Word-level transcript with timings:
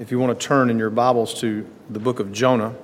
If 0.00 0.10
you 0.10 0.18
want 0.18 0.40
to 0.40 0.46
turn 0.46 0.70
in 0.70 0.78
your 0.78 0.88
Bibles 0.88 1.38
to 1.42 1.68
the 1.90 1.98
book 1.98 2.20
of 2.20 2.32
Jonah, 2.32 2.74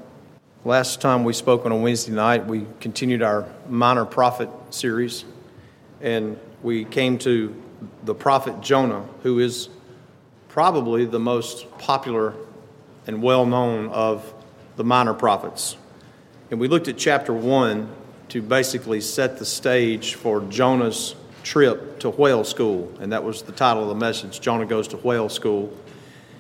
last 0.67 1.01
time 1.01 1.25
we 1.25 1.33
spoke 1.33 1.65
on 1.65 1.73
a 1.73 1.77
Wednesday 1.77 2.13
night, 2.13 2.45
we 2.45 2.67
continued 2.79 3.23
our 3.23 3.49
minor 3.71 4.05
prophet 4.05 4.51
series, 4.69 5.25
and 6.03 6.39
we 6.63 6.85
came 6.85 7.17
to 7.21 7.57
the 8.05 8.15
prophet 8.15 8.61
Jonah, 8.61 9.09
who 9.23 9.39
is 9.39 9.71
probably 10.49 11.07
the 11.07 11.19
most 11.19 11.79
popular 11.79 12.35
and 13.07 13.23
well 13.23 13.47
known 13.47 13.89
of 13.89 14.35
the 14.77 14.85
minor 14.85 15.15
prophets. 15.15 15.79
And 16.51 16.61
we 16.61 16.69
looked 16.69 16.87
at 16.87 16.99
chapter 16.99 17.33
1 17.33 17.91
to 18.29 18.43
basically 18.43 19.01
set 19.01 19.39
the 19.39 19.47
stage 19.47 20.17
for 20.17 20.43
Jonah's 20.43 21.15
trip 21.43 21.99
to 22.01 22.11
whale 22.11 22.45
school, 22.45 22.93
and 23.01 23.11
that 23.13 23.25
was 23.25 23.41
the 23.41 23.53
title 23.53 23.85
of 23.85 23.89
the 23.89 23.95
message 23.95 24.39
Jonah 24.39 24.67
Goes 24.67 24.87
to 24.89 24.99
Whale 24.99 25.31
School. 25.31 25.73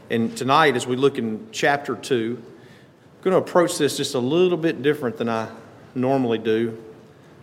And 0.09 0.36
tonight, 0.36 0.77
as 0.77 0.86
we 0.86 0.95
look 0.95 1.18
in 1.18 1.48
chapter 1.50 1.96
2, 1.96 2.41
I'm 2.41 3.23
going 3.23 3.33
to 3.33 3.38
approach 3.38 3.77
this 3.77 3.97
just 3.97 4.14
a 4.14 4.20
little 4.20 4.56
bit 4.56 4.83
different 4.83 5.16
than 5.16 5.28
I 5.28 5.48
normally 5.97 6.38
do. 6.38 6.80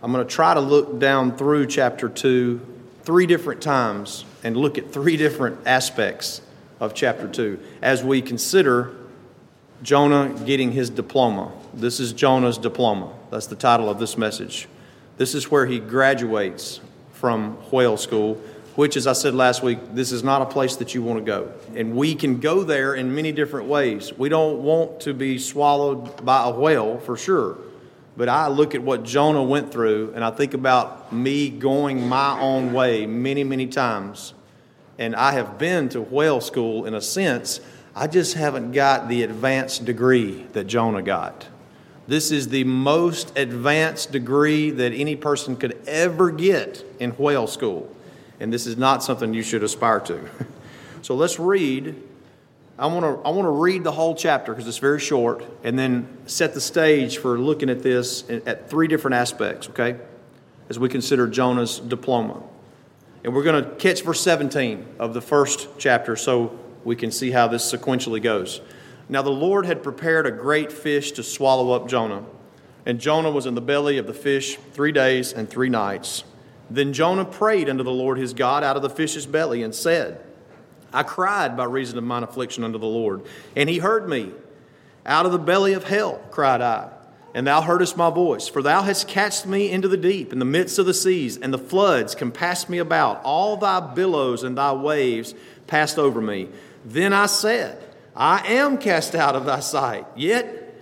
I'm 0.02 0.12
going 0.12 0.26
to 0.26 0.32
try 0.32 0.54
to 0.54 0.60
look 0.60 0.98
down 0.98 1.36
through 1.36 1.66
chapter 1.66 2.08
2 2.08 2.60
three 3.02 3.26
different 3.26 3.60
times 3.60 4.24
and 4.42 4.56
look 4.56 4.78
at 4.78 4.90
three 4.90 5.18
different 5.18 5.58
aspects 5.66 6.40
of 6.80 6.94
chapter 6.94 7.28
2 7.28 7.60
as 7.82 8.02
we 8.02 8.22
consider 8.22 8.94
Jonah 9.82 10.34
getting 10.46 10.72
his 10.72 10.88
diploma. 10.88 11.52
This 11.74 12.00
is 12.00 12.14
Jonah's 12.14 12.56
diploma. 12.56 13.12
That's 13.30 13.46
the 13.46 13.56
title 13.56 13.90
of 13.90 13.98
this 13.98 14.16
message. 14.16 14.68
This 15.18 15.34
is 15.34 15.50
where 15.50 15.66
he 15.66 15.80
graduates 15.80 16.80
from 17.12 17.56
whale 17.70 17.98
school 17.98 18.40
which, 18.76 18.96
as 18.96 19.06
I 19.06 19.12
said 19.12 19.34
last 19.34 19.62
week, 19.62 19.78
this 19.92 20.10
is 20.10 20.24
not 20.24 20.42
a 20.42 20.46
place 20.46 20.76
that 20.76 20.94
you 20.94 21.02
want 21.02 21.20
to 21.20 21.24
go. 21.24 21.52
And 21.76 21.94
we 21.94 22.14
can 22.14 22.40
go 22.40 22.64
there 22.64 22.94
in 22.94 23.14
many 23.14 23.30
different 23.30 23.68
ways. 23.68 24.12
We 24.12 24.28
don't 24.28 24.62
want 24.62 25.00
to 25.00 25.14
be 25.14 25.38
swallowed 25.38 26.24
by 26.24 26.48
a 26.48 26.50
whale 26.50 26.98
for 26.98 27.16
sure. 27.16 27.58
But 28.16 28.28
I 28.28 28.48
look 28.48 28.74
at 28.74 28.82
what 28.82 29.04
Jonah 29.04 29.42
went 29.42 29.72
through 29.72 30.12
and 30.14 30.24
I 30.24 30.30
think 30.30 30.54
about 30.54 31.12
me 31.12 31.50
going 31.50 32.08
my 32.08 32.38
own 32.40 32.72
way 32.72 33.06
many, 33.06 33.44
many 33.44 33.66
times. 33.66 34.34
And 34.98 35.16
I 35.16 35.32
have 35.32 35.58
been 35.58 35.88
to 35.90 36.00
whale 36.00 36.40
school 36.40 36.84
in 36.84 36.94
a 36.94 37.00
sense. 37.00 37.60
I 37.94 38.06
just 38.06 38.34
haven't 38.34 38.72
got 38.72 39.08
the 39.08 39.22
advanced 39.22 39.84
degree 39.84 40.46
that 40.52 40.64
Jonah 40.64 41.02
got. 41.02 41.46
This 42.06 42.30
is 42.30 42.48
the 42.48 42.64
most 42.64 43.36
advanced 43.36 44.12
degree 44.12 44.70
that 44.70 44.92
any 44.92 45.16
person 45.16 45.56
could 45.56 45.78
ever 45.86 46.30
get 46.30 46.84
in 47.00 47.12
whale 47.12 47.46
school 47.46 47.94
and 48.40 48.52
this 48.52 48.66
is 48.66 48.76
not 48.76 49.02
something 49.02 49.32
you 49.34 49.42
should 49.42 49.62
aspire 49.62 50.00
to. 50.00 50.28
so 51.02 51.14
let's 51.14 51.38
read. 51.38 51.94
I 52.78 52.86
want 52.86 53.04
to 53.04 53.26
I 53.26 53.30
want 53.30 53.46
to 53.46 53.50
read 53.50 53.84
the 53.84 53.92
whole 53.92 54.14
chapter 54.14 54.52
because 54.52 54.66
it's 54.66 54.78
very 54.78 55.00
short, 55.00 55.44
and 55.62 55.78
then 55.78 56.08
set 56.26 56.54
the 56.54 56.60
stage 56.60 57.18
for 57.18 57.38
looking 57.38 57.70
at 57.70 57.82
this 57.82 58.28
at 58.28 58.68
three 58.68 58.88
different 58.88 59.14
aspects. 59.14 59.68
Okay, 59.68 59.96
as 60.68 60.78
we 60.78 60.88
consider 60.88 61.28
Jonah's 61.28 61.78
diploma, 61.78 62.42
and 63.22 63.34
we're 63.34 63.44
going 63.44 63.62
to 63.62 63.70
catch 63.76 64.02
verse 64.02 64.20
17 64.20 64.96
of 64.98 65.14
the 65.14 65.20
first 65.20 65.68
chapter, 65.78 66.16
so 66.16 66.58
we 66.84 66.96
can 66.96 67.10
see 67.10 67.30
how 67.30 67.46
this 67.46 67.72
sequentially 67.72 68.20
goes. 68.22 68.60
Now 69.08 69.22
the 69.22 69.30
Lord 69.30 69.66
had 69.66 69.82
prepared 69.82 70.26
a 70.26 70.30
great 70.30 70.72
fish 70.72 71.12
to 71.12 71.22
swallow 71.22 71.72
up 71.72 71.88
Jonah, 71.88 72.24
and 72.86 72.98
Jonah 72.98 73.30
was 73.30 73.46
in 73.46 73.54
the 73.54 73.60
belly 73.60 73.98
of 73.98 74.06
the 74.06 74.14
fish 74.14 74.56
three 74.72 74.92
days 74.92 75.32
and 75.32 75.48
three 75.48 75.68
nights. 75.68 76.24
Then 76.70 76.92
Jonah 76.92 77.24
prayed 77.24 77.68
unto 77.68 77.82
the 77.82 77.92
Lord 77.92 78.18
his 78.18 78.32
God 78.32 78.64
out 78.64 78.76
of 78.76 78.82
the 78.82 78.90
fish's 78.90 79.26
belly 79.26 79.62
and 79.62 79.74
said, 79.74 80.20
I 80.92 81.02
cried 81.02 81.56
by 81.56 81.64
reason 81.64 81.98
of 81.98 82.04
mine 82.04 82.22
affliction 82.22 82.64
unto 82.64 82.78
the 82.78 82.86
Lord, 82.86 83.22
and 83.56 83.68
he 83.68 83.78
heard 83.78 84.08
me. 84.08 84.30
Out 85.04 85.26
of 85.26 85.32
the 85.32 85.38
belly 85.38 85.74
of 85.74 85.84
hell 85.84 86.22
cried 86.30 86.62
I, 86.62 86.88
and 87.34 87.46
thou 87.46 87.60
heardest 87.60 87.96
my 87.96 88.10
voice. 88.10 88.48
For 88.48 88.62
thou 88.62 88.82
hast 88.82 89.08
cast 89.08 89.46
me 89.46 89.70
into 89.70 89.88
the 89.88 89.96
deep, 89.96 90.32
in 90.32 90.38
the 90.38 90.44
midst 90.44 90.78
of 90.78 90.86
the 90.86 90.94
seas, 90.94 91.36
and 91.36 91.52
the 91.52 91.58
floods 91.58 92.14
compassed 92.14 92.70
me 92.70 92.78
about. 92.78 93.20
All 93.24 93.56
thy 93.56 93.80
billows 93.80 94.44
and 94.44 94.56
thy 94.56 94.72
waves 94.72 95.34
passed 95.66 95.98
over 95.98 96.20
me. 96.20 96.48
Then 96.84 97.12
I 97.12 97.26
said, 97.26 97.82
I 98.16 98.46
am 98.46 98.78
cast 98.78 99.14
out 99.14 99.34
of 99.34 99.44
thy 99.44 99.60
sight, 99.60 100.06
yet 100.14 100.74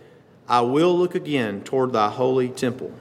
I 0.47 0.61
will 0.61 0.97
look 0.97 1.15
again 1.15 1.63
toward 1.63 1.93
thy 1.93 2.11
holy 2.11 2.51
temple. 2.51 2.93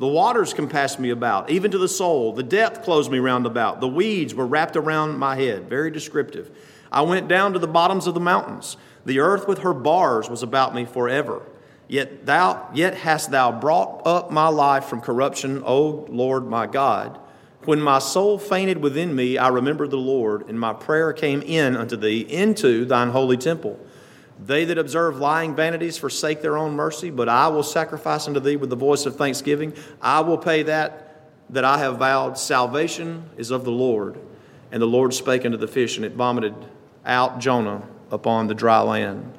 The 0.00 0.08
waters 0.08 0.54
compassed 0.54 0.98
me 0.98 1.10
about, 1.10 1.50
even 1.50 1.70
to 1.72 1.78
the 1.78 1.86
soul. 1.86 2.32
The 2.32 2.42
depth 2.42 2.84
closed 2.84 3.12
me 3.12 3.18
round 3.18 3.44
about. 3.44 3.82
The 3.82 3.88
weeds 3.88 4.34
were 4.34 4.46
wrapped 4.46 4.74
around 4.74 5.18
my 5.18 5.36
head. 5.36 5.68
Very 5.68 5.90
descriptive. 5.90 6.50
I 6.90 7.02
went 7.02 7.28
down 7.28 7.52
to 7.52 7.58
the 7.58 7.68
bottoms 7.68 8.06
of 8.06 8.14
the 8.14 8.20
mountains. 8.20 8.78
The 9.04 9.18
earth 9.18 9.46
with 9.46 9.58
her 9.58 9.74
bars 9.74 10.30
was 10.30 10.42
about 10.42 10.74
me 10.74 10.86
forever. 10.86 11.42
Yet 11.86 12.24
thou 12.24 12.70
yet 12.72 12.94
hast 12.94 13.30
thou 13.30 13.52
brought 13.52 14.06
up 14.06 14.30
my 14.30 14.48
life 14.48 14.86
from 14.86 15.02
corruption, 15.02 15.62
O 15.66 16.06
Lord 16.08 16.46
my 16.46 16.66
God. 16.66 17.20
When 17.66 17.82
my 17.82 17.98
soul 17.98 18.38
fainted 18.38 18.82
within 18.82 19.14
me, 19.14 19.36
I 19.36 19.48
remembered 19.48 19.90
the 19.90 19.98
Lord, 19.98 20.48
and 20.48 20.58
my 20.58 20.72
prayer 20.72 21.12
came 21.12 21.42
in 21.42 21.76
unto 21.76 21.96
thee 21.96 22.20
into 22.20 22.86
thine 22.86 23.10
holy 23.10 23.36
temple. 23.36 23.78
They 24.44 24.64
that 24.64 24.78
observe 24.78 25.18
lying 25.18 25.54
vanities 25.54 25.98
forsake 25.98 26.40
their 26.40 26.56
own 26.56 26.74
mercy, 26.74 27.10
but 27.10 27.28
I 27.28 27.48
will 27.48 27.62
sacrifice 27.62 28.26
unto 28.26 28.40
thee 28.40 28.56
with 28.56 28.70
the 28.70 28.76
voice 28.76 29.06
of 29.06 29.16
thanksgiving. 29.16 29.74
I 30.00 30.20
will 30.20 30.38
pay 30.38 30.62
that 30.64 31.06
that 31.50 31.64
I 31.64 31.78
have 31.78 31.98
vowed. 31.98 32.38
Salvation 32.38 33.28
is 33.36 33.50
of 33.50 33.64
the 33.64 33.72
Lord. 33.72 34.18
And 34.72 34.80
the 34.80 34.86
Lord 34.86 35.12
spake 35.12 35.44
unto 35.44 35.56
the 35.56 35.66
fish, 35.66 35.96
and 35.96 36.06
it 36.06 36.12
vomited 36.12 36.54
out 37.04 37.40
Jonah 37.40 37.82
upon 38.10 38.46
the 38.46 38.54
dry 38.54 38.80
land. 38.80 39.36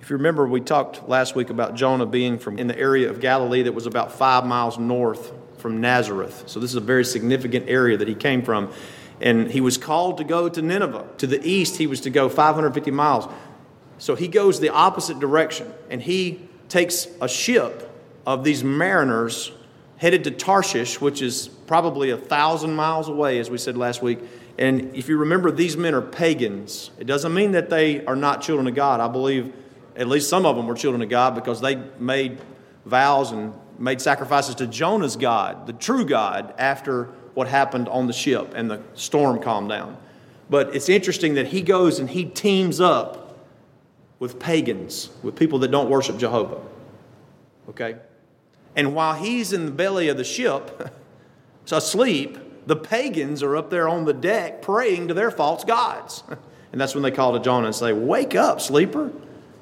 If 0.00 0.10
you 0.10 0.16
remember, 0.16 0.46
we 0.46 0.60
talked 0.60 1.08
last 1.08 1.34
week 1.34 1.50
about 1.50 1.76
Jonah 1.76 2.04
being 2.04 2.38
from 2.38 2.58
in 2.58 2.66
the 2.66 2.78
area 2.78 3.08
of 3.08 3.20
Galilee 3.20 3.62
that 3.62 3.72
was 3.72 3.86
about 3.86 4.12
five 4.12 4.44
miles 4.44 4.78
north 4.78 5.32
from 5.56 5.80
Nazareth. 5.80 6.44
So 6.46 6.60
this 6.60 6.70
is 6.70 6.76
a 6.76 6.80
very 6.80 7.04
significant 7.04 7.68
area 7.68 7.96
that 7.96 8.08
he 8.08 8.14
came 8.14 8.42
from. 8.42 8.70
And 9.20 9.50
he 9.50 9.60
was 9.60 9.78
called 9.78 10.18
to 10.18 10.24
go 10.24 10.48
to 10.48 10.60
Nineveh. 10.60 11.06
To 11.18 11.26
the 11.26 11.42
east, 11.48 11.76
he 11.76 11.86
was 11.86 12.00
to 12.02 12.10
go 12.10 12.28
550 12.28 12.90
miles. 12.90 13.32
So 13.98 14.14
he 14.14 14.28
goes 14.28 14.60
the 14.60 14.70
opposite 14.70 15.20
direction 15.20 15.72
and 15.90 16.02
he 16.02 16.48
takes 16.68 17.06
a 17.20 17.28
ship 17.28 17.90
of 18.26 18.44
these 18.44 18.64
mariners 18.64 19.52
headed 19.96 20.24
to 20.24 20.30
Tarshish, 20.30 21.00
which 21.00 21.22
is 21.22 21.48
probably 21.66 22.10
a 22.10 22.16
thousand 22.16 22.74
miles 22.74 23.08
away, 23.08 23.38
as 23.38 23.50
we 23.50 23.58
said 23.58 23.76
last 23.76 24.02
week. 24.02 24.18
And 24.58 24.94
if 24.94 25.08
you 25.08 25.18
remember, 25.18 25.50
these 25.50 25.76
men 25.76 25.94
are 25.94 26.02
pagans. 26.02 26.90
It 26.98 27.06
doesn't 27.06 27.32
mean 27.32 27.52
that 27.52 27.70
they 27.70 28.04
are 28.06 28.16
not 28.16 28.42
children 28.42 28.66
of 28.66 28.74
God. 28.74 29.00
I 29.00 29.08
believe 29.08 29.52
at 29.96 30.08
least 30.08 30.28
some 30.28 30.46
of 30.46 30.56
them 30.56 30.66
were 30.66 30.74
children 30.74 31.02
of 31.02 31.08
God 31.08 31.34
because 31.34 31.60
they 31.60 31.76
made 31.98 32.38
vows 32.84 33.32
and 33.32 33.54
made 33.78 34.00
sacrifices 34.00 34.54
to 34.56 34.66
Jonah's 34.66 35.16
God, 35.16 35.66
the 35.66 35.72
true 35.72 36.04
God, 36.04 36.54
after 36.58 37.04
what 37.34 37.48
happened 37.48 37.88
on 37.88 38.06
the 38.06 38.12
ship 38.12 38.52
and 38.54 38.70
the 38.70 38.80
storm 38.94 39.40
calmed 39.40 39.68
down. 39.68 39.96
But 40.50 40.74
it's 40.74 40.88
interesting 40.88 41.34
that 41.34 41.48
he 41.48 41.62
goes 41.62 41.98
and 41.98 42.08
he 42.08 42.24
teams 42.24 42.80
up 42.80 43.23
with 44.18 44.38
pagans, 44.38 45.10
with 45.22 45.36
people 45.36 45.58
that 45.60 45.70
don't 45.70 45.90
worship 45.90 46.18
Jehovah. 46.18 46.60
Okay? 47.70 47.96
And 48.76 48.94
while 48.94 49.14
he's 49.14 49.52
in 49.52 49.66
the 49.66 49.72
belly 49.72 50.08
of 50.08 50.16
the 50.16 50.24
ship, 50.24 50.90
asleep, 51.70 52.38
the 52.66 52.76
pagans 52.76 53.42
are 53.42 53.56
up 53.56 53.70
there 53.70 53.88
on 53.88 54.04
the 54.04 54.12
deck 54.12 54.62
praying 54.62 55.08
to 55.08 55.14
their 55.14 55.30
false 55.30 55.64
gods. 55.64 56.22
And 56.72 56.80
that's 56.80 56.92
when 56.92 57.04
they 57.04 57.12
call 57.12 57.34
to 57.34 57.38
Jonah 57.38 57.66
and 57.66 57.76
say, 57.76 57.92
Wake 57.92 58.34
up, 58.34 58.60
sleeper. 58.60 59.12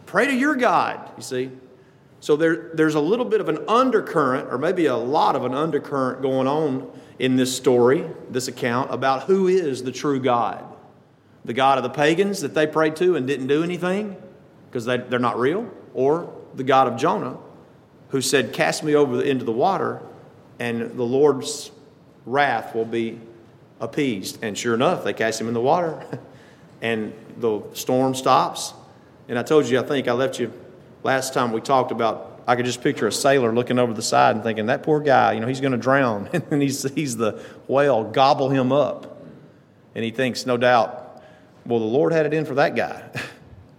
Pray 0.07 0.29
to 0.29 0.35
your 0.35 0.55
God, 0.55 1.11
you 1.15 1.23
see. 1.23 1.51
So 2.21 2.37
there, 2.37 2.71
there's 2.73 2.95
a 2.95 3.01
little 3.01 3.27
bit 3.27 3.43
of 3.43 3.51
an 3.51 3.59
undercurrent, 3.69 4.49
or 4.51 4.57
maybe 4.57 4.87
a 4.87 4.97
lot 4.97 5.37
of 5.37 5.45
an 5.45 5.53
undercurrent 5.53 6.23
going 6.23 6.47
on 6.47 6.91
in 7.19 7.37
this 7.37 7.55
story, 7.55 8.09
this 8.31 8.49
account, 8.49 8.95
about 8.95 9.25
who 9.25 9.47
is 9.47 9.83
the 9.83 9.93
true 9.93 10.21
God. 10.21 10.65
The 11.45 11.53
God 11.53 11.77
of 11.77 11.85
the 11.85 11.91
pagans 11.91 12.41
that 12.41 12.55
they 12.55 12.67
prayed 12.67 12.97
to 12.97 13.15
and 13.15 13.27
didn't 13.27 13.49
do 13.49 13.63
anything, 13.63 14.17
because 14.73 14.87
they, 14.87 14.97
they're 14.97 15.19
not 15.19 15.39
real, 15.39 15.71
or 15.93 16.33
the 16.55 16.65
God 16.65 16.89
of 16.89 16.97
Jonah, 16.97 17.37
who 18.09 18.23
said, 18.23 18.55
Cast 18.55 18.83
me 18.83 18.95
over 18.95 19.23
into 19.23 19.45
the 19.45 19.53
water, 19.53 20.01
and 20.59 20.97
the 20.97 21.03
Lord's 21.03 21.71
wrath 22.25 22.75
will 22.75 22.87
be 22.87 23.21
appeased. 23.81 24.43
And 24.43 24.57
sure 24.57 24.73
enough, 24.73 25.05
they 25.05 25.13
cast 25.13 25.39
him 25.39 25.47
in 25.47 25.53
the 25.53 25.61
water, 25.61 26.03
and 26.81 27.13
the 27.37 27.61
storm 27.75 28.15
stops. 28.15 28.73
And 29.29 29.39
I 29.39 29.43
told 29.43 29.67
you, 29.67 29.79
I 29.79 29.83
think 29.83 30.09
I 30.09 30.13
left 30.13 30.41
you 30.41 30.51
last 31.03 31.35
time 31.35 31.53
we 31.53 31.61
talked 31.61 31.93
about, 31.93 32.41
I 32.47 32.57
could 32.57 32.65
just 32.65 32.83
picture 32.83 33.07
a 33.07 33.13
sailor 33.13 33.53
looking 33.53 33.79
over 33.79 33.93
the 33.93 34.03
side 34.03 34.37
and 34.37 34.43
thinking, 34.43 34.67
that 34.67 34.83
poor 34.83 35.01
guy, 35.01 35.33
you 35.33 35.41
know, 35.41 35.47
he's 35.47 35.61
going 35.61 35.73
to 35.73 35.79
drown. 35.79 36.31
And 36.33 36.43
then 36.49 36.61
he 36.63 36.71
sees 36.71 37.17
the 37.17 37.43
whale 37.69 38.05
gobble 38.05 38.49
him 38.49 38.73
up. 38.73 39.23
And 39.95 40.03
he 40.03 40.11
thinks, 40.11 40.47
no 40.47 40.57
doubt, 40.57 41.23
well, 41.67 41.79
the 41.79 41.85
Lord 41.85 42.13
had 42.13 42.27
it 42.27 42.33
in 42.33 42.45
for 42.45 42.55
that 42.55 42.75
guy. 42.75 43.05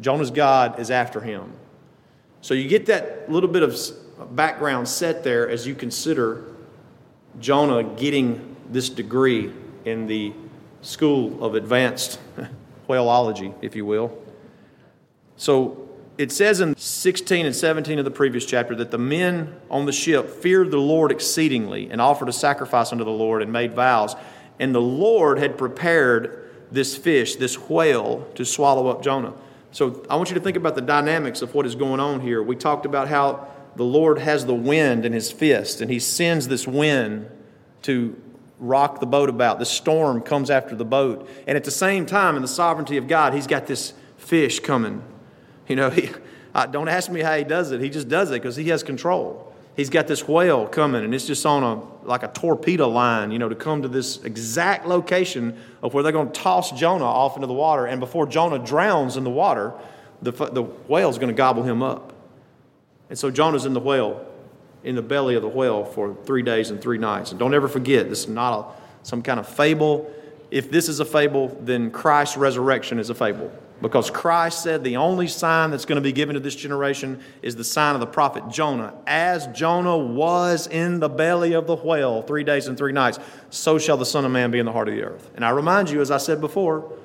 Jonah's 0.02 0.32
God 0.32 0.80
is 0.80 0.92
after 0.92 1.22
him. 1.22 1.54
So 2.42 2.54
you 2.54 2.68
get 2.68 2.88
that 2.88 3.32
little 3.32 3.50
bit 3.50 3.64
of 3.64 3.76
background 4.36 4.88
set 4.88 5.24
there 5.24 5.50
as 5.50 5.66
you 5.66 5.76
consider 5.76 6.46
Jonah 7.40 7.84
getting 7.84 8.56
this 8.70 8.90
degree 8.90 9.52
in 9.86 10.08
the 10.08 10.34
school 10.82 11.44
of 11.44 11.56
advanced 11.56 12.20
whaleology, 12.90 13.54
if 13.62 13.76
you 13.76 13.86
will. 13.86 14.18
So 15.38 15.90
it 16.18 16.32
says 16.32 16.62
in 16.62 16.76
16 16.78 17.46
and 17.46 17.56
17 17.56 17.98
of 17.98 18.06
the 18.06 18.12
previous 18.12 18.46
chapter 18.46 18.76
that 18.76 18.92
the 18.92 18.98
men 18.98 19.56
on 19.70 19.86
the 19.86 19.92
ship 19.92 20.30
feared 20.30 20.70
the 20.70 20.78
Lord 20.78 21.12
exceedingly 21.12 21.90
and 21.90 22.00
offered 22.00 22.30
a 22.30 22.34
sacrifice 22.34 22.92
unto 22.92 23.04
the 23.04 23.12
Lord 23.12 23.42
and 23.42 23.52
made 23.52 23.74
vows. 23.74 24.16
And 24.60 24.76
the 24.76 24.82
Lord 24.82 25.40
had 25.40 25.58
prepared 25.58 26.52
this 26.72 26.96
fish, 26.96 27.36
this 27.38 27.58
whale, 27.70 28.28
to 28.36 28.46
swallow 28.46 28.88
up 28.88 29.04
Jonah. 29.04 29.34
So 29.74 30.06
I 30.10 30.16
want 30.16 30.30
you 30.30 30.36
to 30.36 30.42
think 30.42 30.56
about 30.56 30.76
the 30.76 30.82
dynamics 30.82 31.42
of 31.42 31.54
what 31.54 31.66
is 31.66 31.76
going 31.76 32.00
on 32.00 32.22
here. 32.22 32.42
We 32.42 32.56
talked 32.56 32.86
about 32.86 33.10
how 33.10 33.48
the 33.76 33.84
Lord 33.84 34.20
has 34.20 34.46
the 34.46 34.54
wind 34.54 35.06
in 35.06 35.12
his 35.12 35.32
fist, 35.32 35.82
and 35.82 35.92
he 35.92 36.00
sends 36.00 36.48
this 36.48 36.66
wind 36.66 37.30
to 37.82 38.16
rock 38.60 39.02
the 39.02 39.06
boat 39.06 39.30
about. 39.30 39.60
The 39.60 39.66
storm 39.66 40.22
comes 40.22 40.50
after 40.50 40.76
the 40.76 40.86
boat. 40.86 41.28
And 41.48 41.58
at 41.58 41.66
the 41.66 41.72
same 41.72 42.06
time, 42.06 42.38
in 42.38 42.42
the 42.42 42.48
sovereignty 42.48 42.96
of 42.96 43.08
God, 43.08 43.34
he's 43.34 43.48
got 43.48 43.68
this 43.68 43.94
fish 44.18 44.62
coming 44.62 45.04
you 45.68 45.76
know, 45.76 45.90
he, 45.90 46.10
don't 46.72 46.88
ask 46.88 47.10
me 47.10 47.22
how 47.22 47.38
he 47.38 47.44
does 47.44 47.72
it. 47.72 47.82
He 47.82 47.90
just 47.90 48.10
does 48.10 48.32
it 48.32 48.36
because 48.36 48.56
he 48.56 48.70
has 48.70 48.84
control. 48.84 49.53
He's 49.76 49.90
got 49.90 50.08
this 50.08 50.28
whale 50.28 50.68
coming, 50.68 51.04
and 51.04 51.16
it's 51.16 51.26
just 51.26 51.46
on 51.46 51.64
a 51.64 52.08
like 52.08 52.24
a 52.24 52.28
torpedo 52.28 52.90
line, 52.90 53.32
you 53.32 53.40
know, 53.40 53.50
to 53.50 53.56
come 53.56 53.82
to 53.82 53.88
this 53.88 54.22
exact 54.24 54.86
location 54.86 55.58
of 55.82 55.94
where 55.94 56.04
they're 56.04 56.12
going 56.12 56.32
to 56.32 56.40
toss 56.40 56.72
Jonah 56.72 57.06
off 57.06 57.36
into 57.36 57.48
the 57.48 57.54
water. 57.54 57.86
And 57.86 58.00
before 58.00 58.26
Jonah 58.28 58.60
drowns 58.60 59.18
in 59.18 59.24
the 59.24 59.30
water, 59.30 59.74
the, 60.22 60.32
the 60.32 60.64
whale's 60.64 61.18
going 61.18 61.30
to 61.30 61.34
gobble 61.34 61.64
him 61.64 61.82
up. 61.82 62.14
And 63.10 63.18
so 63.18 63.32
Jonah's 63.32 63.66
in 63.66 63.74
the 63.74 63.80
whale, 63.80 64.26
in 64.84 64.96
the 64.96 65.02
belly 65.02 65.36
of 65.36 65.42
the 65.42 65.48
whale 65.48 65.86
for 65.86 66.16
three 66.26 66.42
days 66.44 66.70
and 66.72 66.82
three 66.82 66.98
nights. 66.98 67.32
And 67.32 67.40
don't 67.40 67.54
ever 67.54 67.68
forget, 67.68 68.10
this 68.10 68.22
is 68.22 68.30
not 68.30 68.60
a, 68.60 69.06
some 69.08 69.22
kind 69.22 69.40
of 69.40 69.48
fable. 69.48 70.12
If 70.52 70.70
this 70.72 70.90
is 70.90 71.00
a 71.00 71.06
fable, 71.06 71.58
then 71.62 71.92
Christ's 71.92 72.38
resurrection 72.38 73.00
is 73.00 73.10
a 73.10 73.16
fable. 73.16 73.52
Because 73.84 74.10
Christ 74.10 74.64
said 74.64 74.86
the 74.86 74.96
only 74.96 75.28
sign 75.28 75.70
that's 75.70 75.84
going 75.84 75.98
to 75.98 76.02
be 76.02 76.14
given 76.14 76.36
to 76.36 76.40
this 76.40 76.56
generation 76.56 77.20
is 77.42 77.58
the 77.58 77.66
sign 77.66 77.96
of 77.96 78.00
the 78.00 78.08
prophet 78.08 78.48
Jonah. 78.50 78.94
As 79.06 79.46
Jonah 79.48 79.98
was 79.98 80.68
in 80.68 81.02
the 81.02 81.10
belly 81.10 81.52
of 81.52 81.68
the 81.68 81.76
whale 81.76 82.22
three 82.22 82.46
days 82.46 82.68
and 82.68 82.78
three 82.78 82.94
nights, 82.94 83.20
so 83.50 83.78
shall 83.78 83.98
the 83.98 84.06
Son 84.06 84.24
of 84.24 84.32
Man 84.32 84.52
be 84.52 84.60
in 84.60 84.66
the 84.66 84.72
heart 84.72 84.88
of 84.88 84.96
the 84.96 85.04
earth. 85.04 85.30
And 85.36 85.44
I 85.44 85.50
remind 85.50 85.90
you, 85.90 86.00
as 86.00 86.12
I 86.12 86.18
said 86.18 86.40
before, 86.40 86.98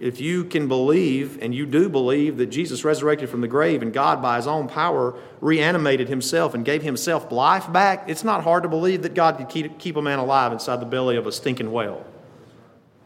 if 0.00 0.20
you 0.20 0.42
can 0.42 0.66
believe, 0.66 1.38
and 1.40 1.54
you 1.54 1.64
do 1.64 1.88
believe, 1.88 2.38
that 2.38 2.46
Jesus 2.46 2.84
resurrected 2.84 3.30
from 3.30 3.40
the 3.40 3.46
grave 3.46 3.80
and 3.80 3.92
God, 3.92 4.20
by 4.20 4.34
his 4.34 4.48
own 4.48 4.66
power, 4.66 5.14
reanimated 5.40 6.08
himself 6.08 6.54
and 6.54 6.64
gave 6.64 6.82
himself 6.82 7.30
life 7.30 7.72
back, 7.72 8.10
it's 8.10 8.24
not 8.24 8.42
hard 8.42 8.64
to 8.64 8.68
believe 8.68 9.02
that 9.02 9.14
God 9.14 9.38
could 9.38 9.78
keep, 9.78 9.94
a 9.94 10.02
man 10.02 10.18
alive 10.18 10.52
inside 10.52 10.80
the 10.80 10.86
belly 10.86 11.16
of 11.16 11.28
a 11.28 11.32
stinking 11.32 11.70
whale. 11.70 12.04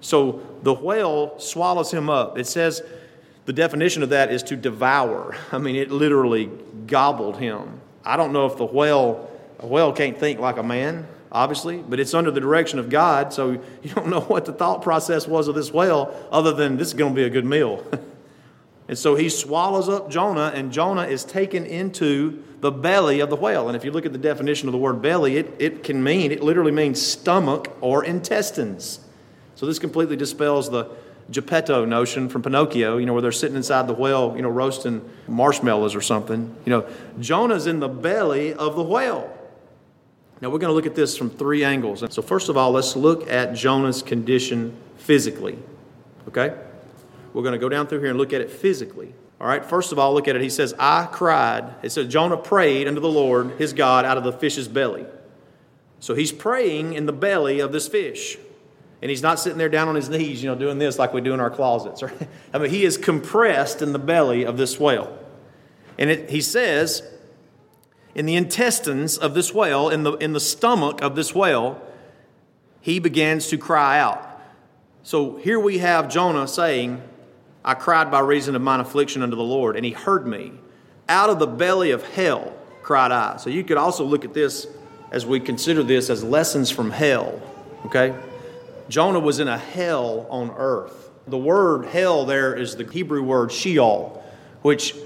So 0.00 0.40
the 0.62 0.72
whale 0.72 1.38
swallows 1.38 1.92
him 1.92 2.08
up. 2.08 2.38
It 2.38 2.46
says, 2.46 2.82
the 3.50 3.54
definition 3.54 4.04
of 4.04 4.10
that 4.10 4.30
is 4.30 4.44
to 4.44 4.54
devour. 4.54 5.36
I 5.50 5.58
mean, 5.58 5.74
it 5.74 5.90
literally 5.90 6.48
gobbled 6.86 7.36
him. 7.38 7.80
I 8.04 8.16
don't 8.16 8.32
know 8.32 8.46
if 8.46 8.56
the 8.56 8.64
whale, 8.64 9.28
a 9.58 9.66
whale 9.66 9.92
can't 9.92 10.16
think 10.16 10.38
like 10.38 10.56
a 10.56 10.62
man, 10.62 11.08
obviously, 11.32 11.78
but 11.78 11.98
it's 11.98 12.14
under 12.14 12.30
the 12.30 12.38
direction 12.38 12.78
of 12.78 12.88
God, 12.88 13.32
so 13.32 13.50
you 13.82 13.92
don't 13.92 14.06
know 14.06 14.20
what 14.20 14.44
the 14.44 14.52
thought 14.52 14.82
process 14.82 15.26
was 15.26 15.48
of 15.48 15.56
this 15.56 15.72
whale 15.72 16.16
other 16.30 16.52
than 16.52 16.76
this 16.76 16.86
is 16.86 16.94
going 16.94 17.12
to 17.12 17.16
be 17.16 17.24
a 17.24 17.28
good 17.28 17.44
meal. 17.44 17.84
and 18.88 18.96
so 18.96 19.16
he 19.16 19.28
swallows 19.28 19.88
up 19.88 20.08
Jonah, 20.08 20.52
and 20.54 20.70
Jonah 20.70 21.08
is 21.08 21.24
taken 21.24 21.66
into 21.66 22.44
the 22.60 22.70
belly 22.70 23.18
of 23.18 23.30
the 23.30 23.36
whale. 23.36 23.66
And 23.66 23.76
if 23.76 23.84
you 23.84 23.90
look 23.90 24.06
at 24.06 24.12
the 24.12 24.18
definition 24.18 24.68
of 24.68 24.72
the 24.72 24.78
word 24.78 25.02
belly, 25.02 25.38
it, 25.38 25.56
it 25.58 25.82
can 25.82 26.04
mean, 26.04 26.30
it 26.30 26.40
literally 26.40 26.70
means 26.70 27.02
stomach 27.02 27.76
or 27.80 28.04
intestines. 28.04 29.00
So 29.56 29.66
this 29.66 29.80
completely 29.80 30.14
dispels 30.14 30.70
the 30.70 30.88
Geppetto 31.30 31.84
notion 31.84 32.28
from 32.28 32.42
Pinocchio, 32.42 32.96
you 32.96 33.06
know, 33.06 33.12
where 33.12 33.22
they're 33.22 33.32
sitting 33.32 33.56
inside 33.56 33.86
the 33.86 33.92
whale, 33.94 34.34
you 34.36 34.42
know, 34.42 34.48
roasting 34.48 35.08
marshmallows 35.28 35.94
or 35.94 36.00
something. 36.00 36.54
You 36.64 36.70
know, 36.70 36.88
Jonah's 37.20 37.66
in 37.66 37.80
the 37.80 37.88
belly 37.88 38.52
of 38.52 38.76
the 38.76 38.82
whale. 38.82 39.36
Now 40.40 40.48
we're 40.50 40.58
going 40.58 40.70
to 40.70 40.74
look 40.74 40.86
at 40.86 40.94
this 40.94 41.16
from 41.16 41.30
three 41.30 41.64
angles. 41.64 42.02
So, 42.12 42.22
first 42.22 42.48
of 42.48 42.56
all, 42.56 42.72
let's 42.72 42.96
look 42.96 43.30
at 43.30 43.54
Jonah's 43.54 44.02
condition 44.02 44.76
physically. 44.96 45.58
Okay? 46.28 46.56
We're 47.32 47.42
going 47.42 47.52
to 47.52 47.58
go 47.58 47.68
down 47.68 47.86
through 47.86 48.00
here 48.00 48.10
and 48.10 48.18
look 48.18 48.32
at 48.32 48.40
it 48.40 48.50
physically. 48.50 49.14
All 49.40 49.46
right, 49.46 49.64
first 49.64 49.90
of 49.90 49.98
all, 49.98 50.12
look 50.12 50.28
at 50.28 50.36
it. 50.36 50.42
He 50.42 50.50
says, 50.50 50.74
I 50.78 51.06
cried. 51.06 51.72
It 51.82 51.90
says, 51.90 52.08
Jonah 52.08 52.36
prayed 52.36 52.86
unto 52.86 53.00
the 53.00 53.08
Lord 53.08 53.52
his 53.52 53.72
God 53.72 54.04
out 54.04 54.18
of 54.18 54.24
the 54.24 54.32
fish's 54.32 54.68
belly. 54.68 55.06
So 55.98 56.14
he's 56.14 56.32
praying 56.32 56.92
in 56.92 57.06
the 57.06 57.12
belly 57.12 57.60
of 57.60 57.72
this 57.72 57.88
fish. 57.88 58.36
And 59.02 59.10
he's 59.10 59.22
not 59.22 59.38
sitting 59.38 59.56
there 59.56 59.68
down 59.68 59.88
on 59.88 59.94
his 59.94 60.10
knees, 60.10 60.42
you 60.42 60.50
know, 60.50 60.54
doing 60.54 60.78
this 60.78 60.98
like 60.98 61.14
we 61.14 61.20
do 61.20 61.32
in 61.32 61.40
our 61.40 61.50
closets. 61.50 62.02
Right? 62.10 62.28
I 62.52 62.58
mean, 62.58 62.70
he 62.70 62.84
is 62.84 62.98
compressed 62.98 63.80
in 63.82 63.92
the 63.92 63.98
belly 63.98 64.44
of 64.44 64.56
this 64.56 64.78
whale. 64.78 65.16
And 65.98 66.10
it, 66.10 66.30
he 66.30 66.40
says, 66.40 67.02
in 68.14 68.26
the 68.26 68.36
intestines 68.36 69.16
of 69.16 69.34
this 69.34 69.54
whale, 69.54 69.88
in 69.88 70.02
the, 70.02 70.12
in 70.14 70.32
the 70.32 70.40
stomach 70.40 71.00
of 71.02 71.14
this 71.14 71.34
whale, 71.34 71.80
he 72.80 72.98
begins 72.98 73.48
to 73.48 73.58
cry 73.58 73.98
out. 73.98 74.26
So 75.02 75.36
here 75.36 75.58
we 75.58 75.78
have 75.78 76.08
Jonah 76.08 76.46
saying, 76.46 77.02
I 77.64 77.74
cried 77.74 78.10
by 78.10 78.20
reason 78.20 78.56
of 78.56 78.62
mine 78.62 78.80
affliction 78.80 79.22
unto 79.22 79.36
the 79.36 79.42
Lord, 79.42 79.76
and 79.76 79.84
he 79.84 79.92
heard 79.92 80.26
me. 80.26 80.52
Out 81.08 81.30
of 81.30 81.38
the 81.38 81.46
belly 81.46 81.90
of 81.90 82.02
hell 82.02 82.54
cried 82.82 83.12
I. 83.12 83.36
So 83.36 83.50
you 83.50 83.64
could 83.64 83.76
also 83.76 84.04
look 84.04 84.24
at 84.24 84.34
this 84.34 84.66
as 85.10 85.26
we 85.26 85.40
consider 85.40 85.82
this 85.82 86.08
as 86.10 86.22
lessons 86.22 86.70
from 86.70 86.90
hell, 86.90 87.40
okay? 87.86 88.14
Jonah 88.90 89.20
was 89.20 89.38
in 89.38 89.46
a 89.46 89.56
hell 89.56 90.26
on 90.30 90.50
earth. 90.56 91.10
The 91.28 91.38
word 91.38 91.86
hell 91.86 92.26
there 92.26 92.54
is 92.54 92.74
the 92.74 92.84
Hebrew 92.84 93.22
word 93.22 93.52
Sheol, 93.52 94.22
which 94.62 94.96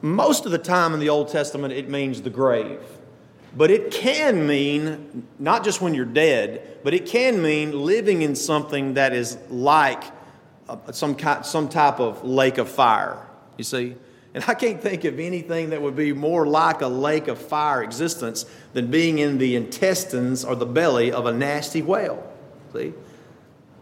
most 0.00 0.46
of 0.46 0.52
the 0.52 0.58
time 0.58 0.94
in 0.94 1.00
the 1.00 1.08
Old 1.08 1.28
Testament 1.28 1.74
it 1.74 1.88
means 1.88 2.22
the 2.22 2.30
grave. 2.30 2.80
But 3.56 3.72
it 3.72 3.90
can 3.90 4.46
mean, 4.46 5.26
not 5.40 5.64
just 5.64 5.80
when 5.80 5.92
you're 5.92 6.04
dead, 6.04 6.78
but 6.84 6.94
it 6.94 7.04
can 7.04 7.42
mean 7.42 7.72
living 7.72 8.22
in 8.22 8.36
something 8.36 8.94
that 8.94 9.12
is 9.12 9.36
like 9.48 10.04
some, 10.92 11.16
kind, 11.16 11.44
some 11.44 11.68
type 11.68 11.98
of 11.98 12.22
lake 12.24 12.58
of 12.58 12.68
fire, 12.68 13.18
you 13.56 13.64
see? 13.64 13.96
And 14.34 14.44
I 14.46 14.54
can't 14.54 14.80
think 14.80 15.02
of 15.02 15.18
anything 15.18 15.70
that 15.70 15.82
would 15.82 15.96
be 15.96 16.12
more 16.12 16.46
like 16.46 16.80
a 16.80 16.86
lake 16.86 17.26
of 17.26 17.38
fire 17.38 17.82
existence 17.82 18.46
than 18.72 18.88
being 18.88 19.18
in 19.18 19.38
the 19.38 19.56
intestines 19.56 20.44
or 20.44 20.54
the 20.54 20.66
belly 20.66 21.10
of 21.10 21.26
a 21.26 21.32
nasty 21.32 21.82
whale. 21.82 22.29
See? 22.72 22.92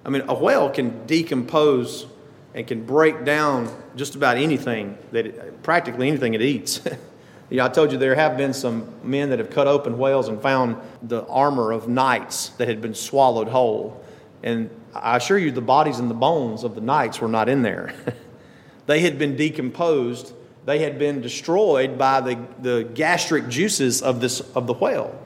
I 0.05 0.11
mean, 0.11 0.23
a 0.29 0.35
whale 0.35 0.71
can 0.71 1.07
decompose 1.07 2.07
and 2.55 2.67
can 2.67 2.85
break 2.85 3.25
down 3.25 3.71
just 3.95 4.15
about 4.15 4.37
anything 4.37 4.97
that 5.13 5.27
it, 5.27 5.63
practically 5.63 6.09
anything 6.09 6.35
it 6.35 6.43
eats. 6.43 6.81
you 7.51 7.59
know, 7.59 7.65
I 7.65 7.69
told 7.69 7.93
you 7.93 7.99
there 7.99 8.15
have 8.15 8.37
been 8.37 8.55
some 8.55 8.89
men 9.03 9.31
that 9.31 9.39
have 9.39 9.51
cut 9.51 9.67
open 9.67 9.99
whales 9.99 10.29
and 10.29 10.41
found 10.41 10.77
the 11.03 11.27
armor 11.27 11.73
of 11.73 11.89
knights 11.89 12.51
that 12.51 12.69
had 12.69 12.81
been 12.81 12.95
swallowed 12.95 13.49
whole. 13.49 14.03
And 14.43 14.71
I 14.95 15.17
assure 15.17 15.39
you, 15.39 15.51
the 15.51 15.61
bodies 15.61 15.99
and 15.99 16.11
the 16.11 16.15
bones 16.15 16.65
of 16.65 16.75
the 16.75 16.81
knights 16.81 17.21
were 17.21 17.29
not 17.29 17.49
in 17.49 17.63
there. 17.63 17.95
they 18.87 19.01
had 19.01 19.19
been 19.19 19.37
decomposed. 19.37 20.33
They 20.65 20.79
had 20.79 20.99
been 20.99 21.21
destroyed 21.21 21.99
by 21.99 22.21
the, 22.21 22.39
the 22.61 22.85
gastric 22.95 23.49
juices 23.49 24.03
of, 24.03 24.21
this, 24.21 24.41
of 24.41 24.67
the 24.67 24.75
whale. 24.75 25.19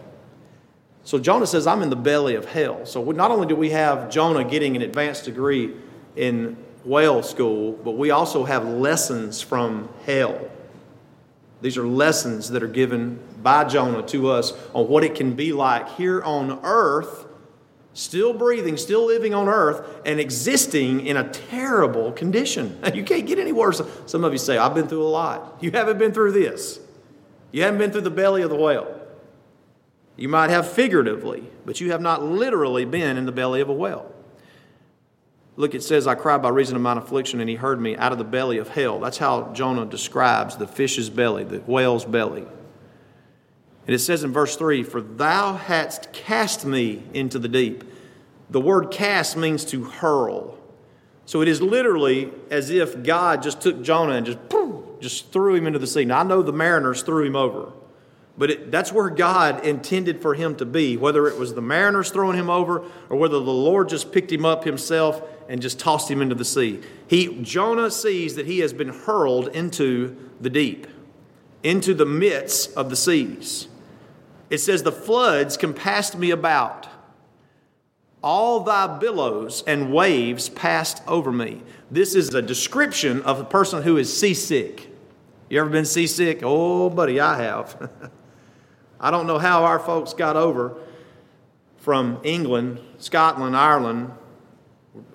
So 1.04 1.18
Jonah 1.18 1.46
says, 1.46 1.66
I'm 1.66 1.82
in 1.82 1.90
the 1.90 1.96
belly 1.96 2.36
of 2.36 2.44
hell. 2.44 2.86
So 2.86 3.02
not 3.10 3.30
only 3.30 3.46
do 3.46 3.56
we 3.56 3.70
have 3.70 4.10
Jonah 4.10 4.44
getting 4.44 4.76
an 4.76 4.82
advanced 4.82 5.24
degree 5.24 5.74
in 6.16 6.56
whale 6.84 7.22
school, 7.22 7.72
but 7.72 7.92
we 7.92 8.10
also 8.10 8.44
have 8.44 8.66
lessons 8.66 9.40
from 9.40 9.88
hell. 10.06 10.48
These 11.60 11.76
are 11.76 11.86
lessons 11.86 12.50
that 12.50 12.62
are 12.62 12.68
given 12.68 13.18
by 13.42 13.64
Jonah 13.64 14.02
to 14.08 14.30
us 14.30 14.52
on 14.74 14.88
what 14.88 15.04
it 15.04 15.14
can 15.14 15.34
be 15.34 15.52
like 15.52 15.88
here 15.90 16.22
on 16.22 16.60
earth, 16.64 17.26
still 17.94 18.32
breathing, 18.32 18.76
still 18.76 19.06
living 19.06 19.34
on 19.34 19.48
earth, 19.48 20.00
and 20.04 20.18
existing 20.18 21.06
in 21.06 21.16
a 21.16 21.28
terrible 21.28 22.12
condition. 22.12 22.80
You 22.94 23.04
can't 23.04 23.26
get 23.26 23.38
any 23.38 23.52
worse. 23.52 23.80
Some 24.06 24.24
of 24.24 24.32
you 24.32 24.38
say, 24.38 24.58
I've 24.58 24.74
been 24.74 24.88
through 24.88 25.04
a 25.04 25.08
lot. 25.08 25.58
You 25.60 25.70
haven't 25.72 25.98
been 25.98 26.12
through 26.12 26.32
this. 26.32 26.80
You 27.50 27.62
haven't 27.62 27.78
been 27.78 27.90
through 27.90 28.02
the 28.02 28.10
belly 28.10 28.42
of 28.42 28.50
the 28.50 28.56
whale. 28.56 29.01
You 30.16 30.28
might 30.28 30.50
have 30.50 30.70
figuratively, 30.70 31.44
but 31.64 31.80
you 31.80 31.90
have 31.92 32.00
not 32.00 32.22
literally 32.22 32.84
been 32.84 33.16
in 33.16 33.26
the 33.26 33.32
belly 33.32 33.60
of 33.60 33.68
a 33.68 33.72
whale. 33.72 34.12
Look, 35.56 35.74
it 35.74 35.82
says, 35.82 36.06
I 36.06 36.14
cried 36.14 36.42
by 36.42 36.48
reason 36.48 36.76
of 36.76 36.82
mine 36.82 36.98
affliction, 36.98 37.40
and 37.40 37.48
he 37.48 37.56
heard 37.56 37.80
me 37.80 37.96
out 37.96 38.12
of 38.12 38.18
the 38.18 38.24
belly 38.24 38.58
of 38.58 38.68
hell. 38.68 39.00
That's 39.00 39.18
how 39.18 39.52
Jonah 39.52 39.84
describes 39.84 40.56
the 40.56 40.66
fish's 40.66 41.10
belly, 41.10 41.44
the 41.44 41.58
whale's 41.60 42.04
belly. 42.04 42.46
And 43.86 43.94
it 43.94 43.98
says 43.98 44.24
in 44.24 44.32
verse 44.32 44.56
3 44.56 44.82
For 44.82 45.00
thou 45.00 45.54
hadst 45.54 46.12
cast 46.12 46.64
me 46.64 47.02
into 47.12 47.38
the 47.38 47.48
deep. 47.48 47.84
The 48.50 48.60
word 48.60 48.90
cast 48.90 49.36
means 49.36 49.64
to 49.66 49.84
hurl. 49.84 50.58
So 51.26 51.40
it 51.40 51.48
is 51.48 51.62
literally 51.62 52.30
as 52.50 52.70
if 52.70 53.02
God 53.02 53.42
just 53.42 53.60
took 53.60 53.82
Jonah 53.82 54.14
and 54.14 54.26
just, 54.26 54.38
just 55.00 55.32
threw 55.32 55.54
him 55.54 55.66
into 55.66 55.78
the 55.78 55.86
sea. 55.86 56.04
Now, 56.04 56.20
I 56.20 56.22
know 56.22 56.42
the 56.42 56.52
mariners 56.52 57.02
threw 57.02 57.24
him 57.24 57.36
over. 57.36 57.72
But 58.38 58.50
it, 58.50 58.70
that's 58.70 58.92
where 58.92 59.10
God 59.10 59.64
intended 59.64 60.22
for 60.22 60.34
him 60.34 60.56
to 60.56 60.64
be, 60.64 60.96
whether 60.96 61.26
it 61.26 61.38
was 61.38 61.54
the 61.54 61.60
mariners 61.60 62.10
throwing 62.10 62.38
him 62.38 62.48
over 62.48 62.82
or 63.10 63.16
whether 63.16 63.38
the 63.38 63.52
Lord 63.52 63.90
just 63.90 64.10
picked 64.10 64.32
him 64.32 64.44
up 64.44 64.64
himself 64.64 65.22
and 65.48 65.60
just 65.60 65.78
tossed 65.78 66.10
him 66.10 66.22
into 66.22 66.34
the 66.34 66.44
sea. 66.44 66.80
He, 67.06 67.42
Jonah 67.42 67.90
sees 67.90 68.36
that 68.36 68.46
he 68.46 68.60
has 68.60 68.72
been 68.72 68.88
hurled 68.88 69.48
into 69.48 70.16
the 70.40 70.48
deep, 70.48 70.86
into 71.62 71.92
the 71.92 72.06
midst 72.06 72.74
of 72.74 72.88
the 72.88 72.96
seas. 72.96 73.68
It 74.48 74.58
says, 74.58 74.82
The 74.82 74.92
floods 74.92 75.58
compassed 75.58 76.16
me 76.16 76.30
about. 76.30 76.88
All 78.22 78.60
thy 78.60 78.98
billows 78.98 79.62
and 79.66 79.92
waves 79.92 80.48
passed 80.48 81.02
over 81.06 81.32
me. 81.32 81.62
This 81.90 82.14
is 82.14 82.32
a 82.32 82.40
description 82.40 83.20
of 83.22 83.40
a 83.40 83.44
person 83.44 83.82
who 83.82 83.98
is 83.98 84.16
seasick. 84.16 84.88
You 85.50 85.60
ever 85.60 85.68
been 85.68 85.84
seasick? 85.84 86.40
Oh, 86.42 86.88
buddy, 86.88 87.20
I 87.20 87.42
have. 87.42 87.90
I 89.02 89.10
don't 89.10 89.26
know 89.26 89.38
how 89.38 89.64
our 89.64 89.80
folks 89.80 90.14
got 90.14 90.36
over 90.36 90.76
from 91.78 92.20
England, 92.22 92.78
Scotland, 92.98 93.56
Ireland, 93.56 94.12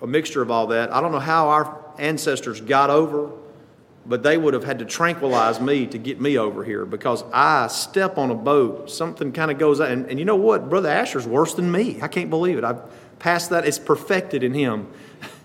a 0.02 0.06
mixture 0.06 0.42
of 0.42 0.50
all 0.50 0.66
that. 0.68 0.92
I 0.92 1.00
don't 1.00 1.12
know 1.12 1.18
how 1.18 1.48
our 1.48 1.84
ancestors 1.98 2.60
got 2.60 2.90
over, 2.90 3.30
but 4.04 4.22
they 4.22 4.36
would 4.36 4.52
have 4.52 4.64
had 4.64 4.78
to 4.80 4.84
tranquilize 4.84 5.58
me 5.58 5.86
to 5.86 5.96
get 5.96 6.20
me 6.20 6.36
over 6.36 6.62
here 6.64 6.84
because 6.84 7.24
I 7.32 7.68
step 7.68 8.18
on 8.18 8.30
a 8.30 8.34
boat, 8.34 8.90
something 8.90 9.32
kind 9.32 9.50
of 9.50 9.58
goes 9.58 9.80
out. 9.80 9.90
And, 9.90 10.06
and 10.10 10.18
you 10.18 10.26
know 10.26 10.36
what? 10.36 10.68
Brother 10.68 10.90
Asher's 10.90 11.26
worse 11.26 11.54
than 11.54 11.72
me. 11.72 11.98
I 12.02 12.08
can't 12.08 12.28
believe 12.28 12.58
it. 12.58 12.64
I've 12.64 12.82
passed 13.18 13.48
that, 13.50 13.66
it's 13.66 13.78
perfected 13.78 14.42
in 14.42 14.52
him. 14.52 14.86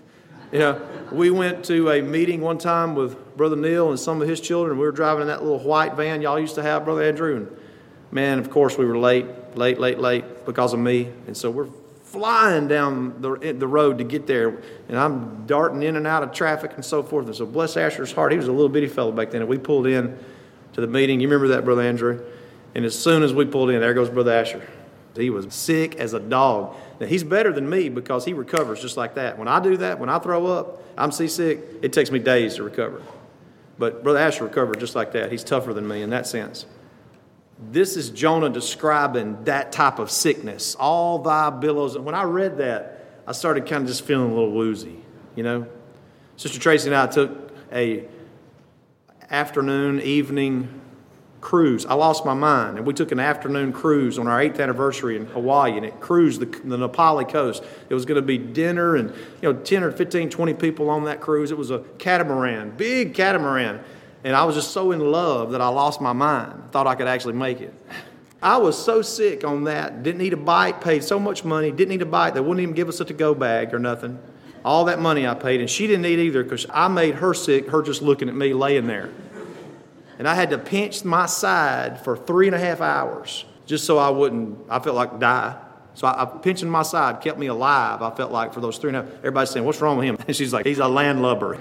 you 0.52 0.58
know, 0.58 0.80
we 1.10 1.30
went 1.30 1.64
to 1.64 1.90
a 1.90 2.02
meeting 2.02 2.42
one 2.42 2.58
time 2.58 2.94
with 2.94 3.36
Brother 3.38 3.56
Neil 3.56 3.88
and 3.88 3.98
some 3.98 4.20
of 4.20 4.28
his 4.28 4.40
children. 4.40 4.78
We 4.78 4.84
were 4.84 4.92
driving 4.92 5.22
in 5.22 5.28
that 5.28 5.42
little 5.42 5.58
white 5.58 5.94
van 5.94 6.20
y'all 6.20 6.38
used 6.38 6.54
to 6.56 6.62
have, 6.62 6.84
Brother 6.84 7.02
Andrew. 7.02 7.36
And 7.36 7.63
man, 8.14 8.38
of 8.38 8.48
course, 8.48 8.78
we 8.78 8.86
were 8.86 8.96
late, 8.96 9.26
late, 9.56 9.78
late, 9.78 9.98
late 9.98 10.46
because 10.46 10.72
of 10.72 10.78
me. 10.78 11.10
And 11.26 11.36
so 11.36 11.50
we're 11.50 11.68
flying 12.04 12.68
down 12.68 13.20
the, 13.20 13.52
the 13.52 13.66
road 13.66 13.98
to 13.98 14.04
get 14.04 14.26
there, 14.26 14.62
and 14.88 14.96
I'm 14.96 15.46
darting 15.46 15.82
in 15.82 15.96
and 15.96 16.06
out 16.06 16.22
of 16.22 16.32
traffic 16.32 16.72
and 16.76 16.84
so 16.84 17.02
forth. 17.02 17.26
And 17.26 17.34
so, 17.34 17.44
bless 17.44 17.76
Asher's 17.76 18.12
heart, 18.12 18.30
he 18.30 18.38
was 18.38 18.46
a 18.46 18.52
little 18.52 18.68
bitty 18.70 18.86
fellow 18.86 19.12
back 19.12 19.32
then. 19.32 19.42
And 19.42 19.50
we 19.50 19.58
pulled 19.58 19.86
in 19.86 20.16
to 20.72 20.80
the 20.80 20.86
meeting. 20.86 21.20
You 21.20 21.28
remember 21.28 21.48
that, 21.54 21.64
Brother 21.64 21.82
Andrew? 21.82 22.24
And 22.76 22.84
as 22.84 22.98
soon 22.98 23.22
as 23.22 23.34
we 23.34 23.44
pulled 23.44 23.70
in, 23.70 23.80
there 23.80 23.94
goes 23.94 24.08
Brother 24.08 24.32
Asher. 24.32 24.66
He 25.16 25.30
was 25.30 25.52
sick 25.52 25.96
as 25.96 26.12
a 26.12 26.20
dog. 26.20 26.74
Now, 27.00 27.06
he's 27.06 27.22
better 27.22 27.52
than 27.52 27.68
me 27.68 27.88
because 27.88 28.24
he 28.24 28.32
recovers 28.32 28.80
just 28.80 28.96
like 28.96 29.14
that. 29.14 29.38
When 29.38 29.46
I 29.46 29.60
do 29.60 29.76
that, 29.76 29.98
when 29.98 30.08
I 30.08 30.18
throw 30.18 30.46
up, 30.46 30.82
I'm 30.96 31.12
seasick, 31.12 31.60
it 31.82 31.92
takes 31.92 32.10
me 32.10 32.20
days 32.20 32.56
to 32.56 32.64
recover. 32.64 33.02
But 33.78 34.04
Brother 34.04 34.20
Asher 34.20 34.44
recovered 34.44 34.78
just 34.78 34.94
like 34.94 35.12
that. 35.12 35.32
He's 35.32 35.44
tougher 35.44 35.72
than 35.72 35.86
me 35.86 36.02
in 36.02 36.10
that 36.10 36.26
sense. 36.26 36.66
This 37.58 37.96
is 37.96 38.10
Jonah 38.10 38.50
describing 38.50 39.44
that 39.44 39.72
type 39.72 39.98
of 39.98 40.10
sickness. 40.10 40.74
All 40.74 41.20
thy 41.20 41.50
billows. 41.50 41.94
And 41.94 42.04
when 42.04 42.14
I 42.14 42.24
read 42.24 42.58
that, 42.58 43.22
I 43.26 43.32
started 43.32 43.66
kind 43.66 43.82
of 43.82 43.88
just 43.88 44.04
feeling 44.04 44.30
a 44.30 44.34
little 44.34 44.52
woozy, 44.52 44.96
you 45.34 45.42
know. 45.42 45.66
Sister 46.36 46.58
Tracy 46.58 46.88
and 46.88 46.96
I 46.96 47.06
took 47.06 47.52
a 47.72 48.06
afternoon, 49.30 50.00
evening 50.00 50.80
cruise. 51.40 51.84
I 51.86 51.94
lost 51.94 52.24
my 52.24 52.34
mind, 52.34 52.78
and 52.78 52.86
we 52.86 52.94
took 52.94 53.12
an 53.12 53.20
afternoon 53.20 53.72
cruise 53.72 54.18
on 54.18 54.26
our 54.26 54.40
eighth 54.40 54.58
anniversary 54.58 55.16
in 55.16 55.26
Hawaii, 55.26 55.76
and 55.76 55.84
it 55.84 56.00
cruised 56.00 56.40
the, 56.40 56.46
the 56.46 56.76
Na 56.76 56.88
Pali 56.88 57.24
coast. 57.24 57.62
It 57.88 57.94
was 57.94 58.04
going 58.04 58.16
to 58.16 58.26
be 58.26 58.38
dinner 58.38 58.96
and 58.96 59.10
you 59.42 59.52
know 59.52 59.52
10 59.52 59.84
or 59.84 59.92
15, 59.92 60.30
20 60.30 60.54
people 60.54 60.90
on 60.90 61.04
that 61.04 61.20
cruise. 61.20 61.50
It 61.50 61.58
was 61.58 61.70
a 61.70 61.80
catamaran, 61.98 62.72
big 62.76 63.14
catamaran. 63.14 63.80
And 64.24 64.34
I 64.34 64.44
was 64.44 64.54
just 64.56 64.72
so 64.72 64.90
in 64.92 65.00
love 65.00 65.52
that 65.52 65.60
I 65.60 65.68
lost 65.68 66.00
my 66.00 66.14
mind. 66.14 66.70
Thought 66.72 66.86
I 66.86 66.94
could 66.94 67.06
actually 67.06 67.34
make 67.34 67.60
it. 67.60 67.74
I 68.42 68.56
was 68.56 68.82
so 68.82 69.02
sick 69.02 69.44
on 69.44 69.64
that. 69.64 70.02
Didn't 70.02 70.18
need 70.18 70.32
a 70.32 70.38
bite, 70.38 70.80
paid 70.80 71.04
so 71.04 71.18
much 71.18 71.44
money, 71.44 71.70
didn't 71.70 71.90
need 71.90 72.02
a 72.02 72.06
bite. 72.06 72.34
They 72.34 72.40
wouldn't 72.40 72.60
even 72.60 72.74
give 72.74 72.88
us 72.88 73.00
a 73.00 73.04
to 73.04 73.14
go 73.14 73.34
bag 73.34 73.72
or 73.72 73.78
nothing. 73.78 74.18
All 74.64 74.86
that 74.86 74.98
money 74.98 75.26
I 75.26 75.34
paid, 75.34 75.60
and 75.60 75.68
she 75.68 75.86
didn't 75.86 76.06
eat 76.06 76.18
either 76.18 76.42
because 76.42 76.66
I 76.70 76.88
made 76.88 77.16
her 77.16 77.34
sick, 77.34 77.68
her 77.68 77.82
just 77.82 78.02
looking 78.02 78.28
at 78.28 78.34
me 78.34 78.54
laying 78.54 78.86
there. 78.86 79.10
And 80.18 80.26
I 80.26 80.34
had 80.34 80.50
to 80.50 80.58
pinch 80.58 81.04
my 81.04 81.26
side 81.26 82.02
for 82.02 82.16
three 82.16 82.46
and 82.46 82.54
a 82.54 82.58
half 82.58 82.80
hours 82.80 83.44
just 83.66 83.84
so 83.84 83.98
I 83.98 84.10
wouldn't, 84.10 84.58
I 84.68 84.78
felt 84.78 84.96
like 84.96 85.18
die. 85.18 85.58
So 85.94 86.06
I, 86.06 86.22
I 86.22 86.24
pinching 86.26 86.68
my 86.68 86.82
side 86.82 87.20
kept 87.20 87.38
me 87.38 87.46
alive, 87.46 88.02
I 88.02 88.10
felt 88.14 88.32
like, 88.32 88.52
for 88.52 88.60
those 88.60 88.78
three 88.78 88.88
and 88.88 88.96
a 88.96 89.02
half. 89.02 89.14
Everybody's 89.18 89.50
saying, 89.50 89.64
What's 89.64 89.80
wrong 89.80 89.96
with 89.96 90.06
him? 90.06 90.18
And 90.26 90.36
she's 90.36 90.52
like, 90.52 90.66
He's 90.66 90.78
a 90.78 90.88
landlubber. 90.88 91.56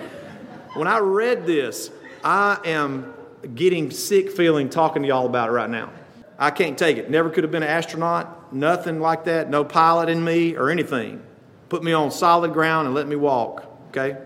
When 0.73 0.87
I 0.87 0.99
read 0.99 1.45
this, 1.45 1.91
I 2.23 2.59
am 2.65 3.13
getting 3.55 3.91
sick 3.91 4.31
feeling 4.31 4.69
talking 4.69 5.01
to 5.01 5.07
y'all 5.07 5.25
about 5.25 5.49
it 5.49 5.51
right 5.51 5.69
now. 5.69 5.91
I 6.39 6.51
can't 6.51 6.77
take 6.77 6.97
it. 6.97 7.09
Never 7.09 7.29
could 7.29 7.43
have 7.43 7.51
been 7.51 7.63
an 7.63 7.69
astronaut, 7.69 8.53
nothing 8.53 8.99
like 8.99 9.25
that, 9.25 9.49
no 9.49 9.63
pilot 9.63 10.09
in 10.09 10.23
me 10.23 10.55
or 10.55 10.69
anything. 10.69 11.21
Put 11.69 11.83
me 11.83 11.93
on 11.93 12.11
solid 12.11 12.53
ground 12.53 12.87
and 12.87 12.95
let 12.95 13.07
me 13.07 13.15
walk, 13.15 13.65
okay? 13.89 14.17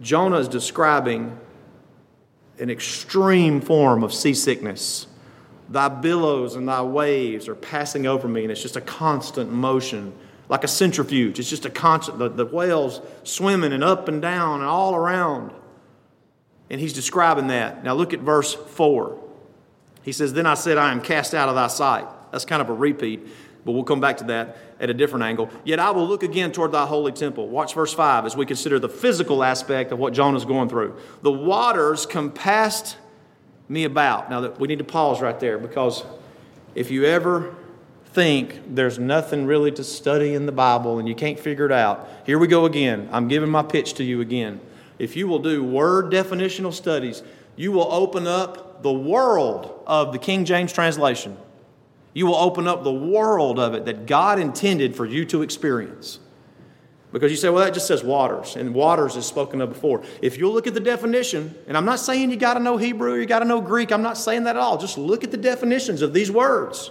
Jonah 0.00 0.38
is 0.38 0.48
describing 0.48 1.38
an 2.58 2.70
extreme 2.70 3.60
form 3.60 4.02
of 4.02 4.12
seasickness. 4.12 5.06
Thy 5.68 5.88
billows 5.88 6.56
and 6.56 6.68
thy 6.68 6.82
waves 6.82 7.48
are 7.48 7.54
passing 7.54 8.06
over 8.06 8.28
me, 8.28 8.42
and 8.42 8.52
it's 8.52 8.62
just 8.62 8.76
a 8.76 8.80
constant 8.80 9.50
motion, 9.50 10.12
like 10.48 10.62
a 10.62 10.68
centrifuge. 10.68 11.38
It's 11.38 11.50
just 11.50 11.64
a 11.64 11.70
constant, 11.70 12.18
the, 12.18 12.28
the 12.28 12.46
whales 12.46 13.00
swimming 13.24 13.72
and 13.72 13.82
up 13.82 14.08
and 14.08 14.20
down 14.20 14.60
and 14.60 14.68
all 14.68 14.94
around. 14.94 15.52
And 16.70 16.80
he's 16.80 16.92
describing 16.92 17.48
that. 17.48 17.84
Now 17.84 17.94
look 17.94 18.12
at 18.12 18.20
verse 18.20 18.54
4. 18.54 19.20
He 20.02 20.12
says, 20.12 20.32
Then 20.32 20.46
I 20.46 20.54
said, 20.54 20.78
I 20.78 20.92
am 20.92 21.00
cast 21.00 21.34
out 21.34 21.48
of 21.48 21.54
thy 21.54 21.66
sight. 21.68 22.06
That's 22.30 22.44
kind 22.44 22.60
of 22.60 22.68
a 22.68 22.74
repeat, 22.74 23.26
but 23.64 23.72
we'll 23.72 23.84
come 23.84 24.00
back 24.00 24.18
to 24.18 24.24
that 24.24 24.56
at 24.80 24.90
a 24.90 24.94
different 24.94 25.24
angle. 25.24 25.50
Yet 25.64 25.78
I 25.78 25.90
will 25.90 26.06
look 26.06 26.22
again 26.22 26.52
toward 26.52 26.72
thy 26.72 26.86
holy 26.86 27.12
temple. 27.12 27.48
Watch 27.48 27.74
verse 27.74 27.94
5 27.94 28.26
as 28.26 28.36
we 28.36 28.44
consider 28.44 28.78
the 28.78 28.88
physical 28.88 29.44
aspect 29.44 29.92
of 29.92 29.98
what 29.98 30.12
Jonah's 30.12 30.44
going 30.44 30.68
through. 30.68 30.98
The 31.22 31.32
waters 31.32 32.06
compassed 32.06 32.96
me 33.68 33.84
about. 33.84 34.30
Now, 34.30 34.40
that 34.40 34.60
we 34.60 34.68
need 34.68 34.78
to 34.78 34.84
pause 34.84 35.20
right 35.20 35.38
there 35.38 35.58
because 35.58 36.04
if 36.74 36.90
you 36.90 37.04
ever 37.04 37.54
think 38.06 38.60
there's 38.74 38.98
nothing 38.98 39.46
really 39.46 39.72
to 39.72 39.84
study 39.84 40.34
in 40.34 40.46
the 40.46 40.52
Bible 40.52 40.98
and 40.98 41.08
you 41.08 41.14
can't 41.14 41.38
figure 41.38 41.66
it 41.66 41.72
out, 41.72 42.08
here 42.26 42.38
we 42.38 42.46
go 42.46 42.64
again. 42.64 43.08
I'm 43.12 43.28
giving 43.28 43.48
my 43.48 43.62
pitch 43.62 43.94
to 43.94 44.04
you 44.04 44.20
again 44.20 44.60
if 45.04 45.16
you 45.16 45.28
will 45.28 45.38
do 45.38 45.62
word 45.62 46.10
definitional 46.10 46.72
studies, 46.72 47.22
you 47.56 47.70
will 47.70 47.92
open 47.92 48.26
up 48.26 48.82
the 48.82 48.92
world 48.92 49.82
of 49.86 50.12
the 50.12 50.18
King 50.18 50.44
James 50.44 50.72
translation. 50.72 51.36
You 52.14 52.26
will 52.26 52.36
open 52.36 52.66
up 52.66 52.84
the 52.84 52.92
world 52.92 53.58
of 53.58 53.74
it 53.74 53.84
that 53.84 54.06
God 54.06 54.38
intended 54.38 54.96
for 54.96 55.04
you 55.04 55.24
to 55.26 55.42
experience. 55.42 56.20
Because 57.12 57.30
you 57.30 57.36
say, 57.36 57.48
well, 57.48 57.64
that 57.64 57.74
just 57.74 57.86
says 57.86 58.02
waters, 58.02 58.56
and 58.56 58.74
waters 58.74 59.14
is 59.14 59.24
spoken 59.24 59.60
of 59.60 59.68
before. 59.68 60.02
If 60.20 60.36
you'll 60.36 60.52
look 60.52 60.66
at 60.66 60.74
the 60.74 60.80
definition, 60.80 61.54
and 61.68 61.76
I'm 61.76 61.84
not 61.84 62.00
saying 62.00 62.30
you 62.30 62.36
got 62.36 62.54
to 62.54 62.60
know 62.60 62.76
Hebrew 62.76 63.12
or 63.12 63.20
you 63.20 63.26
got 63.26 63.38
to 63.38 63.44
know 63.44 63.60
Greek, 63.60 63.92
I'm 63.92 64.02
not 64.02 64.18
saying 64.18 64.44
that 64.44 64.56
at 64.56 64.62
all. 64.62 64.78
Just 64.78 64.98
look 64.98 65.22
at 65.22 65.30
the 65.30 65.36
definitions 65.36 66.02
of 66.02 66.12
these 66.12 66.30
words. 66.30 66.90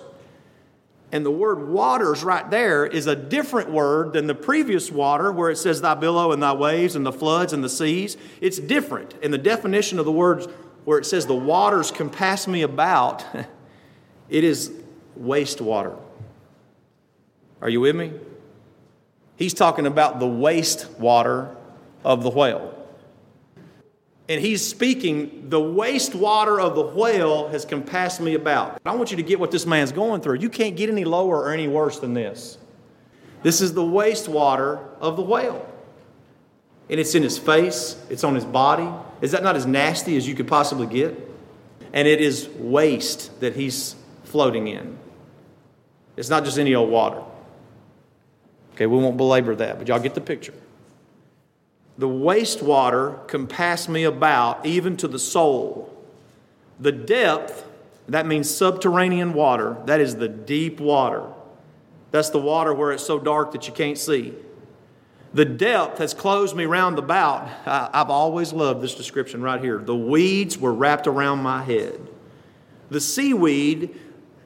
And 1.14 1.24
the 1.24 1.32
word 1.32 1.70
waters 1.70 2.24
right 2.24 2.50
there 2.50 2.88
is 2.88 3.06
a 3.06 3.16
different 3.16 3.70
word 3.70 4.14
than 4.14 4.26
the 4.26 4.34
previous 4.34 4.92
water 4.92 5.32
where 5.32 5.52
it 5.52 5.58
says 5.58 5.80
thy 5.80 5.94
billow 5.94 6.32
and 6.32 6.42
thy 6.42 6.54
waves 6.54 6.96
and 6.96 7.06
the 7.06 7.12
floods 7.12 7.54
and 7.54 7.64
the 7.64 7.70
seas. 7.70 8.18
It's 8.42 8.58
different. 8.58 9.14
And 9.22 9.32
the 9.32 9.38
definition 9.38 10.00
of 10.00 10.06
the 10.06 10.12
words 10.12 10.48
where 10.86 10.98
it 10.98 11.06
says 11.06 11.28
the 11.28 11.36
waters 11.36 11.92
compass 11.92 12.48
me 12.48 12.64
about, 12.64 13.24
it 14.30 14.44
is 14.44 14.72
wastewater. 15.18 15.96
Are 17.62 17.70
you 17.70 17.82
with 17.82 17.96
me? 17.96 18.14
He's 19.36 19.54
talking 19.54 19.86
about 19.86 20.20
the 20.20 20.26
wastewater 20.26 21.56
of 22.04 22.24
the 22.24 22.32
whale. 22.32 22.83
And 24.30 24.40
he's 24.40 24.66
speaking, 24.66 25.50
the 25.50 25.60
wastewater 25.60 26.60
of 26.60 26.76
the 26.76 26.82
whale 26.82 27.50
has 27.50 27.66
compassed 27.66 28.22
me 28.22 28.36
about. 28.36 28.82
I 28.86 28.96
want 28.96 29.12
you 29.12 29.18
to 29.18 29.24
get 29.24 29.40
what 29.40 29.52
this 29.52 29.66
man's 29.66 29.92
going 29.92 30.22
through. 30.22 30.40
You 30.40 30.50
can't 30.50 30.78
get 30.78 30.90
any 30.90 31.04
lower 31.04 31.42
or 31.42 31.52
any 31.52 31.68
worse 31.68 32.00
than 32.00 32.14
this. 32.14 32.58
This 33.42 33.60
is 33.60 33.74
the 33.74 33.82
wastewater 33.82 34.80
of 35.02 35.18
the 35.18 35.22
whale. 35.22 35.70
And 36.90 37.00
it's 37.00 37.16
in 37.16 37.24
his 37.24 37.38
face, 37.38 38.02
it's 38.10 38.24
on 38.24 38.36
his 38.36 38.46
body. 38.46 38.88
Is 39.22 39.32
that 39.32 39.44
not 39.44 39.56
as 39.56 39.66
nasty 39.66 40.16
as 40.16 40.28
you 40.28 40.36
could 40.36 40.48
possibly 40.48 40.88
get? 40.88 41.18
And 41.92 42.08
it 42.08 42.22
is 42.22 42.48
waste 42.58 43.40
that 43.42 43.56
he's 43.56 43.96
floating 44.24 44.68
in. 44.68 44.98
It's 46.16 46.30
not 46.30 46.46
just 46.46 46.58
any 46.58 46.76
old 46.76 46.90
water. 46.90 47.22
Okay, 48.74 48.86
we 48.86 48.98
won't 48.98 49.18
belabor 49.18 49.56
that, 49.56 49.78
but 49.78 49.88
y'all 49.88 50.00
get 50.00 50.16
the 50.16 50.22
picture. 50.22 50.54
The 51.98 52.08
wastewater 52.08 53.28
compassed 53.28 53.88
me 53.88 54.04
about, 54.04 54.66
even 54.66 54.98
to 54.98 55.08
the 55.08 55.20
soul. 55.20 55.96
The 56.80 56.92
depth, 56.92 57.68
that 58.08 58.26
means 58.26 58.50
subterranean 58.50 59.34
water, 59.34 59.78
that 59.86 60.02
is 60.02 60.16
the 60.16 60.28
deep 60.28 60.80
water. 60.80 61.24
That's 62.12 62.30
the 62.30 62.40
water 62.40 62.74
where 62.74 62.92
it's 62.92 63.06
so 63.06 63.20
dark 63.20 63.52
that 63.52 63.68
you 63.68 63.74
can't 63.74 63.98
see. 63.98 64.34
The 65.34 65.46
depth 65.46 65.98
has 65.98 66.14
closed 66.14 66.56
me 66.56 66.66
round 66.66 67.00
about. 67.00 67.50
I, 67.66 67.90
have 67.94 68.12
always 68.12 68.54
loved 68.54 68.82
this 68.82 68.94
description 68.94 69.42
right 69.42 69.60
here. 69.60 69.80
The 69.80 69.96
weeds 69.96 70.58
were 70.58 70.74
wrapped 70.74 71.08
around 71.08 71.40
my 71.40 71.64
head. 71.64 72.00
the 72.90 73.02
seaweed 73.02 74.00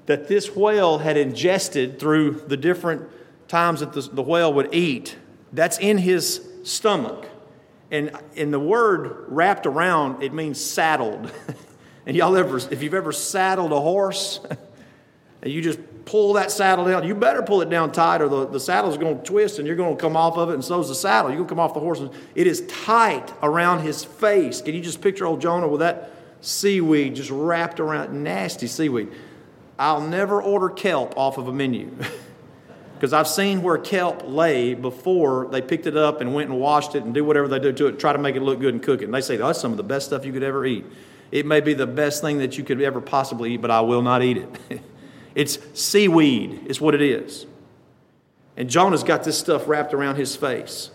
that 0.05 0.29
this 0.29 0.55
whale 0.55 0.99
had 0.99 1.17
ingested 1.17 1.99
through 1.99 2.31
the 2.47 2.55
different 2.55 3.09
times 3.49 3.81
that 3.81 3.93
the 3.93 4.21
whale 4.21 4.53
would 4.53 4.73
eat, 4.73 5.17
that's 5.51 5.77
in 5.79 5.97
his 5.97 6.47
stomach. 6.63 7.27
And, 7.89 8.11
and 8.35 8.53
the 8.53 8.59
word 8.59 9.25
wrapped 9.29 9.65
around, 9.65 10.21
it 10.21 10.33
means 10.33 10.63
saddled. 10.63 11.31
and 12.05 12.17
y'all 12.17 12.35
ever, 12.35 12.57
if 12.57 12.83
you've 12.83 12.93
ever 12.93 13.11
saddled 13.11 13.71
a 13.71 13.79
horse, 13.79 14.39
and 15.41 15.51
you 15.51 15.61
just 15.61 15.79
pull 16.05 16.33
that 16.33 16.51
saddle 16.51 16.85
down, 16.85 17.05
you 17.05 17.15
better 17.15 17.41
pull 17.41 17.61
it 17.61 17.69
down 17.69 17.91
tight 17.91 18.21
or 18.21 18.27
the, 18.27 18.47
the 18.47 18.59
saddle's 18.59 18.97
going 18.97 19.17
to 19.17 19.23
twist 19.23 19.59
and 19.59 19.67
you're 19.67 19.75
going 19.75 19.95
to 19.95 20.01
come 20.01 20.17
off 20.17 20.37
of 20.37 20.49
it, 20.49 20.53
and 20.53 20.63
so's 20.63 20.89
the 20.89 20.95
saddle. 20.95 21.29
You're 21.29 21.37
going 21.37 21.47
to 21.47 21.55
come 21.55 21.59
off 21.59 21.73
the 21.73 21.79
horse. 21.79 21.99
And 21.99 22.11
it 22.35 22.47
is 22.47 22.65
tight 22.67 23.33
around 23.41 23.81
his 23.81 24.03
face. 24.03 24.61
Can 24.61 24.75
you 24.75 24.81
just 24.81 25.01
picture 25.01 25.25
old 25.25 25.41
Jonah 25.41 25.67
with 25.67 25.79
that 25.79 26.11
seaweed 26.41 27.15
just 27.15 27.29
wrapped 27.29 27.79
around, 27.79 28.23
nasty 28.23 28.67
seaweed? 28.67 29.09
I'll 29.79 30.01
never 30.01 30.41
order 30.41 30.69
kelp 30.69 31.17
off 31.17 31.37
of 31.37 31.47
a 31.47 31.53
menu. 31.53 31.91
Because 32.97 33.13
I've 33.13 33.27
seen 33.27 33.61
where 33.61 33.77
kelp 33.77 34.23
lay 34.25 34.73
before 34.73 35.47
they 35.51 35.61
picked 35.61 35.85
it 35.85 35.95
up 35.95 36.19
and 36.19 36.33
went 36.33 36.49
and 36.49 36.59
washed 36.59 36.95
it 36.95 37.03
and 37.03 37.13
do 37.13 37.23
whatever 37.23 37.47
they 37.47 37.59
do 37.59 37.71
to 37.71 37.87
it, 37.87 37.99
try 37.99 38.11
to 38.11 38.17
make 38.17 38.35
it 38.35 38.41
look 38.41 38.59
good 38.59 38.73
and 38.73 38.81
cook 38.81 39.03
it. 39.03 39.05
And 39.05 39.13
they 39.13 39.21
say, 39.21 39.35
oh, 39.37 39.45
that's 39.45 39.61
some 39.61 39.69
of 39.69 39.77
the 39.77 39.83
best 39.83 40.07
stuff 40.07 40.25
you 40.25 40.33
could 40.33 40.41
ever 40.41 40.65
eat. 40.65 40.83
It 41.31 41.45
may 41.45 41.61
be 41.61 41.75
the 41.75 41.85
best 41.85 42.21
thing 42.21 42.39
that 42.39 42.57
you 42.57 42.63
could 42.63 42.81
ever 42.81 42.99
possibly 42.99 43.53
eat, 43.53 43.61
but 43.61 43.69
I 43.69 43.81
will 43.81 44.01
not 44.01 44.23
eat 44.23 44.37
it. 44.37 44.81
it's 45.35 45.59
seaweed, 45.79 46.65
is 46.65 46.81
what 46.81 46.95
it 46.95 47.01
is. 47.03 47.45
And 48.55 48.67
Jonah's 48.67 49.03
got 49.03 49.23
this 49.23 49.37
stuff 49.37 49.67
wrapped 49.67 49.93
around 49.93 50.15
his 50.15 50.35
face. 50.35 50.89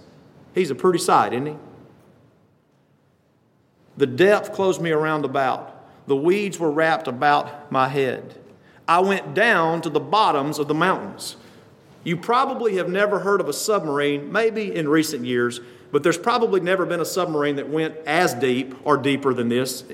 He's 0.57 0.73
a 0.73 0.75
pretty 0.75 0.99
sight, 0.99 1.33
isn't 1.33 1.47
he? 1.47 1.57
The 3.97 4.07
depth 4.07 4.53
closed 4.53 4.81
me 4.81 4.91
around 4.91 5.25
about. 5.25 5.87
The 6.09 6.17
weeds 6.17 6.59
were 6.59 6.71
wrapped 6.71 7.07
about 7.07 7.71
my 7.71 7.87
head. 7.87 8.39
I 8.89 8.99
went 9.01 9.35
down 9.35 9.83
to 9.83 9.91
the 9.91 10.01
bottoms 10.01 10.59
of 10.59 10.67
the 10.67 10.75
mountains. 10.75 11.37
You 12.05 12.17
probably 12.17 12.77
have 12.77 12.89
never 12.89 13.21
heard 13.21 13.41
of 13.41 13.49
a 13.49 13.53
submarine, 13.53 14.33
maybe 14.33 14.75
in 14.75 14.89
recent 14.89 15.25
years, 15.25 15.61
but 15.93 16.03
there's 16.03 16.19
probably 16.19 16.61
never 16.61 16.87
been 16.87 17.01
a 17.01 17.05
submarine 17.05 17.57
that 17.57 17.69
went 17.69 17.95
as 18.07 18.35
deep 18.35 18.75
or 18.85 18.97
deeper 18.97 19.35
than 19.35 19.49
this. 19.49 19.85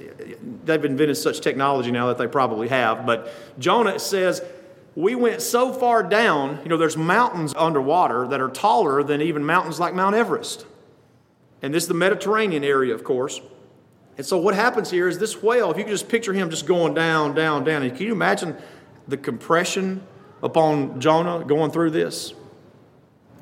They've 0.64 0.84
invented 0.84 1.16
such 1.16 1.40
technology 1.40 1.90
now 1.90 2.06
that 2.06 2.18
they 2.18 2.28
probably 2.28 2.68
have. 2.68 3.04
But 3.04 3.32
Jonah 3.58 3.98
says, 3.98 4.42
We 4.94 5.16
went 5.16 5.42
so 5.42 5.72
far 5.72 6.02
down, 6.02 6.60
you 6.62 6.68
know, 6.68 6.76
there's 6.76 6.96
mountains 6.96 7.52
underwater 7.56 8.28
that 8.28 8.40
are 8.40 8.48
taller 8.48 9.02
than 9.02 9.20
even 9.20 9.44
mountains 9.44 9.80
like 9.80 9.94
Mount 9.94 10.14
Everest. 10.14 10.64
And 11.62 11.74
this 11.74 11.84
is 11.84 11.88
the 11.88 11.94
Mediterranean 11.94 12.62
area, 12.62 12.94
of 12.94 13.02
course. 13.02 13.40
And 14.16 14.26
so 14.26 14.38
what 14.38 14.54
happens 14.54 14.90
here 14.90 15.08
is 15.08 15.18
this 15.18 15.42
whale, 15.42 15.70
if 15.70 15.76
you 15.76 15.84
can 15.84 15.92
just 15.92 16.08
picture 16.08 16.32
him 16.32 16.50
just 16.50 16.66
going 16.66 16.94
down, 16.94 17.34
down, 17.34 17.64
down, 17.64 17.82
and 17.82 17.96
can 17.96 18.06
you 18.06 18.12
imagine 18.12 18.56
the 19.06 19.16
compression 19.16 20.02
upon 20.42 21.00
Jonah 21.00 21.45
going 21.45 21.71
through 21.71 21.90
this? 21.90 22.35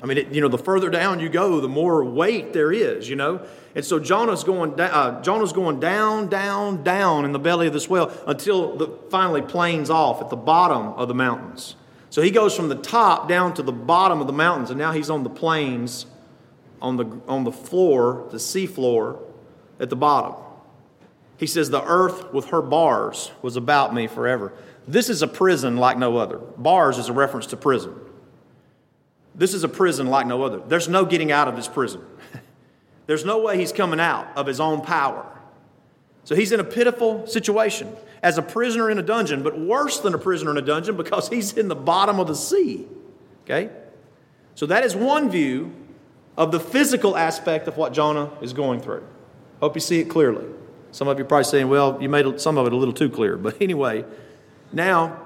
I 0.01 0.05
mean, 0.05 0.17
it, 0.17 0.31
you 0.31 0.41
know, 0.41 0.47
the 0.47 0.57
further 0.57 0.89
down 0.89 1.19
you 1.19 1.29
go, 1.29 1.59
the 1.59 1.67
more 1.67 2.03
weight 2.03 2.53
there 2.53 2.71
is, 2.71 3.09
you 3.09 3.15
know. 3.15 3.45
And 3.73 3.83
so 3.83 3.99
Jonah's 3.99 4.43
going, 4.43 4.75
da- 4.75 4.85
uh, 4.85 5.21
Jonah's 5.21 5.53
going 5.53 5.79
down, 5.79 6.29
down, 6.29 6.83
down 6.83 7.25
in 7.25 7.31
the 7.31 7.39
belly 7.39 7.67
of 7.67 7.73
this 7.73 7.89
whale 7.89 8.11
until 8.27 8.75
the 8.77 8.87
finally 9.09 9.41
planes 9.41 9.89
off 9.89 10.21
at 10.21 10.29
the 10.29 10.35
bottom 10.35 10.93
of 10.93 11.07
the 11.07 11.15
mountains. 11.15 11.75
So 12.09 12.21
he 12.21 12.31
goes 12.31 12.55
from 12.55 12.69
the 12.69 12.75
top 12.75 13.27
down 13.27 13.53
to 13.55 13.63
the 13.63 13.71
bottom 13.71 14.21
of 14.21 14.27
the 14.27 14.33
mountains, 14.33 14.69
and 14.69 14.79
now 14.79 14.91
he's 14.91 15.09
on 15.09 15.23
the 15.23 15.29
plains, 15.29 16.05
on 16.81 16.97
the, 16.97 17.21
on 17.27 17.43
the 17.43 17.51
floor, 17.51 18.27
the 18.31 18.39
sea 18.39 18.67
floor 18.67 19.19
at 19.79 19.89
the 19.89 19.95
bottom. 19.95 20.35
He 21.37 21.47
says, 21.47 21.69
The 21.69 21.83
earth 21.83 22.33
with 22.33 22.47
her 22.47 22.61
bars 22.61 23.31
was 23.41 23.55
about 23.55 23.93
me 23.93 24.07
forever. 24.07 24.53
This 24.87 25.09
is 25.09 25.21
a 25.21 25.27
prison 25.27 25.77
like 25.77 25.97
no 25.97 26.17
other. 26.17 26.37
Bars 26.37 26.97
is 26.97 27.09
a 27.09 27.13
reference 27.13 27.47
to 27.47 27.57
prison. 27.57 27.93
This 29.35 29.53
is 29.53 29.63
a 29.63 29.69
prison 29.69 30.07
like 30.07 30.25
no 30.25 30.43
other. 30.43 30.59
There's 30.59 30.87
no 30.87 31.05
getting 31.05 31.31
out 31.31 31.47
of 31.47 31.55
this 31.55 31.67
prison. 31.67 32.01
There's 33.05 33.25
no 33.25 33.39
way 33.39 33.57
he's 33.57 33.71
coming 33.71 33.99
out 33.99 34.27
of 34.35 34.47
his 34.47 34.59
own 34.59 34.81
power. 34.81 35.25
So 36.23 36.35
he's 36.35 36.51
in 36.51 36.59
a 36.59 36.63
pitiful 36.63 37.27
situation 37.27 37.95
as 38.23 38.37
a 38.37 38.41
prisoner 38.41 38.89
in 38.89 38.97
a 38.97 39.03
dungeon, 39.03 39.43
but 39.43 39.57
worse 39.57 39.99
than 39.99 40.13
a 40.13 40.17
prisoner 40.17 40.51
in 40.51 40.57
a 40.57 40.61
dungeon 40.61 40.97
because 40.97 41.29
he's 41.29 41.53
in 41.53 41.67
the 41.67 41.75
bottom 41.75 42.19
of 42.19 42.27
the 42.27 42.35
sea. 42.35 42.87
Okay? 43.43 43.69
So 44.55 44.65
that 44.65 44.83
is 44.83 44.95
one 44.95 45.29
view 45.29 45.73
of 46.35 46.51
the 46.51 46.59
physical 46.59 47.15
aspect 47.15 47.67
of 47.67 47.77
what 47.77 47.93
Jonah 47.93 48.31
is 48.41 48.53
going 48.53 48.81
through. 48.81 49.05
Hope 49.59 49.75
you 49.75 49.81
see 49.81 49.99
it 49.99 50.05
clearly. 50.05 50.45
Some 50.91 51.07
of 51.07 51.17
you 51.17 51.25
are 51.25 51.27
probably 51.27 51.45
saying, 51.45 51.69
well, 51.69 51.97
you 52.01 52.09
made 52.09 52.41
some 52.41 52.57
of 52.57 52.65
it 52.65 52.73
a 52.73 52.75
little 52.75 52.93
too 52.93 53.09
clear. 53.09 53.37
But 53.47 53.61
anyway, 53.61 54.03
now, 54.71 55.25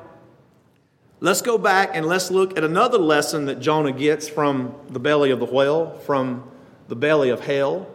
let's 1.20 1.42
go 1.42 1.58
back 1.58 1.92
and 1.94 2.06
let's 2.06 2.30
look 2.30 2.58
at 2.58 2.64
another 2.64 2.98
lesson 2.98 3.46
that 3.46 3.60
Jonah 3.60 3.92
gets 3.92 4.30
from 4.30 4.76
the 4.90 5.00
belly 5.00 5.32
of 5.32 5.40
the 5.40 5.46
whale, 5.46 5.98
from 6.00 6.50
the 6.88 6.96
belly 6.96 7.30
of 7.30 7.42
hell. 7.42 7.88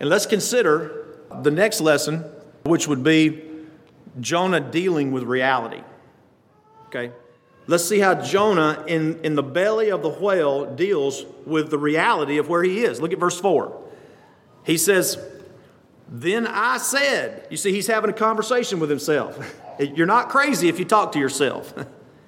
And 0.00 0.08
let's 0.08 0.26
consider 0.26 1.06
the 1.42 1.50
next 1.50 1.80
lesson, 1.80 2.24
which 2.64 2.86
would 2.86 3.02
be 3.02 3.42
Jonah 4.20 4.60
dealing 4.60 5.12
with 5.12 5.24
reality. 5.24 5.82
Okay? 6.86 7.12
Let's 7.66 7.84
see 7.84 8.00
how 8.00 8.14
Jonah, 8.14 8.84
in, 8.86 9.20
in 9.24 9.34
the 9.34 9.42
belly 9.42 9.90
of 9.90 10.02
the 10.02 10.08
whale, 10.08 10.74
deals 10.74 11.24
with 11.46 11.70
the 11.70 11.78
reality 11.78 12.38
of 12.38 12.48
where 12.48 12.62
he 12.62 12.84
is. 12.84 13.00
Look 13.00 13.12
at 13.12 13.18
verse 13.18 13.40
4. 13.40 13.80
He 14.64 14.76
says, 14.76 15.18
Then 16.08 16.46
I 16.46 16.78
said, 16.78 17.46
you 17.50 17.56
see, 17.56 17.72
he's 17.72 17.86
having 17.86 18.10
a 18.10 18.14
conversation 18.14 18.80
with 18.80 18.90
himself. 18.90 19.58
You're 19.84 20.06
not 20.06 20.28
crazy 20.28 20.68
if 20.68 20.78
you 20.78 20.84
talk 20.84 21.12
to 21.12 21.18
yourself. 21.18 21.74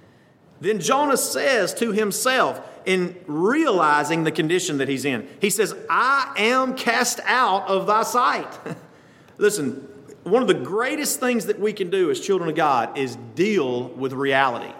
then 0.60 0.80
Jonah 0.80 1.16
says 1.16 1.74
to 1.74 1.92
himself, 1.92 2.60
in 2.84 3.16
realizing 3.26 4.24
the 4.24 4.30
condition 4.30 4.78
that 4.78 4.88
he's 4.88 5.04
in, 5.04 5.28
he 5.40 5.50
says, 5.50 5.74
I 5.88 6.34
am 6.36 6.76
cast 6.76 7.20
out 7.24 7.66
of 7.68 7.86
thy 7.86 8.02
sight. 8.02 8.52
Listen, 9.38 9.88
one 10.24 10.42
of 10.42 10.48
the 10.48 10.54
greatest 10.54 11.20
things 11.20 11.46
that 11.46 11.58
we 11.58 11.72
can 11.72 11.90
do 11.90 12.10
as 12.10 12.20
children 12.20 12.48
of 12.48 12.56
God 12.56 12.98
is 12.98 13.16
deal 13.34 13.88
with 13.88 14.12
reality. 14.12 14.72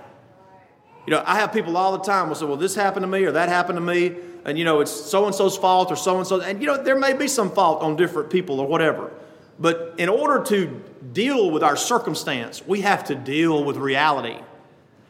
You 1.06 1.10
know, 1.10 1.22
I 1.26 1.36
have 1.36 1.52
people 1.52 1.76
all 1.76 1.92
the 1.92 2.04
time 2.04 2.28
will 2.28 2.34
say, 2.34 2.46
well, 2.46 2.56
this 2.56 2.74
happened 2.74 3.02
to 3.02 3.08
me 3.08 3.24
or 3.24 3.32
that 3.32 3.48
happened 3.48 3.76
to 3.76 3.82
me, 3.82 4.14
and 4.44 4.58
you 4.58 4.64
know, 4.64 4.80
it's 4.80 4.90
so 4.90 5.26
and 5.26 5.34
so's 5.34 5.56
fault 5.56 5.90
or 5.90 5.96
so 5.96 6.18
and 6.18 6.26
so. 6.26 6.40
And 6.40 6.60
you 6.60 6.66
know, 6.66 6.82
there 6.82 6.98
may 6.98 7.12
be 7.12 7.28
some 7.28 7.50
fault 7.50 7.82
on 7.82 7.96
different 7.96 8.30
people 8.30 8.60
or 8.60 8.66
whatever. 8.66 9.12
But 9.58 9.94
in 9.98 10.08
order 10.08 10.42
to 10.44 10.82
deal 11.12 11.50
with 11.50 11.62
our 11.62 11.76
circumstance, 11.76 12.66
we 12.66 12.80
have 12.80 13.04
to 13.04 13.14
deal 13.14 13.64
with 13.64 13.76
reality. 13.76 14.38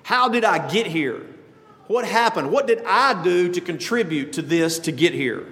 How 0.02 0.28
did 0.28 0.44
I 0.44 0.70
get 0.70 0.86
here? 0.86 1.26
What 1.86 2.04
happened? 2.04 2.50
What 2.50 2.66
did 2.66 2.82
I 2.86 3.22
do 3.22 3.52
to 3.52 3.60
contribute 3.60 4.34
to 4.34 4.42
this 4.42 4.78
to 4.80 4.92
get 4.92 5.12
here? 5.12 5.46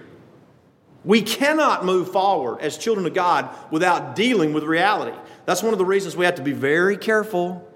We 1.04 1.22
cannot 1.22 1.84
move 1.84 2.12
forward 2.12 2.60
as 2.60 2.78
children 2.78 3.06
of 3.06 3.14
God 3.14 3.48
without 3.70 4.14
dealing 4.14 4.52
with 4.52 4.62
reality. 4.62 5.16
That's 5.46 5.62
one 5.62 5.72
of 5.72 5.78
the 5.78 5.84
reasons 5.84 6.16
we 6.16 6.24
have 6.24 6.36
to 6.36 6.42
be 6.42 6.52
very 6.52 6.96
careful, 6.96 7.68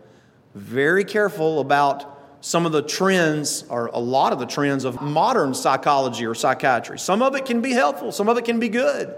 very 0.55 1.05
careful 1.05 1.61
about 1.61 2.12
some 2.40 2.64
of 2.64 2.72
the 2.72 2.83
trends, 2.83 3.64
or 3.68 3.87
a 3.88 3.98
lot 3.98 4.33
of 4.33 4.38
the 4.38 4.46
trends 4.46 4.85
of 4.85 5.02
modern 5.02 5.55
psychology 5.55 6.24
or 6.24 6.35
psychiatry. 6.35 6.98
Some 6.98 7.20
of 7.20 7.35
it 7.35 7.44
can 7.44 7.61
be 7.61 7.72
helpful, 7.72 8.12
some 8.12 8.29
of 8.29 8.38
it 8.38 8.44
can 8.44 8.61
be 8.61 8.68
good. 8.68 9.12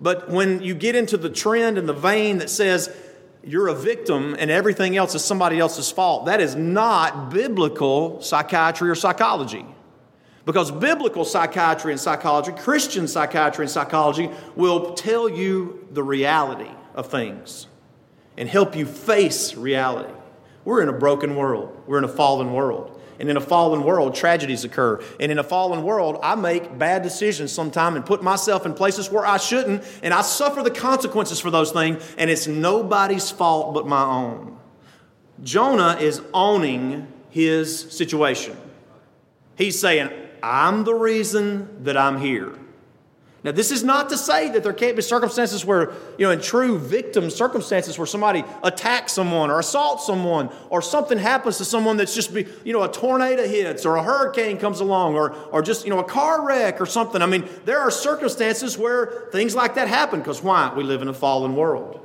But 0.00 0.28
when 0.28 0.62
you 0.62 0.74
get 0.74 0.96
into 0.96 1.16
the 1.16 1.30
trend 1.30 1.78
and 1.78 1.88
the 1.88 1.94
vein 1.94 2.38
that 2.38 2.50
says 2.50 2.94
you're 3.42 3.68
a 3.68 3.74
victim 3.74 4.34
and 4.38 4.50
everything 4.50 4.96
else 4.96 5.14
is 5.14 5.24
somebody 5.24 5.58
else's 5.58 5.90
fault, 5.90 6.26
that 6.26 6.40
is 6.40 6.54
not 6.54 7.30
biblical 7.30 8.20
psychiatry 8.20 8.90
or 8.90 8.94
psychology. 8.94 9.64
Because 10.44 10.70
biblical 10.70 11.24
psychiatry 11.24 11.92
and 11.92 12.00
psychology, 12.00 12.52
Christian 12.52 13.08
psychiatry 13.08 13.64
and 13.64 13.70
psychology, 13.70 14.30
will 14.56 14.94
tell 14.94 15.28
you 15.28 15.86
the 15.90 16.02
reality 16.02 16.70
of 16.94 17.10
things 17.10 17.66
and 18.36 18.48
help 18.48 18.76
you 18.76 18.84
face 18.84 19.54
reality. 19.54 20.12
We're 20.64 20.82
in 20.82 20.88
a 20.88 20.94
broken 20.98 21.36
world, 21.36 21.82
we're 21.86 21.98
in 21.98 22.04
a 22.04 22.08
fallen 22.08 22.52
world. 22.52 22.93
And 23.18 23.30
in 23.30 23.36
a 23.36 23.40
fallen 23.40 23.84
world, 23.84 24.14
tragedies 24.14 24.64
occur. 24.64 25.02
And 25.20 25.30
in 25.30 25.38
a 25.38 25.44
fallen 25.44 25.82
world, 25.82 26.18
I 26.22 26.34
make 26.34 26.78
bad 26.78 27.02
decisions 27.02 27.52
sometimes 27.52 27.96
and 27.96 28.04
put 28.04 28.22
myself 28.22 28.66
in 28.66 28.74
places 28.74 29.10
where 29.10 29.24
I 29.24 29.36
shouldn't, 29.36 29.84
and 30.02 30.12
I 30.12 30.22
suffer 30.22 30.62
the 30.62 30.70
consequences 30.70 31.38
for 31.38 31.50
those 31.50 31.70
things, 31.70 32.02
and 32.18 32.30
it's 32.30 32.46
nobody's 32.46 33.30
fault 33.30 33.74
but 33.74 33.86
my 33.86 34.04
own. 34.04 34.58
Jonah 35.42 35.96
is 36.00 36.22
owning 36.32 37.06
his 37.30 37.80
situation. 37.92 38.56
He's 39.56 39.78
saying, 39.78 40.10
I'm 40.42 40.84
the 40.84 40.94
reason 40.94 41.84
that 41.84 41.96
I'm 41.96 42.20
here. 42.20 42.58
Now, 43.44 43.52
this 43.52 43.70
is 43.70 43.84
not 43.84 44.08
to 44.08 44.16
say 44.16 44.48
that 44.52 44.62
there 44.62 44.72
can't 44.72 44.96
be 44.96 45.02
circumstances 45.02 45.66
where, 45.66 45.92
you 46.16 46.24
know, 46.24 46.30
in 46.30 46.40
true 46.40 46.78
victim 46.78 47.28
circumstances 47.28 47.98
where 47.98 48.06
somebody 48.06 48.42
attacks 48.62 49.12
someone 49.12 49.50
or 49.50 49.60
assaults 49.60 50.06
someone 50.06 50.48
or 50.70 50.80
something 50.80 51.18
happens 51.18 51.58
to 51.58 51.64
someone 51.66 51.98
that's 51.98 52.14
just, 52.14 52.32
be, 52.32 52.46
you 52.64 52.72
know, 52.72 52.82
a 52.82 52.90
tornado 52.90 53.46
hits 53.46 53.84
or 53.84 53.96
a 53.96 54.02
hurricane 54.02 54.56
comes 54.56 54.80
along 54.80 55.14
or, 55.14 55.32
or 55.52 55.60
just, 55.60 55.84
you 55.84 55.90
know, 55.90 55.98
a 55.98 56.04
car 56.04 56.46
wreck 56.46 56.80
or 56.80 56.86
something. 56.86 57.20
I 57.20 57.26
mean, 57.26 57.46
there 57.66 57.80
are 57.80 57.90
circumstances 57.90 58.78
where 58.78 59.28
things 59.30 59.54
like 59.54 59.74
that 59.74 59.88
happen 59.88 60.20
because 60.20 60.42
why? 60.42 60.72
We 60.74 60.82
live 60.82 61.02
in 61.02 61.08
a 61.08 61.14
fallen 61.14 61.54
world. 61.54 62.00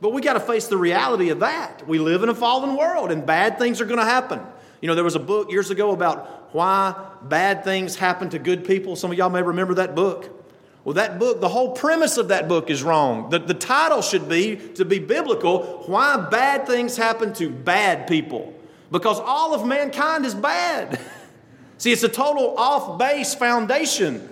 But 0.00 0.12
we 0.12 0.22
got 0.22 0.32
to 0.32 0.40
face 0.40 0.66
the 0.66 0.76
reality 0.76 1.30
of 1.30 1.38
that. 1.38 1.86
We 1.86 2.00
live 2.00 2.24
in 2.24 2.30
a 2.30 2.34
fallen 2.34 2.76
world 2.76 3.12
and 3.12 3.24
bad 3.24 3.58
things 3.58 3.80
are 3.80 3.86
going 3.86 4.00
to 4.00 4.04
happen. 4.04 4.40
You 4.80 4.88
know, 4.88 4.96
there 4.96 5.04
was 5.04 5.14
a 5.14 5.20
book 5.20 5.52
years 5.52 5.70
ago 5.70 5.92
about 5.92 6.52
why 6.52 6.96
bad 7.22 7.62
things 7.62 7.94
happen 7.94 8.28
to 8.30 8.40
good 8.40 8.64
people. 8.64 8.96
Some 8.96 9.12
of 9.12 9.16
y'all 9.16 9.30
may 9.30 9.40
remember 9.40 9.74
that 9.74 9.94
book. 9.94 10.40
Well, 10.84 10.94
that 10.94 11.18
book, 11.18 11.40
the 11.40 11.48
whole 11.48 11.72
premise 11.72 12.18
of 12.18 12.28
that 12.28 12.46
book 12.46 12.68
is 12.68 12.82
wrong. 12.82 13.30
The, 13.30 13.38
the 13.38 13.54
title 13.54 14.02
should 14.02 14.28
be, 14.28 14.56
to 14.74 14.84
be 14.84 14.98
biblical, 14.98 15.82
Why 15.86 16.16
Bad 16.30 16.66
Things 16.66 16.96
Happen 16.96 17.32
to 17.34 17.48
Bad 17.48 18.06
People. 18.06 18.52
Because 18.90 19.18
all 19.18 19.54
of 19.54 19.66
mankind 19.66 20.26
is 20.26 20.34
bad. 20.34 21.00
See, 21.78 21.90
it's 21.90 22.02
a 22.02 22.08
total 22.08 22.56
off 22.58 22.98
base 22.98 23.34
foundation. 23.34 24.28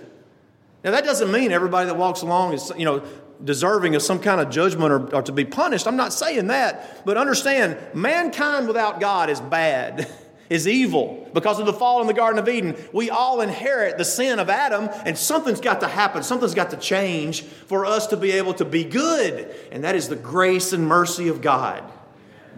Now, 0.83 0.91
that 0.91 1.03
doesn't 1.03 1.31
mean 1.31 1.51
everybody 1.51 1.87
that 1.87 1.97
walks 1.97 2.21
along 2.21 2.53
is, 2.53 2.71
you 2.77 2.85
know, 2.85 3.03
deserving 3.43 3.95
of 3.95 4.01
some 4.01 4.19
kind 4.19 4.39
of 4.39 4.49
judgment 4.49 4.91
or, 4.91 5.15
or 5.15 5.21
to 5.23 5.31
be 5.31 5.43
punished. 5.43 5.87
I'm 5.87 5.95
not 5.95 6.13
saying 6.13 6.47
that. 6.47 7.03
But 7.03 7.17
understand, 7.17 7.77
mankind 7.93 8.67
without 8.67 8.99
God 8.99 9.29
is 9.29 9.41
bad. 9.41 10.07
is 10.49 10.67
evil. 10.67 11.29
Because 11.33 11.59
of 11.59 11.65
the 11.65 11.73
fall 11.73 12.01
in 12.01 12.07
the 12.07 12.13
Garden 12.13 12.39
of 12.39 12.47
Eden, 12.47 12.75
we 12.91 13.09
all 13.09 13.41
inherit 13.41 13.97
the 13.97 14.05
sin 14.05 14.39
of 14.39 14.49
Adam, 14.49 14.89
and 15.05 15.17
something's 15.17 15.61
got 15.61 15.79
to 15.81 15.87
happen. 15.87 16.23
Something's 16.23 16.53
got 16.53 16.71
to 16.71 16.77
change 16.77 17.43
for 17.43 17.85
us 17.85 18.07
to 18.07 18.17
be 18.17 18.31
able 18.31 18.53
to 18.55 18.65
be 18.65 18.83
good. 18.83 19.53
And 19.71 19.83
that 19.83 19.95
is 19.95 20.09
the 20.09 20.15
grace 20.15 20.73
and 20.73 20.87
mercy 20.87 21.27
of 21.27 21.41
God. 21.41 21.83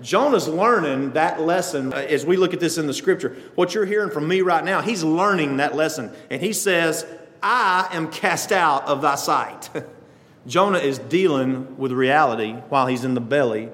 Jonah's 0.02 0.48
learning 0.48 1.12
that 1.12 1.42
lesson 1.42 1.94
uh, 1.94 1.98
as 1.98 2.26
we 2.26 2.38
look 2.38 2.54
at 2.54 2.60
this 2.60 2.78
in 2.78 2.88
the 2.88 2.94
scripture. 2.94 3.38
What 3.56 3.74
you're 3.74 3.86
hearing 3.86 4.12
from 4.12 4.28
me 4.28 4.42
right 4.42 4.64
now, 4.64 4.82
he's 4.82 5.04
learning 5.04 5.58
that 5.58 5.76
lesson. 5.76 6.12
And 6.30 6.42
he 6.42 6.54
says, 6.54 7.06
I 7.42 7.88
am 7.92 8.12
cast 8.12 8.52
out 8.52 8.88
of 8.88 9.02
thy 9.02 9.16
sight. 9.16 9.70
Jonah 10.48 10.80
is 10.80 11.00
dealing 11.00 11.78
with 11.78 11.92
reality 11.92 12.54
while 12.70 12.88
he's 12.88 13.06
in 13.06 13.14
the 13.14 13.22
belly 13.22 13.70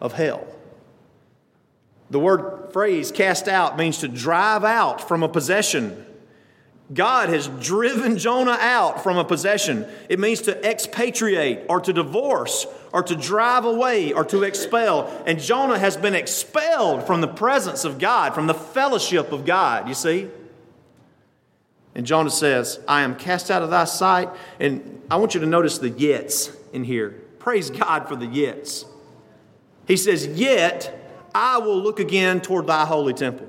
of 0.00 0.12
hell. 0.12 0.46
The 2.12 2.20
word 2.20 2.74
phrase 2.74 3.10
cast 3.10 3.48
out 3.48 3.78
means 3.78 3.98
to 3.98 4.08
drive 4.08 4.64
out 4.64 5.08
from 5.08 5.22
a 5.22 5.28
possession. 5.30 6.04
God 6.92 7.30
has 7.30 7.48
driven 7.48 8.18
Jonah 8.18 8.58
out 8.60 9.02
from 9.02 9.16
a 9.16 9.24
possession. 9.24 9.86
It 10.10 10.18
means 10.18 10.42
to 10.42 10.62
expatriate 10.62 11.60
or 11.70 11.80
to 11.80 11.90
divorce 11.90 12.66
or 12.92 13.02
to 13.02 13.16
drive 13.16 13.64
away 13.64 14.12
or 14.12 14.26
to 14.26 14.42
expel. 14.42 15.08
And 15.24 15.40
Jonah 15.40 15.78
has 15.78 15.96
been 15.96 16.14
expelled 16.14 17.06
from 17.06 17.22
the 17.22 17.28
presence 17.28 17.86
of 17.86 17.98
God, 17.98 18.34
from 18.34 18.46
the 18.46 18.52
fellowship 18.52 19.32
of 19.32 19.46
God, 19.46 19.88
you 19.88 19.94
see? 19.94 20.28
And 21.94 22.04
Jonah 22.04 22.28
says, 22.28 22.78
I 22.86 23.02
am 23.02 23.16
cast 23.16 23.50
out 23.50 23.62
of 23.62 23.70
thy 23.70 23.84
sight. 23.84 24.28
And 24.60 25.00
I 25.10 25.16
want 25.16 25.32
you 25.32 25.40
to 25.40 25.46
notice 25.46 25.78
the 25.78 25.90
yets 25.90 26.54
in 26.74 26.84
here. 26.84 27.22
Praise 27.38 27.70
God 27.70 28.06
for 28.06 28.16
the 28.16 28.26
yets. 28.26 28.84
He 29.86 29.96
says, 29.96 30.26
Yet 30.26 31.01
I 31.34 31.58
will 31.58 31.80
look 31.80 32.00
again 32.00 32.40
toward 32.40 32.66
thy 32.66 32.84
holy 32.84 33.14
temple. 33.14 33.48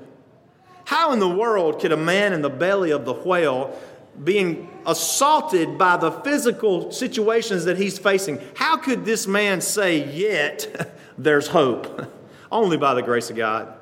How 0.84 1.12
in 1.12 1.18
the 1.18 1.28
world 1.28 1.80
could 1.80 1.92
a 1.92 1.96
man 1.96 2.32
in 2.32 2.42
the 2.42 2.50
belly 2.50 2.90
of 2.90 3.04
the 3.04 3.12
whale 3.12 3.78
being 4.22 4.68
assaulted 4.86 5.76
by 5.76 5.96
the 5.96 6.10
physical 6.10 6.92
situations 6.92 7.64
that 7.64 7.76
he's 7.76 7.98
facing, 7.98 8.40
how 8.54 8.76
could 8.76 9.04
this 9.04 9.26
man 9.26 9.60
say, 9.60 10.08
Yet 10.12 10.92
there's 11.18 11.48
hope? 11.48 12.10
Only 12.52 12.76
by 12.76 12.94
the 12.94 13.02
grace 13.02 13.30
of 13.30 13.36
God. 13.36 13.74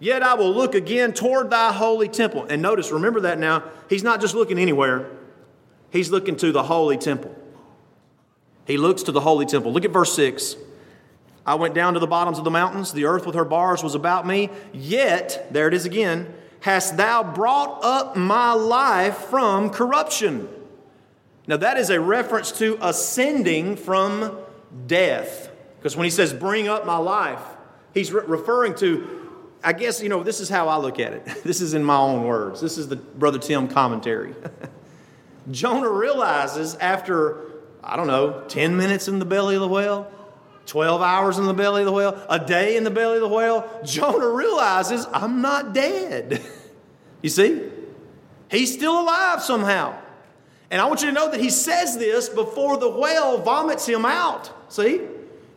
Yet 0.00 0.24
I 0.24 0.34
will 0.34 0.52
look 0.52 0.74
again 0.74 1.12
toward 1.12 1.50
thy 1.50 1.72
holy 1.72 2.08
temple. 2.08 2.44
And 2.50 2.60
notice, 2.60 2.90
remember 2.90 3.20
that 3.20 3.38
now, 3.38 3.62
he's 3.88 4.02
not 4.02 4.20
just 4.20 4.34
looking 4.34 4.58
anywhere, 4.58 5.08
he's 5.90 6.10
looking 6.10 6.34
to 6.36 6.50
the 6.50 6.64
holy 6.64 6.96
temple. 6.96 7.36
He 8.66 8.76
looks 8.76 9.04
to 9.04 9.12
the 9.12 9.20
holy 9.20 9.46
temple. 9.46 9.72
Look 9.72 9.84
at 9.84 9.92
verse 9.92 10.14
6. 10.14 10.56
I 11.44 11.56
went 11.56 11.74
down 11.74 11.94
to 11.94 12.00
the 12.00 12.06
bottoms 12.06 12.38
of 12.38 12.44
the 12.44 12.50
mountains, 12.50 12.92
the 12.92 13.04
earth 13.04 13.26
with 13.26 13.34
her 13.34 13.44
bars 13.44 13.82
was 13.82 13.94
about 13.94 14.26
me, 14.26 14.50
yet, 14.72 15.48
there 15.50 15.68
it 15.68 15.74
is 15.74 15.84
again, 15.84 16.32
hast 16.60 16.96
thou 16.96 17.24
brought 17.24 17.84
up 17.84 18.16
my 18.16 18.52
life 18.52 19.16
from 19.16 19.70
corruption. 19.70 20.48
Now, 21.48 21.56
that 21.56 21.76
is 21.76 21.90
a 21.90 22.00
reference 22.00 22.52
to 22.58 22.78
ascending 22.80 23.76
from 23.76 24.38
death. 24.86 25.50
Because 25.78 25.96
when 25.96 26.04
he 26.04 26.10
says, 26.10 26.32
bring 26.32 26.68
up 26.68 26.86
my 26.86 26.98
life, 26.98 27.42
he's 27.92 28.12
re- 28.12 28.22
referring 28.24 28.76
to 28.76 29.22
I 29.64 29.72
guess, 29.72 30.02
you 30.02 30.08
know, 30.08 30.22
this 30.22 30.40
is 30.40 30.48
how 30.48 30.68
I 30.68 30.76
look 30.76 30.98
at 30.98 31.12
it. 31.12 31.22
This 31.44 31.60
is 31.60 31.74
in 31.74 31.84
my 31.84 31.96
own 31.96 32.24
words. 32.24 32.60
This 32.60 32.78
is 32.78 32.88
the 32.88 32.96
Brother 32.96 33.38
Tim 33.38 33.68
commentary. 33.68 34.34
Jonah 35.50 35.90
realizes 35.90 36.74
after, 36.76 37.38
I 37.82 37.96
don't 37.96 38.06
know, 38.06 38.44
10 38.48 38.76
minutes 38.76 39.08
in 39.08 39.18
the 39.18 39.24
belly 39.24 39.54
of 39.54 39.60
the 39.60 39.68
whale, 39.68 40.10
12 40.66 41.02
hours 41.02 41.38
in 41.38 41.46
the 41.46 41.54
belly 41.54 41.82
of 41.82 41.86
the 41.86 41.92
whale, 41.92 42.20
a 42.28 42.38
day 42.38 42.76
in 42.76 42.84
the 42.84 42.90
belly 42.90 43.16
of 43.16 43.22
the 43.22 43.28
whale, 43.28 43.68
Jonah 43.84 44.28
realizes, 44.28 45.06
I'm 45.12 45.40
not 45.40 45.72
dead. 45.72 46.40
you 47.22 47.30
see? 47.30 47.68
He's 48.50 48.72
still 48.72 49.00
alive 49.00 49.42
somehow. 49.42 49.98
And 50.70 50.80
I 50.80 50.86
want 50.86 51.02
you 51.02 51.08
to 51.08 51.12
know 51.12 51.30
that 51.30 51.40
he 51.40 51.50
says 51.50 51.98
this 51.98 52.28
before 52.28 52.78
the 52.78 52.88
whale 52.88 53.38
vomits 53.38 53.86
him 53.86 54.04
out. 54.06 54.50
See? 54.72 55.02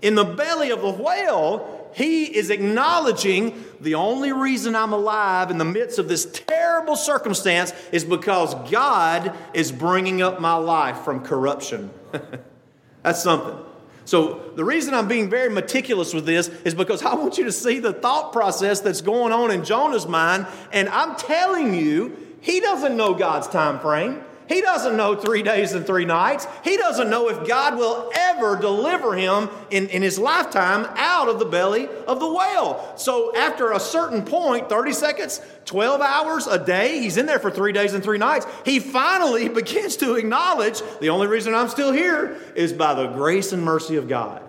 In 0.02 0.16
the 0.16 0.26
belly 0.26 0.72
of 0.72 0.82
the 0.82 0.92
whale, 0.92 1.90
he 1.94 2.26
is 2.26 2.50
acknowledging 2.50 3.64
the 3.80 3.96
only 3.96 4.34
reason 4.34 4.76
I'm 4.76 4.92
alive 4.92 5.50
in 5.52 5.58
the 5.58 5.66
midst 5.66 6.00
of 6.00 6.10
this 6.10 6.26
terrible 6.26 6.98
circumstance 6.98 7.74
is 7.94 8.04
because 8.04 8.54
God 8.70 9.34
is 9.54 9.72
bringing 9.72 10.22
up 10.22 10.42
my 10.42 10.56
life 10.56 11.00
from 11.00 11.24
corruption. 11.24 11.90
That's 13.04 13.24
something. 13.24 13.56
So, 14.06 14.52
the 14.56 14.64
reason 14.64 14.94
I'm 14.94 15.08
being 15.08 15.30
very 15.30 15.50
meticulous 15.50 16.14
with 16.14 16.26
this 16.26 16.48
is 16.64 16.74
because 16.74 17.04
I 17.04 17.16
want 17.16 17.38
you 17.38 17.44
to 17.46 17.52
see 17.52 17.80
the 17.80 17.92
thought 17.92 18.32
process 18.32 18.80
that's 18.80 19.02
going 19.02 19.34
on 19.34 19.52
in 19.52 19.66
Jonah's 19.66 20.08
mind. 20.08 20.46
And 20.72 20.88
I'm 20.90 21.16
telling 21.16 21.74
you, 21.74 22.16
he 22.40 22.60
doesn't 22.60 22.96
know 22.96 23.16
God's 23.16 23.48
time 23.48 23.80
frame. 23.80 24.24
He 24.48 24.62
doesn't 24.62 24.96
know 24.96 25.16
three 25.16 25.42
days 25.42 25.74
and 25.74 25.86
three 25.86 26.06
nights. 26.06 26.48
He 26.64 26.78
doesn't 26.78 27.10
know 27.10 27.30
if 27.30 27.48
God 27.48 27.78
will 27.78 28.12
ever 28.14 28.56
deliver 28.56 29.16
him 29.16 29.50
in, 29.72 29.88
in 29.90 30.02
his 30.02 30.20
lifetime 30.20 30.86
out 30.96 31.30
of 31.30 31.40
the 31.40 31.46
belly 31.46 31.88
of 32.08 32.20
the 32.20 32.32
whale. 32.32 32.94
So, 32.96 33.36
after 33.36 33.72
a 33.72 33.80
certain 33.80 34.24
point 34.24 34.70
30 34.70 34.94
seconds, 34.94 35.42
12 35.66 36.02
hours 36.02 36.46
a 36.46 36.64
day, 36.64 37.00
he's 37.00 37.18
in 37.18 37.26
there 37.26 37.40
for 37.40 37.50
three 37.50 37.72
days 37.72 37.94
and 37.94 38.04
three 38.04 38.20
nights. 38.20 38.46
He 38.64 38.80
finally 38.80 39.50
begins 39.56 39.98
to 39.98 40.14
acknowledge 40.14 40.82
the 41.00 41.10
only 41.10 41.28
reason 41.28 41.56
I'm 41.56 41.70
still 41.70 41.92
here 41.92 42.38
is 42.56 42.72
by 42.72 42.94
the 42.94 43.08
grace 43.08 43.52
and 43.52 43.64
mercy 43.64 43.96
of 43.96 44.08
God. 44.08 44.45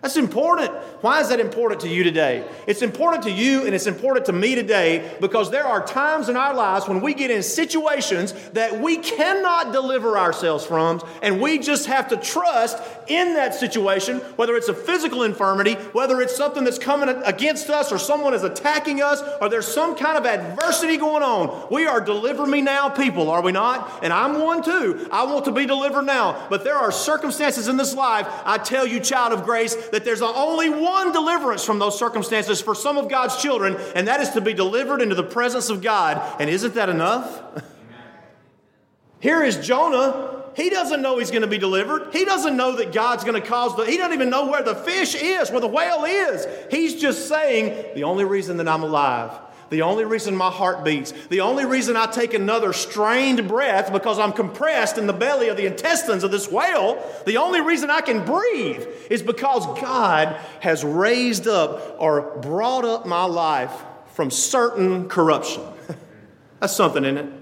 That's 0.00 0.16
important. 0.16 0.70
Why 1.00 1.20
is 1.20 1.30
that 1.30 1.40
important 1.40 1.80
to 1.80 1.88
you 1.88 2.04
today? 2.04 2.48
It's 2.68 2.82
important 2.82 3.24
to 3.24 3.32
you 3.32 3.66
and 3.66 3.74
it's 3.74 3.88
important 3.88 4.26
to 4.26 4.32
me 4.32 4.54
today 4.54 5.16
because 5.20 5.50
there 5.50 5.66
are 5.66 5.84
times 5.84 6.28
in 6.28 6.36
our 6.36 6.54
lives 6.54 6.86
when 6.86 7.00
we 7.00 7.14
get 7.14 7.32
in 7.32 7.42
situations 7.42 8.32
that 8.50 8.80
we 8.80 8.98
cannot 8.98 9.72
deliver 9.72 10.16
ourselves 10.16 10.64
from, 10.64 11.02
and 11.20 11.40
we 11.40 11.58
just 11.58 11.86
have 11.86 12.08
to 12.08 12.16
trust 12.16 12.80
in 13.08 13.34
that 13.34 13.54
situation, 13.54 14.18
whether 14.36 14.54
it's 14.54 14.68
a 14.68 14.74
physical 14.74 15.24
infirmity, 15.24 15.74
whether 15.92 16.20
it's 16.20 16.36
something 16.36 16.62
that's 16.62 16.78
coming 16.78 17.08
against 17.24 17.68
us, 17.68 17.90
or 17.90 17.98
someone 17.98 18.34
is 18.34 18.44
attacking 18.44 19.02
us, 19.02 19.20
or 19.40 19.48
there's 19.48 19.66
some 19.66 19.96
kind 19.96 20.16
of 20.16 20.26
adversity 20.26 20.96
going 20.96 21.22
on. 21.24 21.66
We 21.72 21.86
are 21.86 22.00
deliver 22.00 22.46
me 22.46 22.60
now 22.60 22.88
people, 22.88 23.30
are 23.30 23.42
we 23.42 23.50
not? 23.50 24.04
And 24.04 24.12
I'm 24.12 24.40
one 24.40 24.62
too. 24.62 25.08
I 25.10 25.24
want 25.24 25.44
to 25.46 25.52
be 25.52 25.66
delivered 25.66 26.02
now. 26.02 26.46
But 26.48 26.62
there 26.62 26.76
are 26.76 26.92
circumstances 26.92 27.66
in 27.66 27.76
this 27.76 27.94
life, 27.94 28.28
I 28.44 28.58
tell 28.58 28.86
you, 28.86 29.00
child 29.00 29.32
of 29.32 29.44
grace, 29.44 29.74
that 29.92 30.04
there's 30.04 30.22
only 30.22 30.68
one 30.68 31.12
deliverance 31.12 31.64
from 31.64 31.78
those 31.78 31.98
circumstances 31.98 32.60
for 32.60 32.74
some 32.74 32.96
of 32.98 33.08
God's 33.08 33.36
children, 33.40 33.76
and 33.94 34.08
that 34.08 34.20
is 34.20 34.30
to 34.30 34.40
be 34.40 34.54
delivered 34.54 35.02
into 35.02 35.14
the 35.14 35.22
presence 35.22 35.70
of 35.70 35.82
God. 35.82 36.40
And 36.40 36.48
isn't 36.48 36.74
that 36.74 36.88
enough? 36.88 37.40
Here 39.20 39.42
is 39.42 39.56
Jonah. 39.58 40.44
He 40.56 40.70
doesn't 40.70 41.02
know 41.02 41.18
he's 41.18 41.30
going 41.30 41.42
to 41.42 41.48
be 41.48 41.58
delivered. 41.58 42.12
He 42.12 42.24
doesn't 42.24 42.56
know 42.56 42.76
that 42.76 42.92
God's 42.92 43.22
going 43.24 43.40
to 43.40 43.46
cause 43.46 43.76
the, 43.76 43.84
he 43.84 43.96
doesn't 43.96 44.12
even 44.12 44.30
know 44.30 44.50
where 44.50 44.62
the 44.62 44.74
fish 44.74 45.14
is, 45.14 45.50
where 45.50 45.60
the 45.60 45.68
whale 45.68 46.04
is. 46.04 46.46
He's 46.70 47.00
just 47.00 47.28
saying, 47.28 47.94
the 47.94 48.04
only 48.04 48.24
reason 48.24 48.56
that 48.56 48.66
I'm 48.66 48.82
alive 48.82 49.30
the 49.70 49.82
only 49.82 50.04
reason 50.04 50.34
my 50.34 50.50
heart 50.50 50.84
beats, 50.84 51.12
the 51.28 51.40
only 51.40 51.64
reason 51.64 51.96
I 51.96 52.06
take 52.06 52.34
another 52.34 52.72
strained 52.72 53.46
breath 53.48 53.92
because 53.92 54.18
I'm 54.18 54.32
compressed 54.32 54.98
in 54.98 55.06
the 55.06 55.12
belly 55.12 55.48
of 55.48 55.56
the 55.56 55.66
intestines 55.66 56.24
of 56.24 56.30
this 56.30 56.50
whale, 56.50 57.02
the 57.26 57.36
only 57.36 57.60
reason 57.60 57.90
I 57.90 58.00
can 58.00 58.24
breathe 58.24 58.86
is 59.10 59.22
because 59.22 59.66
God 59.80 60.36
has 60.60 60.84
raised 60.84 61.46
up 61.46 61.96
or 61.98 62.38
brought 62.38 62.84
up 62.84 63.06
my 63.06 63.24
life 63.24 63.72
from 64.14 64.30
certain 64.30 65.08
corruption. 65.08 65.62
that's 66.60 66.74
something, 66.74 67.04
isn't 67.04 67.18
it? 67.18 67.32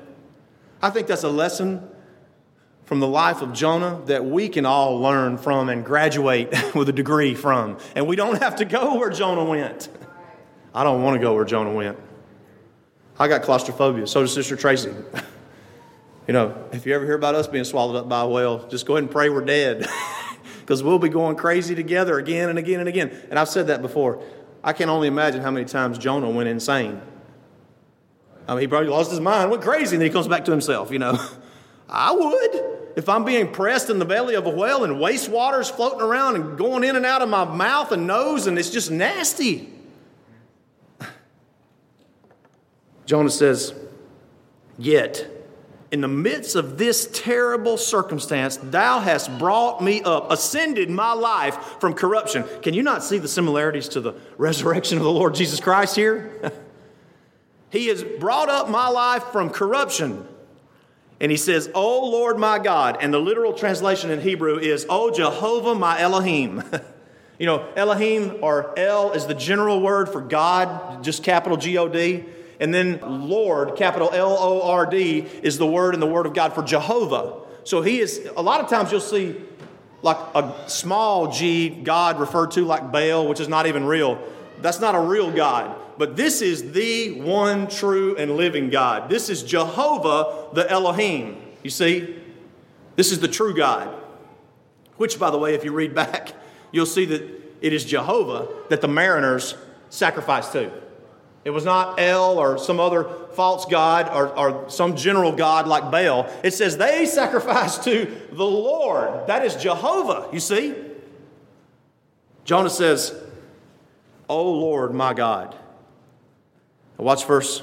I 0.83 0.91
think 0.91 1.07
that's 1.07 1.25
a 1.25 1.31
lesson 1.31 1.89
from 2.85 3.01
the 3.01 3.09
life 3.09 3.43
of 3.43 3.53
Jonah 3.53 4.01
that 4.07 4.25
we 4.25 4.49
can 4.49 4.65
all 4.65 5.01
learn 5.01 5.39
from 5.39 5.69
and 5.69 5.85
graduate 5.85 6.53
with 6.75 6.89
a 6.89 6.93
degree 6.93 7.35
from. 7.35 7.79
And 7.95 8.07
we 8.07 8.17
don't 8.17 8.41
have 8.41 8.57
to 8.57 8.65
go 8.65 8.99
where 8.99 9.11
Jonah 9.11 9.45
went. 9.45 9.89
I 10.75 10.85
don't 10.85 11.03
want 11.03 11.15
to 11.15 11.21
go 11.21 11.35
where 11.35 11.45
Jonah 11.45 11.73
went. 11.73 11.99
I 13.19 13.29
got 13.29 13.43
claustrophobia. 13.43 14.07
So 14.07 14.21
does 14.21 14.35
Sister 14.35 14.57
Tracy. 14.57 14.91
you 16.27 16.35
know, 16.35 16.57
if 16.73 16.87
you 16.87 16.95
ever 16.95 17.05
hear 17.05 17.15
about 17.15 17.35
us 17.35 17.47
being 17.47 17.65
swallowed 17.65 17.97
up 17.97 18.09
by 18.09 18.21
a 18.21 18.29
whale, 18.29 18.67
just 18.69 18.87
go 18.87 18.95
ahead 18.95 19.05
and 19.05 19.11
pray 19.11 19.31
we're 19.31 19.45
dead. 19.45 19.87
because 20.67 20.83
we'll 20.83 20.99
be 20.99 21.09
going 21.09 21.37
crazy 21.37 21.77
together 21.77 22.19
again 22.19 22.49
and 22.49 22.59
again 22.59 22.81
and 22.81 22.89
again. 22.89 23.17
And 23.31 23.39
I've 23.39 23.49
said 23.49 23.69
that 23.69 23.83
before. 23.83 24.21
I 24.65 24.73
can 24.73 24.89
only 24.89 25.07
imagine 25.07 25.41
how 25.41 25.53
many 25.53 25.65
times 25.65 25.97
Jonah 25.97 26.29
went 26.29 26.49
insane. 26.49 27.01
I 28.49 28.55
mean, 28.55 28.63
he 28.63 28.67
probably 28.67 28.89
lost 28.89 29.13
his 29.13 29.21
mind, 29.21 29.51
went 29.53 29.63
crazy, 29.63 29.95
and 29.95 30.03
then 30.03 30.11
he 30.11 30.13
comes 30.13 30.27
back 30.27 30.45
to 30.47 30.51
himself, 30.51 30.91
you 30.91 30.99
know. 30.99 31.17
I 31.89 32.11
would. 32.11 32.79
If 32.97 33.09
I'm 33.09 33.25
being 33.25 33.53
pressed 33.53 33.89
in 33.89 34.01
the 34.01 34.05
belly 34.05 34.35
of 34.35 34.47
a 34.47 34.51
whale 34.51 34.83
and 34.83 34.95
wastewater's 34.95 35.71
floating 35.71 36.01
around 36.01 36.35
and 36.35 36.59
going 36.59 36.83
in 36.83 36.97
and 36.97 37.07
out 37.07 37.23
of 37.23 37.29
my 37.29 37.45
mouth 37.45 37.93
and 37.93 38.09
nose, 38.09 38.49
and 38.49 38.59
it's 38.59 38.71
just 38.71 38.91
nasty. 38.91 39.73
Jonah 43.07 43.31
says, 43.31 43.73
Yet, 44.79 45.27
in 45.91 46.01
the 46.01 46.09
midst 46.09 46.57
of 46.57 46.77
this 46.77 47.09
terrible 47.13 47.79
circumstance, 47.79 48.59
thou 48.59 48.99
hast 48.99 49.39
brought 49.39 49.83
me 49.83 50.03
up, 50.03 50.31
ascended 50.31 50.91
my 50.91 51.13
life 51.13 51.55
from 51.81 51.95
corruption. 51.95 52.45
Can 52.61 52.75
you 52.75 52.83
not 52.83 53.03
see 53.03 53.19
the 53.19 53.29
similarities 53.29 53.89
to 53.91 54.01
the 54.01 54.15
resurrection 54.37 54.99
of 54.99 55.05
the 55.05 55.11
Lord 55.11 55.35
Jesus 55.35 55.61
Christ 55.61 55.95
here? 55.95 56.53
he 57.71 57.87
has 57.87 58.03
brought 58.03 58.49
up 58.49 58.69
my 58.69 58.89
life 58.89 59.23
from 59.27 59.49
corruption. 59.49 60.27
And 61.21 61.31
he 61.31 61.39
says, 61.39 61.71
O 61.75 62.11
Lord 62.11 62.39
my 62.39 62.59
God. 62.59 62.99
And 63.01 63.15
the 63.15 63.19
literal 63.19 63.55
translation 63.55 64.11
in 64.11 64.21
Hebrew 64.21 64.59
is, 64.59 64.85
O 64.91 65.11
Jehovah 65.11 65.75
my 65.75 65.99
Elohim. 66.01 66.63
you 67.39 67.47
know, 67.47 67.67
Elohim 67.75 68.39
or 68.43 68.79
El 68.79 69.13
is 69.13 69.27
the 69.27 69.35
general 69.35 69.81
word 69.81 70.11
for 70.11 70.21
God, 70.21 71.03
just 71.03 71.23
capital 71.23 71.57
G 71.57 71.79
O 71.79 71.89
D. 71.89 72.25
And 72.61 72.73
then 72.73 73.01
Lord, 73.29 73.77
capital 73.77 74.11
L 74.13 74.37
O 74.39 74.63
R 74.63 74.87
D, 74.87 75.27
is 75.43 75.59
the 75.59 75.67
word 75.67 75.95
in 75.95 76.01
the 76.01 76.07
word 76.07 76.27
of 76.27 76.35
God 76.35 76.55
for 76.55 76.63
Jehovah. 76.63 77.41
So 77.65 77.83
he 77.83 77.99
is, 77.99 78.29
a 78.37 78.43
lot 78.43 78.61
of 78.61 78.69
times 78.69 78.93
you'll 78.93 79.01
see 79.01 79.37
like 80.03 80.19
a 80.35 80.55
small 80.69 81.33
g 81.33 81.69
God 81.69 82.21
referred 82.21 82.53
to 82.53 82.65
like 82.65 82.93
Baal, 82.93 83.27
which 83.27 83.41
is 83.41 83.49
not 83.49 83.67
even 83.67 83.85
real. 83.85 84.19
That's 84.63 84.81
not 84.81 84.95
a 84.95 85.01
real 85.01 85.31
God. 85.33 85.77
But 85.99 86.17
this 86.17 86.43
is 86.43 86.73
the 86.73 87.21
one 87.21 87.69
true 87.69 88.17
and 88.17 88.37
living 88.37 88.71
God. 88.71 89.09
This 89.09 89.29
is 89.29 89.43
Jehovah 89.43 90.49
the 90.53 90.71
Elohim. 90.71 91.43
You 91.63 91.71
see? 91.71 92.17
This 92.95 93.13
is 93.13 93.21
the 93.21 93.29
true 93.29 93.55
God. 93.55 93.89
Which, 94.97 95.19
by 95.19 95.31
the 95.31 95.39
way, 95.39 95.55
if 95.55 95.65
you 95.65 95.73
read 95.73 95.95
back, 95.95 96.33
you'll 96.73 96.87
see 96.87 97.05
that 97.07 97.23
it 97.61 97.73
is 97.73 97.85
Jehovah 97.85 98.49
that 98.69 98.81
the 98.81 98.89
mariners 98.89 99.55
sacrifice 99.91 100.49
to. 100.53 100.71
It 101.47 101.51
was 101.51 101.65
not 101.65 102.01
El 102.01 102.41
or 102.41 102.59
some 102.59 102.81
other 102.81 103.05
false 103.35 103.67
god 103.67 104.09
or, 104.13 104.37
or, 104.37 104.69
some 104.69 104.97
general 104.97 105.31
god 105.31 105.69
like 105.69 105.93
Baal. 105.93 106.29
It 106.43 106.55
says 106.55 106.77
they 106.77 107.07
sacrificed 107.07 107.85
to 107.85 108.21
the 108.33 108.45
Lord. 108.45 109.29
That 109.29 109.45
is 109.45 109.55
Jehovah, 109.55 110.29
you 110.33 110.41
see? 110.41 110.75
Jonah 112.45 112.69
says, 112.69 113.15
O 114.29 114.51
Lord, 114.51 114.93
my 114.93 115.15
God. 115.15 115.55
Watch 116.97 117.25
verse. 117.27 117.63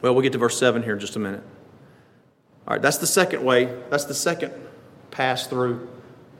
Well, 0.00 0.14
we'll 0.14 0.22
get 0.22 0.32
to 0.32 0.38
verse 0.38 0.58
7 0.58 0.82
here 0.82 0.94
in 0.94 1.00
just 1.00 1.16
a 1.16 1.18
minute. 1.18 1.42
All 2.66 2.72
right, 2.72 2.80
that's 2.80 2.96
the 2.96 3.06
second 3.06 3.44
way. 3.44 3.66
That's 3.90 4.06
the 4.06 4.14
second 4.14 4.54
pass 5.10 5.46
through 5.46 5.86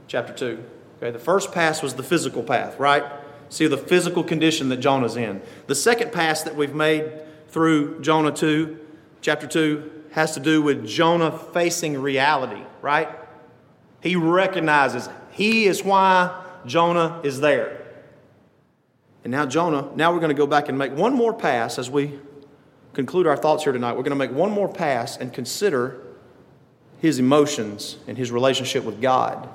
chapter 0.06 0.32
2. 0.32 0.64
Okay, 0.96 1.10
the 1.10 1.18
first 1.18 1.52
pass 1.52 1.82
was 1.82 1.96
the 1.96 2.02
physical 2.02 2.42
path, 2.42 2.78
right? 2.78 3.04
See 3.50 3.66
the 3.66 3.78
physical 3.78 4.22
condition 4.22 4.68
that 4.68 4.78
Jonah's 4.78 5.16
in. 5.16 5.42
The 5.66 5.74
second 5.74 6.12
pass 6.12 6.42
that 6.42 6.54
we've 6.54 6.74
made 6.74 7.10
through 7.48 8.00
Jonah 8.00 8.32
2, 8.32 8.78
chapter 9.20 9.46
2, 9.46 10.04
has 10.12 10.34
to 10.34 10.40
do 10.40 10.62
with 10.62 10.86
Jonah 10.86 11.30
facing 11.30 12.00
reality, 12.00 12.62
right? 12.82 13.08
He 14.02 14.16
recognizes 14.16 15.08
he 15.30 15.66
is 15.66 15.82
why 15.82 16.44
Jonah 16.66 17.20
is 17.22 17.40
there. 17.40 17.86
And 19.24 19.30
now, 19.30 19.46
Jonah, 19.46 19.90
now 19.94 20.12
we're 20.12 20.20
going 20.20 20.34
to 20.34 20.34
go 20.34 20.46
back 20.46 20.68
and 20.68 20.78
make 20.78 20.92
one 20.92 21.14
more 21.14 21.34
pass 21.34 21.78
as 21.78 21.90
we 21.90 22.18
conclude 22.92 23.26
our 23.26 23.36
thoughts 23.36 23.64
here 23.64 23.72
tonight. 23.72 23.92
We're 23.92 24.02
going 24.02 24.10
to 24.10 24.16
make 24.16 24.32
one 24.32 24.50
more 24.50 24.68
pass 24.68 25.16
and 25.16 25.32
consider 25.32 26.02
his 27.00 27.18
emotions 27.18 27.96
and 28.06 28.18
his 28.18 28.30
relationship 28.30 28.84
with 28.84 29.00
God 29.00 29.48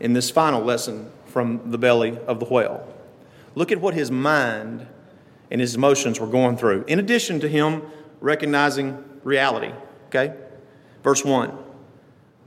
in 0.00 0.12
this 0.12 0.30
final 0.30 0.62
lesson 0.62 1.10
from 1.30 1.70
the 1.70 1.78
belly 1.78 2.18
of 2.26 2.40
the 2.40 2.46
whale. 2.46 2.86
Look 3.54 3.72
at 3.72 3.80
what 3.80 3.94
his 3.94 4.10
mind 4.10 4.86
and 5.50 5.60
his 5.60 5.74
emotions 5.74 6.20
were 6.20 6.26
going 6.26 6.56
through, 6.56 6.84
in 6.86 6.98
addition 6.98 7.40
to 7.40 7.48
him 7.48 7.82
recognizing 8.20 9.02
reality. 9.24 9.72
Okay? 10.08 10.34
Verse 11.02 11.24
1. 11.24 11.56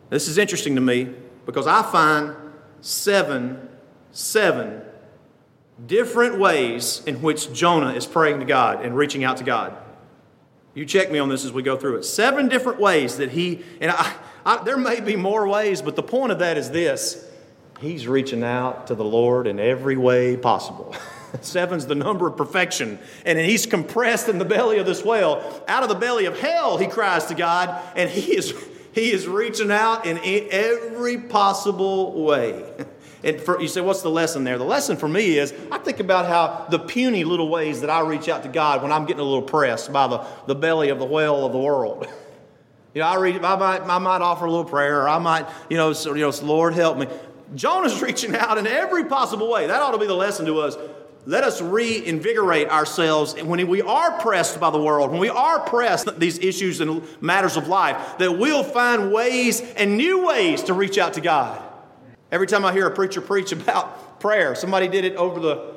This 0.09 0.27
is 0.27 0.37
interesting 0.37 0.75
to 0.75 0.81
me 0.81 1.09
because 1.45 1.67
I 1.67 1.81
find 1.81 2.35
seven, 2.81 3.69
seven 4.11 4.81
different 5.87 6.37
ways 6.37 7.01
in 7.05 7.21
which 7.21 7.51
Jonah 7.51 7.93
is 7.93 8.05
praying 8.05 8.39
to 8.39 8.45
God 8.45 8.85
and 8.85 8.95
reaching 8.95 9.23
out 9.23 9.37
to 9.37 9.43
God. 9.43 9.75
You 10.75 10.85
check 10.85 11.11
me 11.11 11.19
on 11.19 11.29
this 11.29 11.45
as 11.45 11.51
we 11.51 11.61
go 11.61 11.77
through 11.77 11.97
it. 11.97 12.03
Seven 12.03 12.47
different 12.47 12.79
ways 12.79 13.17
that 13.17 13.31
he, 13.31 13.63
and 13.79 13.91
I, 13.91 14.13
I, 14.45 14.63
there 14.63 14.77
may 14.77 15.01
be 15.01 15.15
more 15.15 15.47
ways, 15.47 15.81
but 15.81 15.95
the 15.95 16.03
point 16.03 16.31
of 16.31 16.39
that 16.39 16.57
is 16.57 16.71
this 16.71 17.29
he's 17.83 18.07
reaching 18.07 18.43
out 18.43 18.87
to 18.87 18.95
the 18.95 19.03
Lord 19.03 19.45
in 19.45 19.59
every 19.59 19.97
way 19.97 20.37
possible. 20.37 20.95
Seven's 21.41 21.85
the 21.85 21.95
number 21.95 22.27
of 22.27 22.37
perfection. 22.37 22.97
And 23.25 23.37
he's 23.37 23.65
compressed 23.65 24.29
in 24.29 24.37
the 24.37 24.45
belly 24.45 24.77
of 24.77 24.85
this 24.85 25.03
whale. 25.03 25.63
Out 25.67 25.83
of 25.83 25.89
the 25.89 25.95
belly 25.95 26.25
of 26.25 26.39
hell, 26.39 26.77
he 26.77 26.87
cries 26.87 27.25
to 27.25 27.35
God, 27.35 27.81
and 27.95 28.09
he 28.09 28.35
is, 28.35 28.53
he 28.93 29.11
is 29.11 29.27
reaching 29.27 29.71
out 29.71 30.05
in 30.05 30.19
every 30.51 31.17
possible 31.17 32.23
way. 32.23 32.63
And 33.25 33.39
for, 33.39 33.61
you 33.61 33.69
say, 33.69 33.79
what's 33.79 34.01
the 34.01 34.09
lesson 34.09 34.43
there? 34.43 34.57
The 34.57 34.65
lesson 34.65 34.97
for 34.97 35.07
me 35.07 35.37
is 35.37 35.53
I 35.71 35.77
think 35.77 36.01
about 36.01 36.25
how 36.25 36.67
the 36.69 36.77
puny 36.77 37.23
little 37.23 37.47
ways 37.47 37.79
that 37.79 37.89
I 37.89 38.01
reach 38.01 38.27
out 38.27 38.43
to 38.43 38.49
God 38.49 38.81
when 38.81 38.91
I'm 38.91 39.05
getting 39.05 39.21
a 39.21 39.23
little 39.23 39.41
pressed 39.41 39.93
by 39.93 40.07
the, 40.07 40.25
the 40.45 40.55
belly 40.55 40.89
of 40.89 40.99
the 40.99 41.05
whale 41.05 41.45
of 41.45 41.53
the 41.53 41.57
world. 41.57 42.05
You 42.93 43.01
know, 43.01 43.07
I, 43.07 43.15
read, 43.15 43.43
I, 43.43 43.55
might, 43.55 43.81
I 43.81 43.97
might 43.97 44.21
offer 44.21 44.45
a 44.45 44.51
little 44.51 44.65
prayer, 44.65 45.01
or 45.01 45.09
I 45.09 45.17
might, 45.17 45.47
you 45.67 45.77
know, 45.77 45.93
so, 45.93 46.13
you 46.13 46.21
know, 46.21 46.31
Lord 46.43 46.75
help 46.75 46.95
me. 46.95 47.07
Jonah's 47.55 48.01
reaching 48.01 48.35
out 48.35 48.57
in 48.57 48.67
every 48.67 49.05
possible 49.05 49.49
way. 49.49 49.67
That 49.67 49.81
ought 49.81 49.91
to 49.91 49.97
be 49.97 50.07
the 50.07 50.13
lesson 50.13 50.45
to 50.47 50.59
us. 50.59 50.77
Let 51.25 51.45
us 51.45 51.61
reinvigorate 51.61 52.67
ourselves 52.67 53.41
when 53.41 53.65
we 53.67 53.81
are 53.81 54.19
pressed 54.19 54.59
by 54.59 54.71
the 54.71 54.81
world, 54.81 55.09
when 55.09 55.21
we 55.21 55.29
are 55.29 55.59
pressed 55.61 56.19
these 56.19 56.37
issues 56.39 56.81
and 56.81 57.01
matters 57.21 57.55
of 57.55 57.69
life, 57.69 58.17
that 58.17 58.37
we'll 58.37 58.63
find 58.63 59.13
ways 59.13 59.61
and 59.61 59.95
new 59.95 60.25
ways 60.27 60.63
to 60.63 60.73
reach 60.73 60.97
out 60.97 61.13
to 61.13 61.21
God. 61.21 61.61
Every 62.29 62.47
time 62.47 62.65
I 62.65 62.73
hear 62.73 62.87
a 62.87 62.91
preacher 62.91 63.21
preach 63.21 63.53
about 63.53 64.19
prayer, 64.19 64.53
somebody 64.53 64.89
did 64.89 65.05
it 65.05 65.15
over 65.15 65.39
the, 65.39 65.75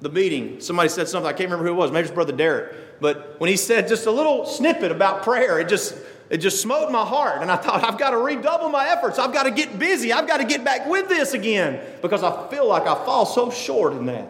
the 0.00 0.08
meeting. 0.08 0.60
Somebody 0.60 0.88
said 0.88 1.06
something, 1.06 1.28
I 1.28 1.32
can't 1.32 1.48
remember 1.50 1.66
who 1.66 1.74
it 1.74 1.76
was, 1.76 1.92
maybe 1.92 2.06
it's 2.06 2.14
Brother 2.14 2.32
Derek. 2.32 3.00
But 3.00 3.38
when 3.38 3.50
he 3.50 3.56
said 3.56 3.86
just 3.86 4.06
a 4.06 4.10
little 4.10 4.46
snippet 4.46 4.90
about 4.90 5.22
prayer, 5.22 5.60
it 5.60 5.68
just 5.68 5.94
it 6.28 6.38
just 6.38 6.60
smote 6.60 6.90
my 6.90 7.04
heart. 7.04 7.42
And 7.42 7.50
I 7.50 7.56
thought, 7.56 7.84
I've 7.84 7.98
got 7.98 8.10
to 8.10 8.18
redouble 8.18 8.68
my 8.68 8.88
efforts. 8.88 9.18
I've 9.18 9.32
got 9.32 9.44
to 9.44 9.50
get 9.50 9.78
busy. 9.78 10.12
I've 10.12 10.26
got 10.26 10.38
to 10.38 10.44
get 10.44 10.64
back 10.64 10.86
with 10.86 11.08
this 11.08 11.34
again 11.34 11.80
because 12.02 12.22
I 12.22 12.48
feel 12.48 12.66
like 12.66 12.82
I 12.82 12.94
fall 13.04 13.26
so 13.26 13.50
short 13.50 13.92
in 13.92 14.06
that. 14.06 14.28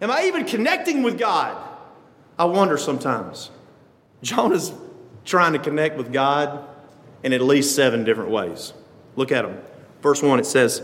Am 0.00 0.10
I 0.10 0.24
even 0.24 0.44
connecting 0.44 1.02
with 1.02 1.18
God? 1.18 1.56
I 2.38 2.44
wonder 2.44 2.78
sometimes. 2.78 3.50
Jonah's 4.22 4.72
trying 5.24 5.52
to 5.52 5.58
connect 5.58 5.96
with 5.96 6.12
God 6.12 6.66
in 7.22 7.32
at 7.32 7.42
least 7.42 7.74
seven 7.74 8.04
different 8.04 8.30
ways. 8.30 8.72
Look 9.16 9.32
at 9.32 9.42
them. 9.42 9.60
Verse 10.02 10.22
1, 10.22 10.38
it 10.38 10.46
says, 10.46 10.82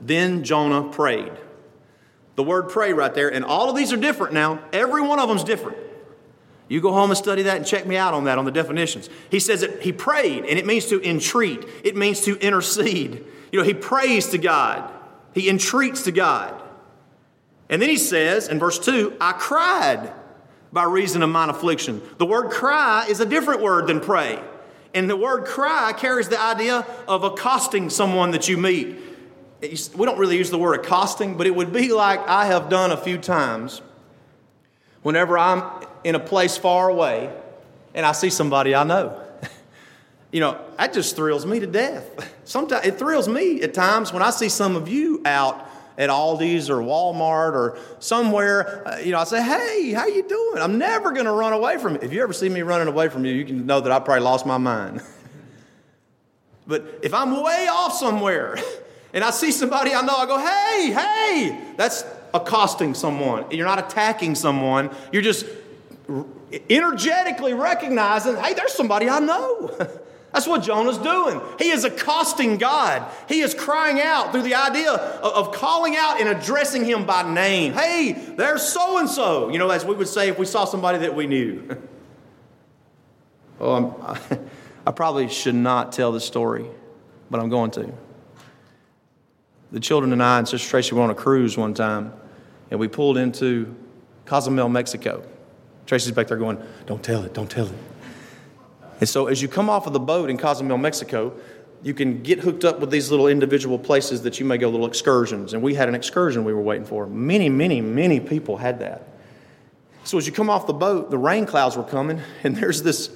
Then 0.00 0.44
Jonah 0.44 0.90
prayed. 0.90 1.32
The 2.36 2.42
word 2.42 2.68
pray 2.68 2.92
right 2.92 3.12
there, 3.12 3.32
and 3.32 3.44
all 3.44 3.68
of 3.68 3.76
these 3.76 3.92
are 3.92 3.96
different 3.96 4.32
now. 4.32 4.62
Every 4.72 5.02
one 5.02 5.18
of 5.18 5.28
them's 5.28 5.44
different. 5.44 5.76
You 6.72 6.80
go 6.80 6.90
home 6.90 7.10
and 7.10 7.18
study 7.18 7.42
that 7.42 7.58
and 7.58 7.66
check 7.66 7.84
me 7.86 7.98
out 7.98 8.14
on 8.14 8.24
that, 8.24 8.38
on 8.38 8.46
the 8.46 8.50
definitions. 8.50 9.10
He 9.30 9.40
says 9.40 9.60
that 9.60 9.82
he 9.82 9.92
prayed, 9.92 10.46
and 10.46 10.58
it 10.58 10.64
means 10.64 10.86
to 10.86 11.06
entreat, 11.06 11.68
it 11.84 11.96
means 11.96 12.22
to 12.22 12.38
intercede. 12.38 13.26
You 13.52 13.58
know, 13.58 13.62
he 13.62 13.74
prays 13.74 14.28
to 14.28 14.38
God, 14.38 14.90
he 15.34 15.50
entreats 15.50 16.04
to 16.04 16.12
God. 16.12 16.62
And 17.68 17.82
then 17.82 17.90
he 17.90 17.98
says 17.98 18.48
in 18.48 18.58
verse 18.58 18.78
2, 18.78 19.18
I 19.20 19.32
cried 19.32 20.14
by 20.72 20.84
reason 20.84 21.22
of 21.22 21.28
mine 21.28 21.50
affliction. 21.50 22.00
The 22.16 22.24
word 22.24 22.50
cry 22.50 23.04
is 23.06 23.20
a 23.20 23.26
different 23.26 23.60
word 23.60 23.86
than 23.86 24.00
pray. 24.00 24.42
And 24.94 25.10
the 25.10 25.16
word 25.16 25.44
cry 25.44 25.92
carries 25.92 26.30
the 26.30 26.40
idea 26.40 26.86
of 27.06 27.22
accosting 27.22 27.90
someone 27.90 28.30
that 28.30 28.48
you 28.48 28.56
meet. 28.56 28.96
We 29.60 30.06
don't 30.06 30.18
really 30.18 30.38
use 30.38 30.48
the 30.48 30.56
word 30.56 30.80
accosting, 30.80 31.36
but 31.36 31.46
it 31.46 31.54
would 31.54 31.70
be 31.70 31.92
like 31.92 32.26
I 32.26 32.46
have 32.46 32.70
done 32.70 32.92
a 32.92 32.96
few 32.96 33.18
times 33.18 33.82
whenever 35.02 35.38
I'm 35.38 35.62
in 36.04 36.14
a 36.14 36.20
place 36.20 36.56
far 36.56 36.88
away 36.88 37.32
and 37.94 38.06
I 38.06 38.12
see 38.12 38.30
somebody 38.30 38.74
I 38.74 38.84
know. 38.84 39.20
you 40.32 40.40
know, 40.40 40.58
that 40.78 40.92
just 40.92 41.16
thrills 41.16 41.46
me 41.46 41.60
to 41.60 41.66
death. 41.66 42.32
Sometimes 42.44 42.86
it 42.86 42.98
thrills 42.98 43.28
me 43.28 43.62
at 43.62 43.74
times 43.74 44.12
when 44.12 44.22
I 44.22 44.30
see 44.30 44.48
some 44.48 44.76
of 44.76 44.88
you 44.88 45.22
out 45.24 45.68
at 45.98 46.08
Aldi's 46.08 46.70
or 46.70 46.78
Walmart 46.78 47.52
or 47.52 47.78
somewhere. 47.98 48.86
Uh, 48.88 48.96
you 48.98 49.12
know, 49.12 49.18
I 49.18 49.24
say, 49.24 49.42
"Hey, 49.42 49.92
how 49.92 50.06
you 50.06 50.26
doing?" 50.26 50.62
I'm 50.62 50.78
never 50.78 51.12
going 51.12 51.26
to 51.26 51.32
run 51.32 51.52
away 51.52 51.76
from 51.78 51.94
you. 51.94 52.00
If 52.02 52.12
you 52.12 52.22
ever 52.22 52.32
see 52.32 52.48
me 52.48 52.62
running 52.62 52.88
away 52.88 53.08
from 53.08 53.24
you, 53.24 53.32
you 53.32 53.44
can 53.44 53.66
know 53.66 53.80
that 53.80 53.92
I 53.92 53.98
probably 53.98 54.24
lost 54.24 54.46
my 54.46 54.58
mind. 54.58 55.02
But 56.66 57.00
if 57.02 57.12
I'm 57.12 57.42
way 57.42 57.66
off 57.68 57.92
somewhere 57.94 58.56
and 59.12 59.24
I 59.24 59.30
see 59.30 59.50
somebody 59.50 59.92
I 59.94 60.00
know, 60.02 60.14
I 60.14 60.26
go, 60.26 60.38
hey, 60.38 60.92
hey, 60.92 61.74
that's 61.76 62.04
accosting 62.34 62.94
someone. 62.94 63.50
You're 63.50 63.66
not 63.66 63.78
attacking 63.78 64.34
someone. 64.34 64.90
You're 65.12 65.22
just 65.22 65.46
energetically 66.68 67.54
recognizing, 67.54 68.36
hey, 68.36 68.54
there's 68.54 68.72
somebody 68.72 69.08
I 69.08 69.20
know. 69.20 69.76
That's 70.32 70.46
what 70.46 70.62
Jonah's 70.62 70.96
doing. 70.96 71.42
He 71.58 71.70
is 71.70 71.84
accosting 71.84 72.56
God. 72.56 73.06
He 73.28 73.40
is 73.40 73.52
crying 73.52 74.00
out 74.00 74.32
through 74.32 74.42
the 74.42 74.54
idea 74.54 74.90
of, 74.90 75.52
calling 75.52 75.94
out 75.94 76.20
and 76.20 76.28
addressing 76.30 76.86
him 76.86 77.04
by 77.04 77.30
name. 77.30 77.74
Hey, 77.74 78.12
there's 78.12 78.62
so 78.62 78.96
and 78.96 79.08
so. 79.08 79.50
You 79.50 79.58
know, 79.58 79.68
as 79.68 79.84
we 79.84 79.94
would 79.94 80.08
say 80.08 80.28
if 80.28 80.38
we 80.38 80.46
saw 80.46 80.64
somebody 80.64 80.98
that 80.98 81.14
we 81.14 81.26
knew. 81.26 81.76
oh, 83.60 83.94
i 84.02 84.38
I 84.84 84.90
probably 84.90 85.28
should 85.28 85.54
not 85.54 85.92
tell 85.92 86.10
this 86.10 86.24
story, 86.24 86.66
but 87.30 87.38
I'm 87.38 87.48
going 87.48 87.70
to. 87.72 87.92
The 89.70 89.78
children 89.78 90.12
and 90.12 90.20
I 90.20 90.38
and 90.38 90.48
Sister 90.48 90.68
Tracy 90.68 90.94
were 90.94 91.02
on 91.02 91.10
a 91.10 91.14
cruise 91.14 91.56
one 91.56 91.72
time, 91.72 92.12
and 92.72 92.80
we 92.80 92.88
pulled 92.88 93.18
into 93.18 93.76
Cozumel, 94.24 94.70
Mexico. 94.70 95.22
Tracy's 95.84 96.12
back 96.12 96.26
there 96.26 96.38
going, 96.38 96.58
Don't 96.86 97.04
tell 97.04 97.22
it, 97.22 97.34
don't 97.34 97.50
tell 97.50 97.66
it. 97.66 97.74
And 98.98 99.06
so, 99.06 99.26
as 99.26 99.42
you 99.42 99.48
come 99.48 99.68
off 99.68 99.86
of 99.86 99.92
the 99.92 100.00
boat 100.00 100.30
in 100.30 100.38
Cozumel, 100.38 100.78
Mexico, 100.78 101.34
you 101.82 101.92
can 101.92 102.22
get 102.22 102.38
hooked 102.38 102.64
up 102.64 102.80
with 102.80 102.90
these 102.90 103.10
little 103.10 103.26
individual 103.26 103.78
places 103.78 104.22
that 104.22 104.40
you 104.40 104.46
may 104.46 104.56
go 104.56 104.70
little 104.70 104.86
excursions. 104.86 105.52
And 105.52 105.62
we 105.62 105.74
had 105.74 105.90
an 105.90 105.94
excursion 105.94 106.44
we 106.44 106.54
were 106.54 106.62
waiting 106.62 106.86
for. 106.86 107.06
Many, 107.06 107.50
many, 107.50 107.82
many 107.82 108.20
people 108.20 108.56
had 108.56 108.78
that. 108.78 109.06
So, 110.04 110.16
as 110.16 110.26
you 110.26 110.32
come 110.32 110.48
off 110.48 110.66
the 110.66 110.72
boat, 110.72 111.10
the 111.10 111.18
rain 111.18 111.44
clouds 111.44 111.76
were 111.76 111.84
coming, 111.84 112.22
and 112.42 112.56
there's 112.56 112.82
this 112.82 113.10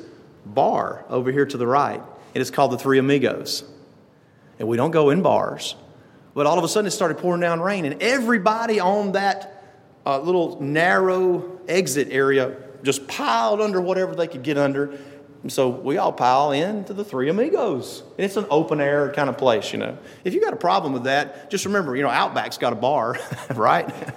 bar 0.44 1.06
over 1.08 1.32
here 1.32 1.46
to 1.46 1.56
the 1.56 1.66
right. 1.66 2.02
And 2.34 2.42
it's 2.42 2.50
called 2.50 2.72
the 2.72 2.78
Three 2.78 2.98
Amigos. 2.98 3.64
And 4.58 4.68
we 4.68 4.76
don't 4.76 4.90
go 4.90 5.08
in 5.08 5.22
bars. 5.22 5.76
But 6.36 6.46
all 6.46 6.56
of 6.56 6.62
a 6.62 6.68
sudden, 6.68 6.86
it 6.86 6.92
started 6.92 7.18
pouring 7.18 7.40
down 7.40 7.60
rain, 7.60 7.84
and 7.84 8.00
everybody 8.00 8.78
on 8.78 9.12
that 9.12 9.64
uh, 10.06 10.20
little 10.20 10.62
narrow 10.62 11.58
exit 11.66 12.08
area 12.12 12.56
just 12.84 13.08
piled 13.08 13.60
under 13.60 13.80
whatever 13.80 14.14
they 14.14 14.28
could 14.28 14.44
get 14.44 14.56
under 14.56 14.96
so 15.48 15.68
we 15.68 15.98
all 15.98 16.12
pile 16.12 16.52
in 16.52 16.84
to 16.84 16.94
the 16.94 17.04
Three 17.04 17.28
Amigos. 17.28 18.02
And 18.16 18.24
it's 18.24 18.36
an 18.36 18.46
open 18.50 18.80
air 18.80 19.12
kind 19.12 19.28
of 19.28 19.38
place, 19.38 19.72
you 19.72 19.78
know. 19.78 19.96
If 20.24 20.34
you 20.34 20.40
got 20.40 20.52
a 20.52 20.56
problem 20.56 20.92
with 20.92 21.04
that, 21.04 21.50
just 21.50 21.64
remember, 21.66 21.94
you 21.96 22.02
know, 22.02 22.08
Outback's 22.08 22.58
got 22.58 22.72
a 22.72 22.76
bar, 22.76 23.18
right? 23.54 23.92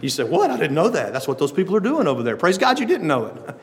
You 0.00 0.08
say, 0.08 0.24
What? 0.24 0.50
I 0.50 0.56
didn't 0.56 0.74
know 0.74 0.88
that. 0.88 1.12
That's 1.12 1.28
what 1.28 1.38
those 1.38 1.52
people 1.52 1.76
are 1.76 1.80
doing 1.80 2.08
over 2.08 2.24
there. 2.24 2.36
Praise 2.36 2.58
God 2.58 2.80
you 2.80 2.86
didn't 2.86 3.06
know 3.06 3.26
it. 3.26 3.54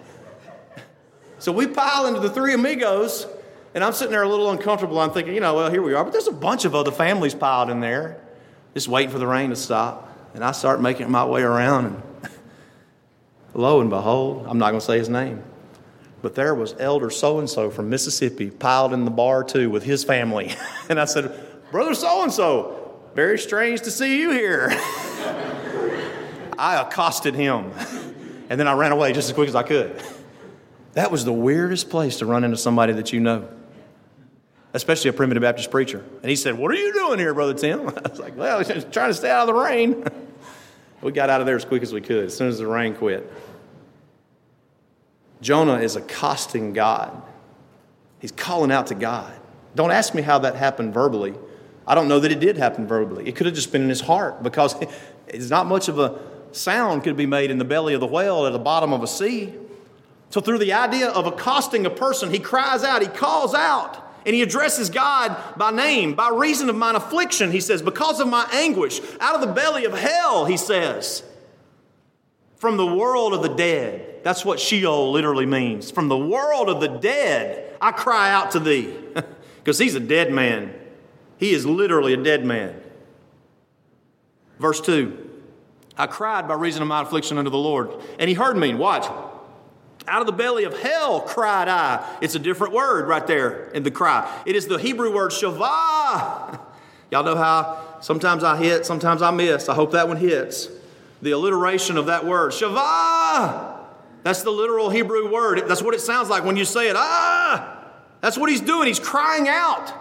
so 1.40 1.52
we 1.52 1.68
pile 1.68 2.06
into 2.08 2.22
the 2.22 2.30
Three 2.30 2.54
Amigos, 2.54 3.28
and 3.76 3.84
I'm 3.84 3.94
sitting 3.94 4.12
there 4.12 4.24
a 4.24 4.28
little 4.28 4.50
uncomfortable. 4.50 5.00
I'm 5.00 5.12
thinking, 5.12 5.36
you 5.36 5.42
know, 5.42 5.54
well, 5.54 5.70
here 5.70 5.84
we 5.84 5.94
are. 5.94 6.04
But 6.04 6.14
there's 6.14 6.28
a 6.28 6.32
bunch 6.32 6.66
of 6.66 6.74
other 6.74 6.92
families 6.92 7.36
piled 7.36 7.70
in 7.70 7.82
there, 7.82 8.20
just 8.74 8.88
waiting 8.88 9.12
for 9.12 9.20
the 9.20 9.28
rain 9.28 9.52
to 9.52 9.56
stop. 9.56 10.12
And 10.34 10.44
I 10.44 10.52
start 10.52 10.82
making 10.82 11.12
my 11.12 11.26
way 11.26 11.44
around, 11.44 11.86
and 11.86 12.02
lo 13.54 13.82
and 13.82 13.92
behold, 13.92 14.48
I'm 14.50 14.58
not 14.58 14.72
going 14.72 14.80
to 14.80 14.86
say 14.86 14.98
his 14.98 15.10
name 15.10 15.44
but 16.26 16.34
there 16.34 16.56
was 16.56 16.74
elder 16.80 17.12
so 17.12 17.38
and 17.38 17.48
so 17.48 17.70
from 17.70 17.88
Mississippi 17.88 18.50
piled 18.50 18.94
in 18.94 19.06
the 19.06 19.12
bar 19.12 19.44
too 19.44 19.70
with 19.70 19.84
his 19.84 20.04
family. 20.04 20.52
and 20.90 21.00
I 21.00 21.06
said, 21.06 21.40
Brother 21.70 21.94
so 21.94 22.24
and 22.24 22.34
so, 22.34 23.00
very 23.14 23.38
strange 23.38 23.82
to 23.82 23.92
see 23.92 24.20
you 24.20 24.32
here. 24.32 24.70
I 26.58 26.82
accosted 26.82 27.36
him. 27.36 27.72
and 28.50 28.60
then 28.60 28.68
I 28.68 28.74
ran 28.74 28.92
away 28.92 29.14
just 29.14 29.30
as 29.30 29.36
quick 29.36 29.48
as 29.48 29.54
I 29.54 29.62
could. 29.62 30.02
That 30.94 31.12
was 31.12 31.26
the 31.26 31.32
weirdest 31.32 31.92
place 31.92 32.18
to 32.18 32.26
run 32.26 32.44
into 32.44 32.58
somebody 32.58 32.94
that 32.94 33.14
you 33.14 33.20
know, 33.20 33.48
especially 34.76 35.10
a 35.10 35.14
primitive 35.14 35.42
Baptist 35.42 35.72
preacher. 35.72 36.04
And 36.22 36.30
he 36.30 36.36
said, 36.36 36.58
What 36.58 36.70
are 36.70 36.76
you 36.76 36.92
doing 36.92 37.18
here, 37.18 37.34
Brother 37.34 37.54
Tim? 37.54 37.88
I 38.06 38.10
was 38.10 38.20
like, 38.20 38.36
Well, 38.36 38.62
just 38.64 38.92
trying 38.92 39.10
to 39.10 39.14
stay 39.14 39.32
out 39.32 39.48
of 39.48 39.56
the 39.56 39.62
rain. 39.62 40.06
we 41.02 41.12
got 41.14 41.30
out 41.30 41.40
of 41.40 41.48
there 41.48 41.56
as 41.56 41.64
quick 41.64 41.82
as 41.82 41.94
we 41.94 42.02
could, 42.02 42.26
as 42.26 42.36
soon 42.36 42.50
as 42.50 42.60
the 42.60 42.68
rain 42.68 42.94
quit. 42.94 43.32
Jonah 45.42 45.80
is 45.80 45.96
accosting 45.96 46.74
God. 46.74 47.22
He's 48.20 48.32
calling 48.32 48.72
out 48.72 48.88
to 48.88 48.96
God. 48.96 49.34
Don't 49.76 49.92
ask 49.92 50.14
me 50.14 50.22
how 50.22 50.40
that 50.40 50.56
happened 50.56 50.94
verbally. 50.94 51.34
I 51.88 51.96
don't 51.96 52.08
know 52.08 52.20
that 52.20 52.32
it 52.32 52.40
did 52.40 52.58
happen 52.58 52.88
verbally. 52.88 53.28
It 53.28 53.36
could 53.36 53.46
have 53.46 53.56
just 53.56 53.72
been 53.72 53.84
in 53.84 53.90
his 53.90 54.02
heart 54.02 54.44
because 54.44 54.76
it's 55.28 55.50
not 55.50 55.68
much 55.68 55.88
of 55.88 56.00
a 56.00 56.20
sound 56.52 57.04
could 57.04 57.16
be 57.16 57.26
made 57.26 57.50
in 57.50 57.60
the 57.60 57.66
belly 57.66 57.94
of 57.94 58.02
the 58.02 58.08
whale 58.08 58.46
at 58.46 58.54
the 58.54 58.60
bottom 58.60 58.92
of 58.92 59.04
a 59.04 59.08
sea. 59.08 59.54
So, 60.32 60.42
through 60.42 60.58
the 60.58 60.74
idea 60.74 61.10
of 61.10 61.28
accosting 61.28 61.86
a 61.86 61.90
person, 61.90 62.32
he 62.32 62.40
cries 62.40 62.84
out, 62.84 63.02
he 63.02 63.08
calls 63.08 63.54
out, 63.54 64.05
and 64.26 64.34
he 64.34 64.42
addresses 64.42 64.90
God 64.90 65.38
by 65.56 65.72
name. 65.72 66.16
By 66.16 66.30
reason 66.30 66.70
of 66.70 66.76
mine 66.76 66.96
affliction, 66.96 67.52
he 67.52 67.60
says, 67.60 67.82
because 67.82 68.20
of 68.20 68.28
my 68.28 68.48
anguish, 68.52 69.00
out 69.20 69.36
of 69.36 69.42
the 69.42 69.54
belly 69.54 69.86
of 69.86 69.94
hell, 69.94 70.46
he 70.46 70.58
says, 70.58 71.24
from 72.58 72.78
the 72.78 72.86
world 72.86 73.34
of 73.34 73.44
the 73.44 73.54
dead. 73.54 74.22
That's 74.24 74.44
what 74.44 74.60
Sheol 74.60 75.12
literally 75.12 75.46
means. 75.46 75.92
From 75.92 76.08
the 76.08 76.18
world 76.18 76.70
of 76.70 76.82
the 76.82 76.88
dead, 76.88 77.78
I 77.80 77.92
cry 77.92 78.32
out 78.32 78.52
to 78.52 78.60
thee. 78.60 78.94
Because 79.66 79.80
he's 79.80 79.96
a 79.96 80.00
dead 80.00 80.32
man. 80.32 80.76
He 81.40 81.52
is 81.52 81.66
literally 81.66 82.14
a 82.14 82.18
dead 82.18 82.46
man. 82.46 82.80
Verse 84.60 84.80
2 84.80 85.26
I 85.98 86.06
cried 86.08 86.48
by 86.48 86.54
reason 86.54 86.84
of 86.84 86.88
my 86.88 87.02
affliction 87.02 87.40
unto 87.40 87.50
the 87.50 87.58
Lord, 87.58 87.90
and 88.20 88.30
he 88.30 88.36
heard 88.36 88.58
me. 88.58 88.76
Watch. 88.76 89.08
Out 90.08 90.22
of 90.22 90.28
the 90.28 90.34
belly 90.34 90.64
of 90.66 90.80
hell 90.80 91.22
cried 91.22 91.68
I. 91.68 92.18
It's 92.22 92.36
a 92.36 92.40
different 92.40 92.74
word 92.74 93.08
right 93.08 93.26
there 93.26 93.70
in 93.70 93.84
the 93.84 93.92
cry. 93.92 94.42
It 94.46 94.56
is 94.56 94.68
the 94.68 94.78
Hebrew 94.78 95.14
word 95.14 95.32
shavah. 95.32 96.60
Y'all 97.12 97.24
know 97.24 97.36
how 97.36 97.98
sometimes 98.02 98.44
I 98.44 98.58
hit, 98.58 98.86
sometimes 98.86 99.22
I 99.22 99.32
miss. 99.32 99.70
I 99.70 99.74
hope 99.74 99.92
that 99.92 100.08
one 100.08 100.18
hits. 100.18 100.70
The 101.22 101.32
alliteration 101.32 101.98
of 101.98 102.08
that 102.08 102.26
word, 102.26 102.52
shavah. 102.52 103.80
That's 104.24 104.42
the 104.42 104.52
literal 104.52 104.90
Hebrew 104.90 105.32
word. 105.32 105.64
That's 105.68 105.82
what 105.82 105.94
it 105.94 106.02
sounds 106.02 106.30
like 106.30 106.44
when 106.44 106.58
you 106.58 106.66
say 106.66 106.90
it. 106.90 106.96
Ah! 106.98 107.84
That's 108.22 108.38
what 108.38 108.50
he's 108.50 108.62
doing. 108.62 108.88
He's 108.88 109.00
crying 109.00 109.48
out. 109.48 109.94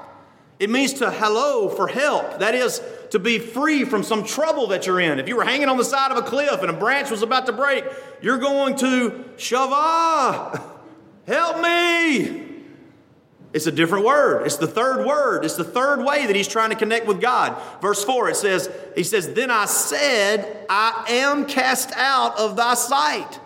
It 0.58 0.70
means 0.70 0.94
to 0.94 1.10
hello 1.10 1.68
for 1.68 1.88
help. 1.88 2.38
That 2.38 2.54
is 2.54 2.80
to 3.14 3.20
be 3.20 3.38
free 3.38 3.84
from 3.84 4.02
some 4.02 4.24
trouble 4.24 4.66
that 4.66 4.88
you're 4.88 4.98
in. 4.98 5.20
If 5.20 5.28
you 5.28 5.36
were 5.36 5.44
hanging 5.44 5.68
on 5.68 5.76
the 5.76 5.84
side 5.84 6.10
of 6.10 6.16
a 6.16 6.22
cliff 6.22 6.62
and 6.62 6.68
a 6.68 6.72
branch 6.72 7.12
was 7.12 7.22
about 7.22 7.46
to 7.46 7.52
break, 7.52 7.84
you're 8.20 8.38
going 8.38 8.74
to 8.78 9.24
Shavah, 9.36 10.60
help 11.24 11.60
me. 11.60 12.42
It's 13.52 13.68
a 13.68 13.72
different 13.72 14.04
word. 14.04 14.46
It's 14.46 14.56
the 14.56 14.66
third 14.66 15.06
word. 15.06 15.44
It's 15.44 15.54
the 15.54 15.62
third 15.62 16.04
way 16.04 16.26
that 16.26 16.34
he's 16.34 16.48
trying 16.48 16.70
to 16.70 16.76
connect 16.76 17.06
with 17.06 17.20
God. 17.20 17.56
Verse 17.80 18.02
4, 18.02 18.30
it 18.30 18.36
says, 18.36 18.68
He 18.96 19.04
says, 19.04 19.32
Then 19.32 19.48
I 19.48 19.66
said, 19.66 20.66
I 20.68 21.04
am 21.08 21.46
cast 21.46 21.92
out 21.92 22.36
of 22.36 22.56
thy 22.56 22.74
sight. 22.74 23.38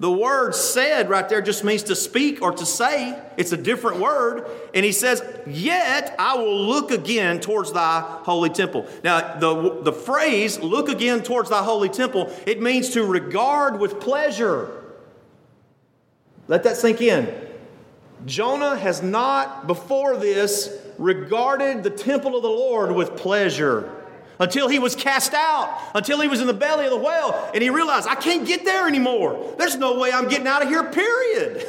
The 0.00 0.10
word 0.10 0.54
said 0.54 1.10
right 1.10 1.28
there 1.28 1.42
just 1.42 1.64
means 1.64 1.82
to 1.84 1.96
speak 1.96 2.40
or 2.40 2.52
to 2.52 2.64
say. 2.64 3.20
It's 3.36 3.50
a 3.50 3.56
different 3.56 3.98
word. 3.98 4.46
And 4.72 4.84
he 4.84 4.92
says, 4.92 5.22
Yet 5.44 6.14
I 6.18 6.36
will 6.36 6.66
look 6.66 6.92
again 6.92 7.40
towards 7.40 7.72
thy 7.72 8.00
holy 8.22 8.50
temple. 8.50 8.86
Now, 9.02 9.38
the, 9.38 9.82
the 9.82 9.92
phrase, 9.92 10.60
look 10.60 10.88
again 10.88 11.22
towards 11.22 11.50
thy 11.50 11.64
holy 11.64 11.88
temple, 11.88 12.32
it 12.46 12.62
means 12.62 12.90
to 12.90 13.04
regard 13.04 13.80
with 13.80 13.98
pleasure. 13.98 14.84
Let 16.46 16.62
that 16.62 16.76
sink 16.76 17.00
in. 17.00 17.46
Jonah 18.24 18.76
has 18.76 19.02
not 19.02 19.66
before 19.66 20.16
this 20.16 20.80
regarded 20.96 21.82
the 21.82 21.90
temple 21.90 22.36
of 22.36 22.42
the 22.42 22.48
Lord 22.48 22.92
with 22.92 23.16
pleasure 23.16 23.97
until 24.38 24.68
he 24.68 24.78
was 24.78 24.94
cast 24.94 25.34
out, 25.34 25.76
until 25.94 26.20
he 26.20 26.28
was 26.28 26.40
in 26.40 26.46
the 26.46 26.54
belly 26.54 26.84
of 26.84 26.90
the 26.90 26.96
whale, 26.96 27.50
and 27.52 27.62
he 27.62 27.70
realized, 27.70 28.06
I 28.06 28.14
can't 28.14 28.46
get 28.46 28.64
there 28.64 28.86
anymore. 28.86 29.54
There's 29.58 29.76
no 29.76 29.98
way 29.98 30.12
I'm 30.12 30.28
getting 30.28 30.46
out 30.46 30.62
of 30.62 30.68
here, 30.68 30.84
period. 30.84 31.66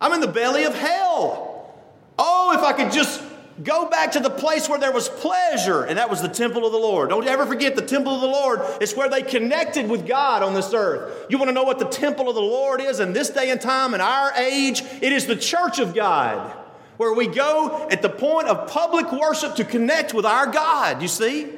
I'm 0.00 0.12
in 0.12 0.20
the 0.20 0.26
belly 0.26 0.64
of 0.64 0.74
hell. 0.74 1.74
Oh, 2.18 2.52
if 2.56 2.62
I 2.62 2.72
could 2.72 2.92
just 2.92 3.22
go 3.62 3.88
back 3.88 4.12
to 4.12 4.20
the 4.20 4.30
place 4.30 4.68
where 4.68 4.78
there 4.78 4.92
was 4.92 5.08
pleasure, 5.08 5.84
and 5.84 5.98
that 5.98 6.10
was 6.10 6.20
the 6.20 6.28
temple 6.28 6.66
of 6.66 6.72
the 6.72 6.78
Lord. 6.78 7.08
Don't 7.08 7.26
ever 7.26 7.46
forget 7.46 7.76
the 7.76 7.82
temple 7.82 8.14
of 8.14 8.20
the 8.20 8.26
Lord 8.26 8.60
is 8.80 8.94
where 8.94 9.08
they 9.08 9.22
connected 9.22 9.88
with 9.88 10.06
God 10.06 10.42
on 10.42 10.54
this 10.54 10.74
earth. 10.74 11.26
You 11.28 11.38
want 11.38 11.50
to 11.50 11.52
know 11.52 11.62
what 11.62 11.78
the 11.78 11.84
temple 11.84 12.28
of 12.28 12.34
the 12.34 12.40
Lord 12.42 12.80
is 12.80 12.98
in 12.98 13.12
this 13.12 13.30
day 13.30 13.50
and 13.50 13.60
time, 13.60 13.94
in 13.94 14.00
our 14.00 14.32
age? 14.32 14.82
It 15.00 15.12
is 15.12 15.26
the 15.26 15.36
church 15.36 15.78
of 15.78 15.94
God, 15.94 16.50
where 16.96 17.12
we 17.12 17.28
go 17.28 17.88
at 17.90 18.02
the 18.02 18.08
point 18.08 18.48
of 18.48 18.68
public 18.68 19.12
worship 19.12 19.54
to 19.56 19.64
connect 19.64 20.14
with 20.14 20.26
our 20.26 20.46
God, 20.48 21.00
you 21.00 21.08
see? 21.08 21.48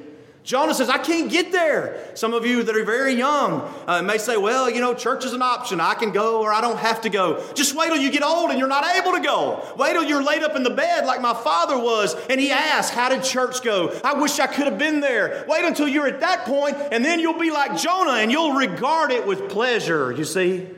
Jonah 0.46 0.74
says, 0.74 0.88
I 0.88 0.98
can't 0.98 1.28
get 1.28 1.50
there. 1.50 2.08
Some 2.14 2.32
of 2.32 2.46
you 2.46 2.62
that 2.62 2.76
are 2.76 2.84
very 2.84 3.14
young 3.14 3.68
uh, 3.88 4.00
may 4.00 4.16
say, 4.16 4.36
well, 4.36 4.70
you 4.70 4.80
know, 4.80 4.94
church 4.94 5.24
is 5.24 5.32
an 5.32 5.42
option. 5.42 5.80
I 5.80 5.94
can 5.94 6.12
go 6.12 6.40
or 6.40 6.52
I 6.52 6.60
don't 6.60 6.78
have 6.78 7.00
to 7.00 7.08
go. 7.08 7.42
Just 7.54 7.74
wait 7.74 7.88
till 7.88 7.96
you 7.96 8.12
get 8.12 8.22
old 8.22 8.50
and 8.50 8.58
you're 8.60 8.68
not 8.68 8.84
able 8.96 9.10
to 9.14 9.20
go. 9.20 9.60
Wait 9.76 9.94
till 9.94 10.04
you're 10.04 10.22
laid 10.22 10.44
up 10.44 10.54
in 10.54 10.62
the 10.62 10.70
bed 10.70 11.04
like 11.04 11.20
my 11.20 11.34
father 11.34 11.76
was 11.76 12.14
and 12.30 12.40
he 12.40 12.52
asked, 12.52 12.94
How 12.94 13.08
did 13.08 13.24
church 13.24 13.60
go? 13.64 13.92
I 14.04 14.14
wish 14.14 14.38
I 14.38 14.46
could 14.46 14.66
have 14.66 14.78
been 14.78 15.00
there. 15.00 15.44
Wait 15.48 15.64
until 15.64 15.88
you're 15.88 16.06
at 16.06 16.20
that 16.20 16.44
point 16.44 16.76
and 16.92 17.04
then 17.04 17.18
you'll 17.18 17.40
be 17.40 17.50
like 17.50 17.76
Jonah 17.76 18.18
and 18.18 18.30
you'll 18.30 18.52
regard 18.52 19.10
it 19.10 19.26
with 19.26 19.50
pleasure, 19.50 20.12
you 20.12 20.24
see? 20.24 20.68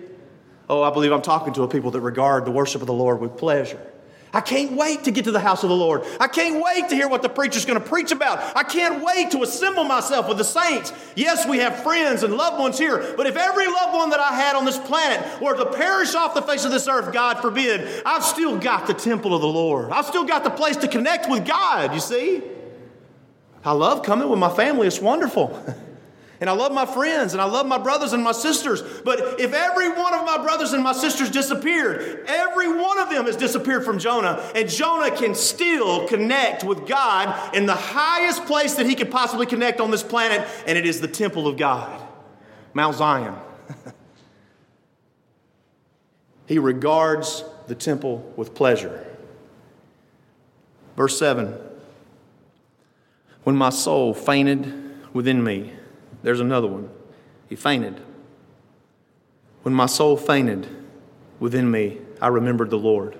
Oh, 0.70 0.80
I 0.80 0.90
believe 0.90 1.12
I'm 1.12 1.20
talking 1.20 1.52
to 1.52 1.64
a 1.64 1.68
people 1.68 1.90
that 1.90 2.00
regard 2.00 2.46
the 2.46 2.52
worship 2.52 2.80
of 2.80 2.86
the 2.86 2.94
Lord 2.94 3.20
with 3.20 3.36
pleasure. 3.36 3.87
I 4.32 4.40
can't 4.40 4.72
wait 4.72 5.04
to 5.04 5.10
get 5.10 5.24
to 5.24 5.32
the 5.32 5.40
house 5.40 5.62
of 5.62 5.70
the 5.70 5.76
Lord. 5.76 6.04
I 6.20 6.28
can't 6.28 6.62
wait 6.62 6.90
to 6.90 6.94
hear 6.94 7.08
what 7.08 7.22
the 7.22 7.28
preacher's 7.28 7.64
going 7.64 7.80
to 7.80 7.86
preach 7.86 8.12
about. 8.12 8.56
I 8.56 8.62
can't 8.62 9.02
wait 9.02 9.30
to 9.30 9.42
assemble 9.42 9.84
myself 9.84 10.28
with 10.28 10.38
the 10.38 10.44
saints. 10.44 10.92
Yes, 11.16 11.46
we 11.46 11.58
have 11.58 11.82
friends 11.82 12.22
and 12.22 12.34
loved 12.34 12.58
ones 12.58 12.78
here, 12.78 13.14
but 13.16 13.26
if 13.26 13.36
every 13.36 13.66
loved 13.66 13.94
one 13.94 14.10
that 14.10 14.20
I 14.20 14.34
had 14.34 14.54
on 14.54 14.64
this 14.64 14.78
planet 14.78 15.40
were 15.40 15.56
to 15.56 15.66
perish 15.66 16.14
off 16.14 16.34
the 16.34 16.42
face 16.42 16.64
of 16.64 16.70
this 16.70 16.88
earth, 16.88 17.12
God 17.12 17.40
forbid, 17.40 18.02
I've 18.04 18.24
still 18.24 18.58
got 18.58 18.86
the 18.86 18.94
temple 18.94 19.34
of 19.34 19.40
the 19.40 19.48
Lord. 19.48 19.90
I've 19.90 20.06
still 20.06 20.24
got 20.24 20.44
the 20.44 20.50
place 20.50 20.76
to 20.78 20.88
connect 20.88 21.30
with 21.30 21.46
God, 21.46 21.94
you 21.94 22.00
see? 22.00 22.42
I 23.64 23.72
love 23.72 24.02
coming 24.02 24.28
with 24.28 24.38
my 24.38 24.54
family, 24.54 24.86
it's 24.86 25.00
wonderful. 25.00 25.58
And 26.40 26.48
I 26.48 26.52
love 26.52 26.72
my 26.72 26.86
friends 26.86 27.32
and 27.32 27.42
I 27.42 27.46
love 27.46 27.66
my 27.66 27.78
brothers 27.78 28.12
and 28.12 28.22
my 28.22 28.32
sisters. 28.32 28.80
But 29.04 29.40
if 29.40 29.52
every 29.52 29.88
one 29.88 30.14
of 30.14 30.24
my 30.24 30.38
brothers 30.38 30.72
and 30.72 30.84
my 30.84 30.92
sisters 30.92 31.30
disappeared, 31.30 32.24
every 32.26 32.68
one 32.68 32.98
of 33.00 33.10
them 33.10 33.26
has 33.26 33.36
disappeared 33.36 33.84
from 33.84 33.98
Jonah. 33.98 34.40
And 34.54 34.68
Jonah 34.68 35.10
can 35.10 35.34
still 35.34 36.06
connect 36.06 36.62
with 36.62 36.86
God 36.86 37.56
in 37.56 37.66
the 37.66 37.74
highest 37.74 38.46
place 38.46 38.74
that 38.76 38.86
he 38.86 38.94
could 38.94 39.10
possibly 39.10 39.46
connect 39.46 39.80
on 39.80 39.90
this 39.90 40.04
planet, 40.04 40.46
and 40.66 40.78
it 40.78 40.86
is 40.86 41.00
the 41.00 41.08
temple 41.08 41.48
of 41.48 41.56
God, 41.56 42.00
Mount 42.72 42.96
Zion. 42.96 43.34
he 46.46 46.60
regards 46.60 47.42
the 47.66 47.74
temple 47.74 48.32
with 48.36 48.54
pleasure. 48.54 49.04
Verse 50.96 51.18
7 51.18 51.56
When 53.42 53.56
my 53.56 53.70
soul 53.70 54.14
fainted 54.14 54.72
within 55.12 55.42
me, 55.42 55.72
there's 56.22 56.40
another 56.40 56.66
one. 56.66 56.90
He 57.48 57.56
fainted. 57.56 58.00
When 59.62 59.74
my 59.74 59.86
soul 59.86 60.16
fainted 60.16 60.68
within 61.40 61.70
me, 61.70 61.98
I 62.20 62.28
remembered 62.28 62.70
the 62.70 62.78
Lord. 62.78 63.18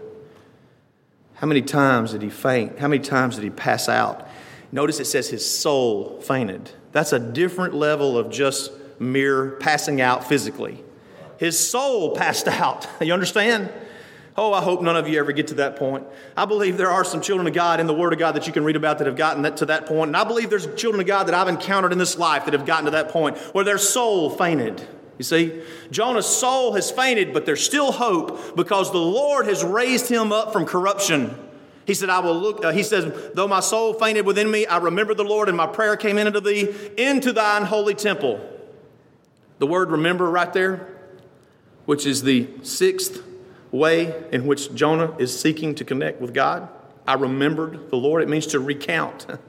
How 1.35 1.47
many 1.47 1.63
times 1.63 2.13
did 2.13 2.23
he 2.23 2.31
faint? 2.31 2.79
How 2.79 2.89
many 2.89 3.03
times 3.03 3.37
did 3.37 3.45
he 3.45 3.51
pass 3.51 3.89
out? 3.89 4.29
Notice 4.73 5.01
it 5.01 5.07
says 5.07 5.29
his 5.29 5.49
soul 5.49 6.21
fainted. 6.21 6.71
That's 6.93 7.13
a 7.13 7.19
different 7.19 7.75
level 7.75 8.19
of 8.19 8.31
just 8.31 8.73
mere 8.99 9.53
passing 9.53 10.01
out 10.01 10.29
physically. 10.29 10.83
His 11.39 11.59
soul 11.59 12.15
passed 12.17 12.49
out. 12.49 12.89
You 13.01 13.13
understand? 13.13 13.71
Oh, 14.39 14.53
I 14.53 14.63
hope 14.63 14.83
none 14.83 14.97
of 14.97 15.09
you 15.09 15.19
ever 15.19 15.33
get 15.33 15.49
to 15.49 15.55
that 15.55 15.75
point. 15.75 16.07
I 16.37 16.45
believe 16.45 16.77
there 16.77 16.93
are 16.93 17.03
some 17.03 17.21
children 17.21 17.49
of 17.49 17.55
God 17.55 17.81
in 17.81 17.89
the 17.89 17.93
Word 17.93 18.13
of 18.13 18.21
God 18.21 18.37
that 18.37 18.47
you 18.47 18.53
can 18.53 18.63
read 18.63 18.77
about 18.77 18.99
that 18.99 19.09
have 19.09 19.17
gotten 19.17 19.43
that, 19.43 19.57
to 19.57 19.67
that 19.67 19.87
point. 19.87 20.11
And 20.11 20.17
I 20.17 20.23
believe 20.23 20.49
there's 20.49 20.73
children 20.77 21.01
of 21.01 21.09
God 21.09 21.25
that 21.25 21.35
I've 21.35 21.49
encountered 21.49 21.91
in 21.91 21.99
this 21.99 22.17
life 22.17 22.45
that 22.45 22.55
have 22.55 22.65
gotten 22.65 22.85
to 22.85 22.93
that 22.93 23.09
point 23.09 23.37
where 23.53 23.65
their 23.65 23.79
soul 23.79 24.31
fainted. 24.31 24.81
You 25.19 25.25
see, 25.25 25.61
Jonah's 25.91 26.27
soul 26.27 26.75
has 26.75 26.89
fainted, 26.89 27.35
but 27.35 27.47
there's 27.47 27.65
still 27.65 27.91
hope 27.91 28.55
because 28.55 28.93
the 28.93 28.99
Lord 28.99 29.47
has 29.47 29.65
raised 29.65 30.09
him 30.09 30.31
up 30.31 30.53
from 30.53 30.67
corruption. 30.67 31.37
He 31.85 31.95
said, 31.95 32.09
I 32.09 32.21
will 32.21 32.39
look, 32.39 32.65
uh, 32.65 32.71
he 32.71 32.85
says, 32.85 33.33
though 33.35 33.49
my 33.49 33.59
soul 33.59 33.93
fainted 33.95 34.25
within 34.25 34.49
me, 34.49 34.67
I 34.67 34.77
remembered 34.77 35.17
the 35.17 35.25
Lord 35.25 35.49
and 35.49 35.57
my 35.57 35.67
prayer 35.67 35.97
came 35.97 36.17
into 36.17 36.41
thee, 36.41 36.73
into 36.97 37.33
thine 37.33 37.65
holy 37.65 37.95
temple. 37.95 38.39
The 39.59 39.67
word 39.67 39.91
remember 39.91 40.31
right 40.31 40.53
there, 40.53 40.97
which 41.87 42.07
is 42.07 42.23
the 42.23 42.49
sixth 42.63 43.25
way 43.71 44.25
in 44.33 44.47
which 44.47 44.75
Jonah 44.75 45.15
is 45.19 45.39
seeking 45.39 45.75
to 45.77 45.85
connect 45.85 46.21
with 46.21 46.35
God. 46.35 46.69
I 47.07 47.15
remembered 47.15 47.91
the 47.91 47.97
Lord. 47.97 48.23
It 48.23 48.29
means 48.29 48.47
to 48.49 48.61
recount. 48.61 49.27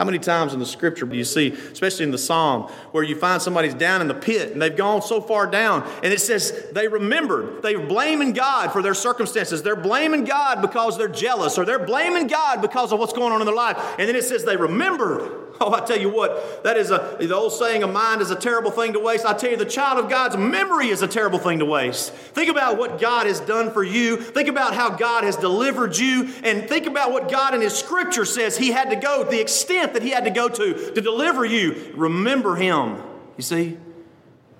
How 0.00 0.06
many 0.06 0.18
times 0.18 0.54
in 0.54 0.60
the 0.60 0.64
scripture 0.64 1.04
do 1.04 1.14
you 1.14 1.24
see, 1.24 1.48
especially 1.52 2.06
in 2.06 2.10
the 2.10 2.16
psalm, 2.16 2.72
where 2.92 3.04
you 3.04 3.14
find 3.14 3.42
somebody's 3.42 3.74
down 3.74 4.00
in 4.00 4.08
the 4.08 4.14
pit 4.14 4.50
and 4.50 4.62
they've 4.62 4.74
gone 4.74 5.02
so 5.02 5.20
far 5.20 5.46
down, 5.46 5.86
and 6.02 6.10
it 6.10 6.22
says 6.22 6.68
they 6.72 6.88
remembered. 6.88 7.60
They're 7.60 7.86
blaming 7.86 8.32
God 8.32 8.72
for 8.72 8.80
their 8.80 8.94
circumstances. 8.94 9.62
They're 9.62 9.76
blaming 9.76 10.24
God 10.24 10.62
because 10.62 10.96
they're 10.96 11.06
jealous, 11.06 11.58
or 11.58 11.66
they're 11.66 11.84
blaming 11.84 12.28
God 12.28 12.62
because 12.62 12.94
of 12.94 12.98
what's 12.98 13.12
going 13.12 13.30
on 13.30 13.42
in 13.42 13.46
their 13.46 13.54
life. 13.54 13.76
And 13.98 14.08
then 14.08 14.16
it 14.16 14.24
says 14.24 14.42
they 14.42 14.56
remembered. 14.56 15.48
Oh, 15.62 15.74
I 15.74 15.80
tell 15.84 16.00
you 16.00 16.08
what, 16.08 16.64
that 16.64 16.78
is 16.78 16.90
a 16.90 17.18
the 17.20 17.36
old 17.36 17.52
saying, 17.52 17.82
a 17.82 17.86
mind 17.86 18.22
is 18.22 18.30
a 18.30 18.34
terrible 18.34 18.70
thing 18.70 18.94
to 18.94 18.98
waste. 18.98 19.26
I 19.26 19.34
tell 19.34 19.50
you, 19.50 19.58
the 19.58 19.66
child 19.66 20.02
of 20.02 20.08
God's 20.08 20.38
memory 20.38 20.88
is 20.88 21.02
a 21.02 21.06
terrible 21.06 21.38
thing 21.38 21.58
to 21.58 21.66
waste. 21.66 22.14
Think 22.14 22.48
about 22.48 22.78
what 22.78 22.98
God 22.98 23.26
has 23.26 23.40
done 23.40 23.70
for 23.70 23.84
you. 23.84 24.16
Think 24.16 24.48
about 24.48 24.74
how 24.74 24.88
God 24.88 25.22
has 25.24 25.36
delivered 25.36 25.98
you, 25.98 26.30
and 26.44 26.66
think 26.66 26.86
about 26.86 27.12
what 27.12 27.30
God 27.30 27.54
in 27.54 27.60
His 27.60 27.74
Scripture 27.74 28.24
says 28.24 28.56
He 28.56 28.70
had 28.70 28.88
to 28.88 28.96
go, 28.96 29.22
the 29.22 29.38
extent 29.38 29.89
that 29.94 30.02
He 30.02 30.10
had 30.10 30.24
to 30.24 30.30
go 30.30 30.48
to 30.48 30.92
to 30.94 31.00
deliver 31.00 31.44
you. 31.44 31.92
Remember 31.94 32.56
Him. 32.56 33.02
You 33.36 33.42
see, 33.42 33.78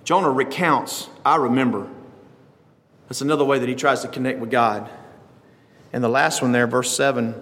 Jonah 0.04 0.30
recounts, 0.30 1.08
I 1.24 1.36
remember. 1.36 1.88
That's 3.08 3.20
another 3.20 3.44
way 3.44 3.58
that 3.58 3.68
he 3.68 3.74
tries 3.74 4.02
to 4.02 4.08
connect 4.08 4.38
with 4.38 4.50
God. 4.50 4.88
And 5.92 6.02
the 6.02 6.08
last 6.08 6.42
one 6.42 6.52
there, 6.52 6.66
verse 6.66 6.96
7, 6.96 7.34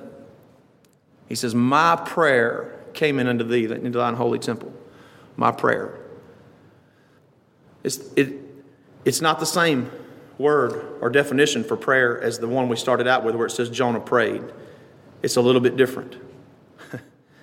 he 1.28 1.34
says, 1.34 1.54
My 1.54 1.96
prayer 1.96 2.78
came 2.94 3.18
in 3.18 3.26
unto 3.26 3.44
thee, 3.44 3.64
into 3.64 3.98
thine 3.98 4.14
holy 4.14 4.38
temple. 4.38 4.72
My 5.36 5.52
prayer. 5.52 5.98
It's, 7.84 7.98
it, 8.16 8.34
it's 9.04 9.20
not 9.20 9.40
the 9.40 9.46
same 9.46 9.90
word 10.38 10.98
or 11.00 11.10
definition 11.10 11.64
for 11.64 11.76
prayer 11.76 12.20
as 12.20 12.38
the 12.38 12.48
one 12.48 12.68
we 12.68 12.76
started 12.76 13.06
out 13.06 13.24
with, 13.24 13.34
where 13.34 13.46
it 13.46 13.50
says 13.50 13.70
Jonah 13.70 14.00
prayed. 14.00 14.42
It's 15.22 15.36
a 15.36 15.40
little 15.40 15.60
bit 15.60 15.76
different. 15.76 16.16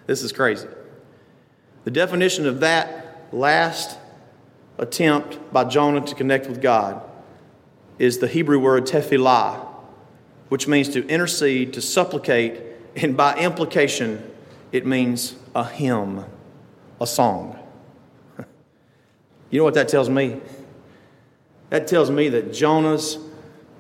This 0.06 0.22
is 0.22 0.32
crazy. 0.32 0.68
The 1.84 1.92
definition 1.92 2.46
of 2.46 2.60
that 2.62 3.28
last 3.32 3.98
attempt 4.78 5.54
by 5.54 5.64
Jonah 5.66 6.06
to 6.06 6.16
connect 6.16 6.48
with 6.48 6.62
God 6.62 7.02
is 7.98 8.20
the 8.20 8.28
Hebrew 8.28 8.60
word 8.60 8.86
tefillah, 8.86 9.66
which 10.50 10.68
means 10.68 10.90
to 10.90 11.08
intercede, 11.08 11.74
to 11.74 11.82
supplicate, 11.82 12.62
and 12.96 13.16
by 13.16 13.36
implication, 13.38 14.32
it 14.72 14.86
means 14.86 15.36
a 15.54 15.64
hymn, 15.64 16.26
a 17.00 17.08
song. 17.08 17.60
You 19.52 19.60
know 19.60 19.66
what 19.66 19.76
that 19.76 19.88
tells 19.88 20.10
me? 20.10 20.42
That 21.70 21.88
tells 21.88 22.10
me 22.10 22.30
that 22.30 22.52
Jonah's 22.52 23.18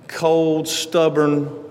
cold, 0.08 0.68
stubborn, 0.68 1.65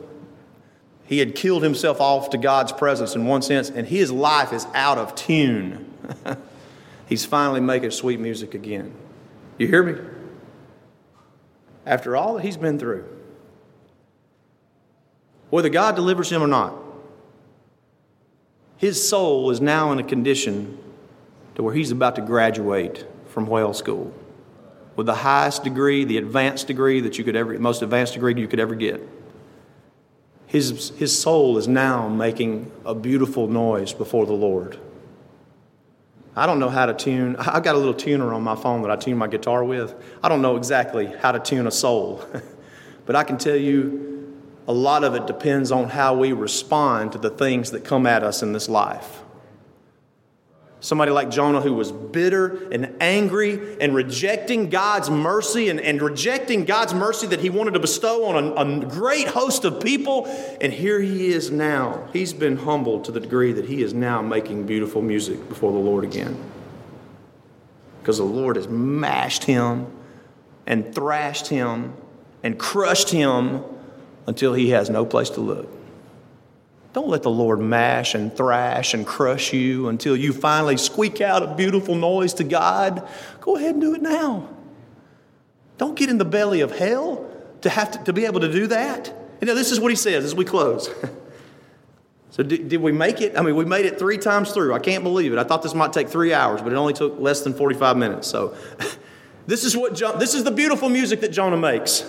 he 1.06 1.18
had 1.18 1.34
killed 1.34 1.62
himself 1.62 2.00
off 2.00 2.30
to 2.30 2.38
God's 2.38 2.72
presence 2.72 3.14
in 3.14 3.26
one 3.26 3.42
sense, 3.42 3.70
and 3.70 3.86
his 3.86 4.10
life 4.10 4.52
is 4.52 4.66
out 4.74 4.98
of 4.98 5.14
tune. 5.14 5.92
He's 7.08 7.24
finally 7.24 7.60
making 7.60 7.90
sweet 7.90 8.18
music 8.18 8.54
again. 8.54 8.94
You 9.58 9.66
hear 9.66 9.82
me? 9.82 10.00
After 11.86 12.16
all 12.16 12.34
that 12.34 12.44
he's 12.44 12.56
been 12.56 12.78
through, 12.78 13.04
whether 15.50 15.68
God 15.68 15.96
delivers 15.96 16.32
him 16.32 16.42
or 16.42 16.46
not, 16.46 16.74
his 18.78 19.06
soul 19.06 19.50
is 19.50 19.60
now 19.60 19.92
in 19.92 19.98
a 19.98 20.02
condition 20.02 20.78
to 21.54 21.62
where 21.62 21.74
he's 21.74 21.90
about 21.90 22.16
to 22.16 22.22
graduate 22.22 23.06
from 23.28 23.46
whale 23.46 23.74
school 23.74 24.14
with 24.96 25.06
the 25.06 25.14
highest 25.14 25.62
degree, 25.62 26.04
the 26.04 26.18
advanced 26.18 26.66
degree 26.66 27.00
that 27.00 27.18
you 27.18 27.24
could 27.24 27.36
ever, 27.36 27.52
the 27.52 27.60
most 27.60 27.82
advanced 27.82 28.14
degree 28.14 28.34
you 28.36 28.48
could 28.48 28.60
ever 28.60 28.74
get. 28.74 29.00
His, 30.54 30.90
his 30.90 31.18
soul 31.18 31.58
is 31.58 31.66
now 31.66 32.06
making 32.06 32.70
a 32.84 32.94
beautiful 32.94 33.48
noise 33.48 33.92
before 33.92 34.24
the 34.24 34.34
Lord. 34.34 34.78
I 36.36 36.46
don't 36.46 36.60
know 36.60 36.68
how 36.68 36.86
to 36.86 36.94
tune. 36.94 37.34
I've 37.34 37.64
got 37.64 37.74
a 37.74 37.78
little 37.78 37.92
tuner 37.92 38.32
on 38.32 38.44
my 38.44 38.54
phone 38.54 38.82
that 38.82 38.90
I 38.92 38.94
tune 38.94 39.18
my 39.18 39.26
guitar 39.26 39.64
with. 39.64 39.92
I 40.22 40.28
don't 40.28 40.42
know 40.42 40.54
exactly 40.54 41.06
how 41.06 41.32
to 41.32 41.40
tune 41.40 41.66
a 41.66 41.72
soul, 41.72 42.24
but 43.04 43.16
I 43.16 43.24
can 43.24 43.36
tell 43.36 43.56
you 43.56 44.32
a 44.68 44.72
lot 44.72 45.02
of 45.02 45.16
it 45.16 45.26
depends 45.26 45.72
on 45.72 45.88
how 45.88 46.14
we 46.14 46.30
respond 46.30 47.10
to 47.10 47.18
the 47.18 47.30
things 47.30 47.72
that 47.72 47.84
come 47.84 48.06
at 48.06 48.22
us 48.22 48.40
in 48.40 48.52
this 48.52 48.68
life. 48.68 49.23
Somebody 50.84 51.12
like 51.12 51.30
Jonah, 51.30 51.62
who 51.62 51.72
was 51.72 51.90
bitter 51.90 52.68
and 52.70 52.94
angry 53.00 53.78
and 53.80 53.94
rejecting 53.94 54.68
God's 54.68 55.08
mercy 55.08 55.70
and, 55.70 55.80
and 55.80 56.02
rejecting 56.02 56.66
God's 56.66 56.92
mercy 56.92 57.26
that 57.28 57.40
he 57.40 57.48
wanted 57.48 57.72
to 57.72 57.80
bestow 57.80 58.26
on 58.26 58.36
a, 58.36 58.52
a 58.52 58.84
great 58.84 59.28
host 59.28 59.64
of 59.64 59.80
people. 59.80 60.26
And 60.60 60.74
here 60.74 61.00
he 61.00 61.28
is 61.28 61.50
now. 61.50 62.06
He's 62.12 62.34
been 62.34 62.58
humbled 62.58 63.06
to 63.06 63.12
the 63.12 63.20
degree 63.20 63.52
that 63.52 63.64
he 63.64 63.82
is 63.82 63.94
now 63.94 64.20
making 64.20 64.66
beautiful 64.66 65.00
music 65.00 65.48
before 65.48 65.72
the 65.72 65.78
Lord 65.78 66.04
again. 66.04 66.38
Because 68.02 68.18
the 68.18 68.24
Lord 68.24 68.56
has 68.56 68.68
mashed 68.68 69.44
him 69.44 69.86
and 70.66 70.94
thrashed 70.94 71.46
him 71.46 71.94
and 72.42 72.58
crushed 72.58 73.08
him 73.08 73.64
until 74.26 74.52
he 74.52 74.68
has 74.68 74.90
no 74.90 75.06
place 75.06 75.30
to 75.30 75.40
look. 75.40 75.66
Don't 76.94 77.08
let 77.08 77.24
the 77.24 77.30
Lord 77.30 77.58
mash 77.58 78.14
and 78.14 78.34
thrash 78.34 78.94
and 78.94 79.04
crush 79.04 79.52
you 79.52 79.88
until 79.88 80.16
you 80.16 80.32
finally 80.32 80.76
squeak 80.76 81.20
out 81.20 81.42
a 81.42 81.52
beautiful 81.56 81.96
noise 81.96 82.34
to 82.34 82.44
God. 82.44 83.06
Go 83.40 83.56
ahead 83.56 83.72
and 83.72 83.80
do 83.80 83.96
it 83.96 84.00
now. 84.00 84.48
Don't 85.76 85.96
get 85.96 86.08
in 86.08 86.18
the 86.18 86.24
belly 86.24 86.60
of 86.60 86.70
hell 86.70 87.28
to 87.62 87.68
have 87.68 87.90
to, 87.90 88.04
to 88.04 88.12
be 88.12 88.26
able 88.26 88.38
to 88.40 88.50
do 88.50 88.68
that. 88.68 89.12
You 89.40 89.48
know, 89.48 89.56
this 89.56 89.72
is 89.72 89.80
what 89.80 89.90
he 89.90 89.96
says 89.96 90.24
as 90.24 90.36
we 90.36 90.44
close. 90.44 90.88
so, 92.30 92.44
did, 92.44 92.68
did 92.68 92.80
we 92.80 92.92
make 92.92 93.20
it? 93.20 93.36
I 93.36 93.42
mean, 93.42 93.56
we 93.56 93.64
made 93.64 93.86
it 93.86 93.98
three 93.98 94.16
times 94.16 94.52
through. 94.52 94.72
I 94.72 94.78
can't 94.78 95.02
believe 95.02 95.32
it. 95.32 95.38
I 95.40 95.42
thought 95.42 95.64
this 95.64 95.74
might 95.74 95.92
take 95.92 96.08
three 96.08 96.32
hours, 96.32 96.62
but 96.62 96.72
it 96.72 96.76
only 96.76 96.92
took 96.92 97.18
less 97.18 97.40
than 97.40 97.54
45 97.54 97.96
minutes. 97.96 98.28
So, 98.28 98.56
this 99.48 99.64
is 99.64 99.76
what 99.76 99.96
this 100.20 100.32
is 100.32 100.44
the 100.44 100.52
beautiful 100.52 100.88
music 100.88 101.22
that 101.22 101.32
Jonah 101.32 101.56
makes. 101.56 102.08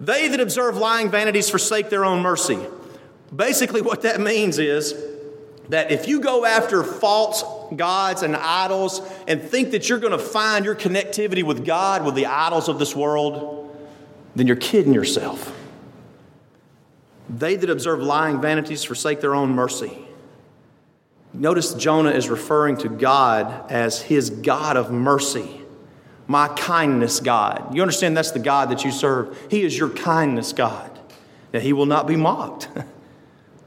They 0.00 0.28
that 0.28 0.40
observe 0.40 0.78
lying 0.78 1.10
vanities 1.10 1.50
forsake 1.50 1.90
their 1.90 2.06
own 2.06 2.22
mercy. 2.22 2.58
Basically, 3.34 3.80
what 3.80 4.02
that 4.02 4.20
means 4.20 4.58
is 4.58 4.94
that 5.70 5.90
if 5.90 6.06
you 6.06 6.20
go 6.20 6.44
after 6.44 6.84
false 6.84 7.42
gods 7.74 8.22
and 8.22 8.36
idols 8.36 9.00
and 9.26 9.42
think 9.42 9.70
that 9.70 9.88
you're 9.88 9.98
going 9.98 10.12
to 10.12 10.18
find 10.18 10.64
your 10.64 10.74
connectivity 10.74 11.42
with 11.42 11.64
God 11.64 12.04
with 12.04 12.14
the 12.14 12.26
idols 12.26 12.68
of 12.68 12.78
this 12.78 12.94
world, 12.94 13.74
then 14.36 14.46
you're 14.46 14.56
kidding 14.56 14.92
yourself. 14.92 15.52
They 17.28 17.56
that 17.56 17.70
observe 17.70 18.00
lying 18.00 18.40
vanities 18.40 18.84
forsake 18.84 19.20
their 19.20 19.34
own 19.34 19.50
mercy. 19.50 19.98
Notice 21.32 21.74
Jonah 21.74 22.10
is 22.10 22.28
referring 22.28 22.76
to 22.78 22.88
God 22.88 23.70
as 23.70 24.02
his 24.02 24.30
God 24.30 24.76
of 24.76 24.92
mercy, 24.92 25.62
my 26.28 26.48
kindness 26.48 27.18
God. 27.18 27.74
You 27.74 27.82
understand 27.82 28.16
that's 28.16 28.30
the 28.30 28.38
God 28.38 28.70
that 28.70 28.84
you 28.84 28.92
serve? 28.92 29.36
He 29.50 29.62
is 29.62 29.76
your 29.76 29.90
kindness 29.90 30.52
God. 30.52 30.90
That 31.50 31.62
he 31.62 31.72
will 31.72 31.86
not 31.86 32.06
be 32.06 32.16
mocked, 32.16 32.68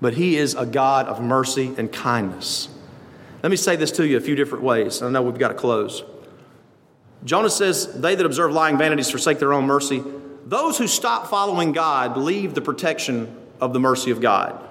but 0.02 0.14
he 0.14 0.38
is 0.38 0.56
a 0.56 0.66
God 0.66 1.08
of 1.08 1.22
mercy 1.22 1.74
and 1.78 1.92
kindness. 1.92 2.70
Let 3.44 3.50
me 3.50 3.58
say 3.58 3.76
this 3.76 3.92
to 3.94 4.08
you 4.08 4.18
a 4.18 4.22
few 4.22 4.36
different 4.36 4.64
ways. 4.64 5.02
I 5.02 5.10
know 5.10 5.22
we've 5.22 5.38
got 5.38 5.50
to 5.50 5.54
close. 5.54 6.04
Jonah 7.24 7.50
says, 7.50 8.00
They 8.00 8.16
that 8.16 8.26
observe 8.26 8.52
lying 8.52 8.78
vanities 8.78 9.10
forsake 9.10 9.40
their 9.40 9.54
own 9.54 9.66
mercy. 9.66 10.04
Those 10.46 10.78
who 10.78 10.88
stop 10.88 11.28
following 11.28 11.72
God 11.72 12.18
leave 12.18 12.54
the 12.54 12.62
protection 12.62 13.36
of 13.60 13.74
the 13.74 13.80
mercy 13.80 14.12
of 14.12 14.22
God. 14.22 14.64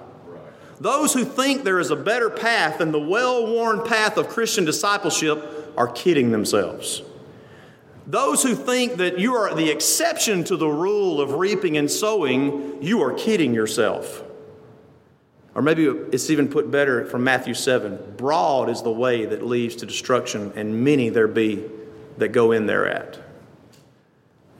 Those 0.79 1.13
who 1.13 1.25
think 1.25 1.63
there 1.63 1.79
is 1.79 1.91
a 1.91 1.95
better 1.95 2.29
path 2.29 2.77
than 2.77 2.91
the 2.91 2.99
well 2.99 3.47
worn 3.47 3.83
path 3.83 4.17
of 4.17 4.29
Christian 4.29 4.65
discipleship 4.65 5.73
are 5.75 5.87
kidding 5.87 6.31
themselves. 6.31 7.01
Those 8.05 8.41
who 8.41 8.55
think 8.55 8.97
that 8.97 9.19
you 9.19 9.33
are 9.35 9.53
the 9.53 9.69
exception 9.69 10.43
to 10.45 10.55
the 10.55 10.67
rule 10.67 11.19
of 11.19 11.33
reaping 11.33 11.77
and 11.77 11.91
sowing, 11.91 12.81
you 12.81 13.01
are 13.01 13.13
kidding 13.13 13.53
yourself. 13.53 14.23
Or 15.57 15.63
maybe 15.63 15.87
it's 15.87 16.29
even 16.29 16.49
put 16.49 16.69
better 16.69 17.03
from 17.03 17.23
Matthew 17.23 17.55
7 17.55 18.13
Broad 18.15 18.69
is 18.69 18.83
the 18.83 18.91
way 18.91 19.25
that 19.25 19.43
leads 19.43 19.75
to 19.77 19.87
destruction, 19.87 20.53
and 20.55 20.83
many 20.83 21.09
there 21.09 21.27
be 21.27 21.65
that 22.19 22.27
go 22.27 22.51
in 22.51 22.67
thereat. 22.67 23.19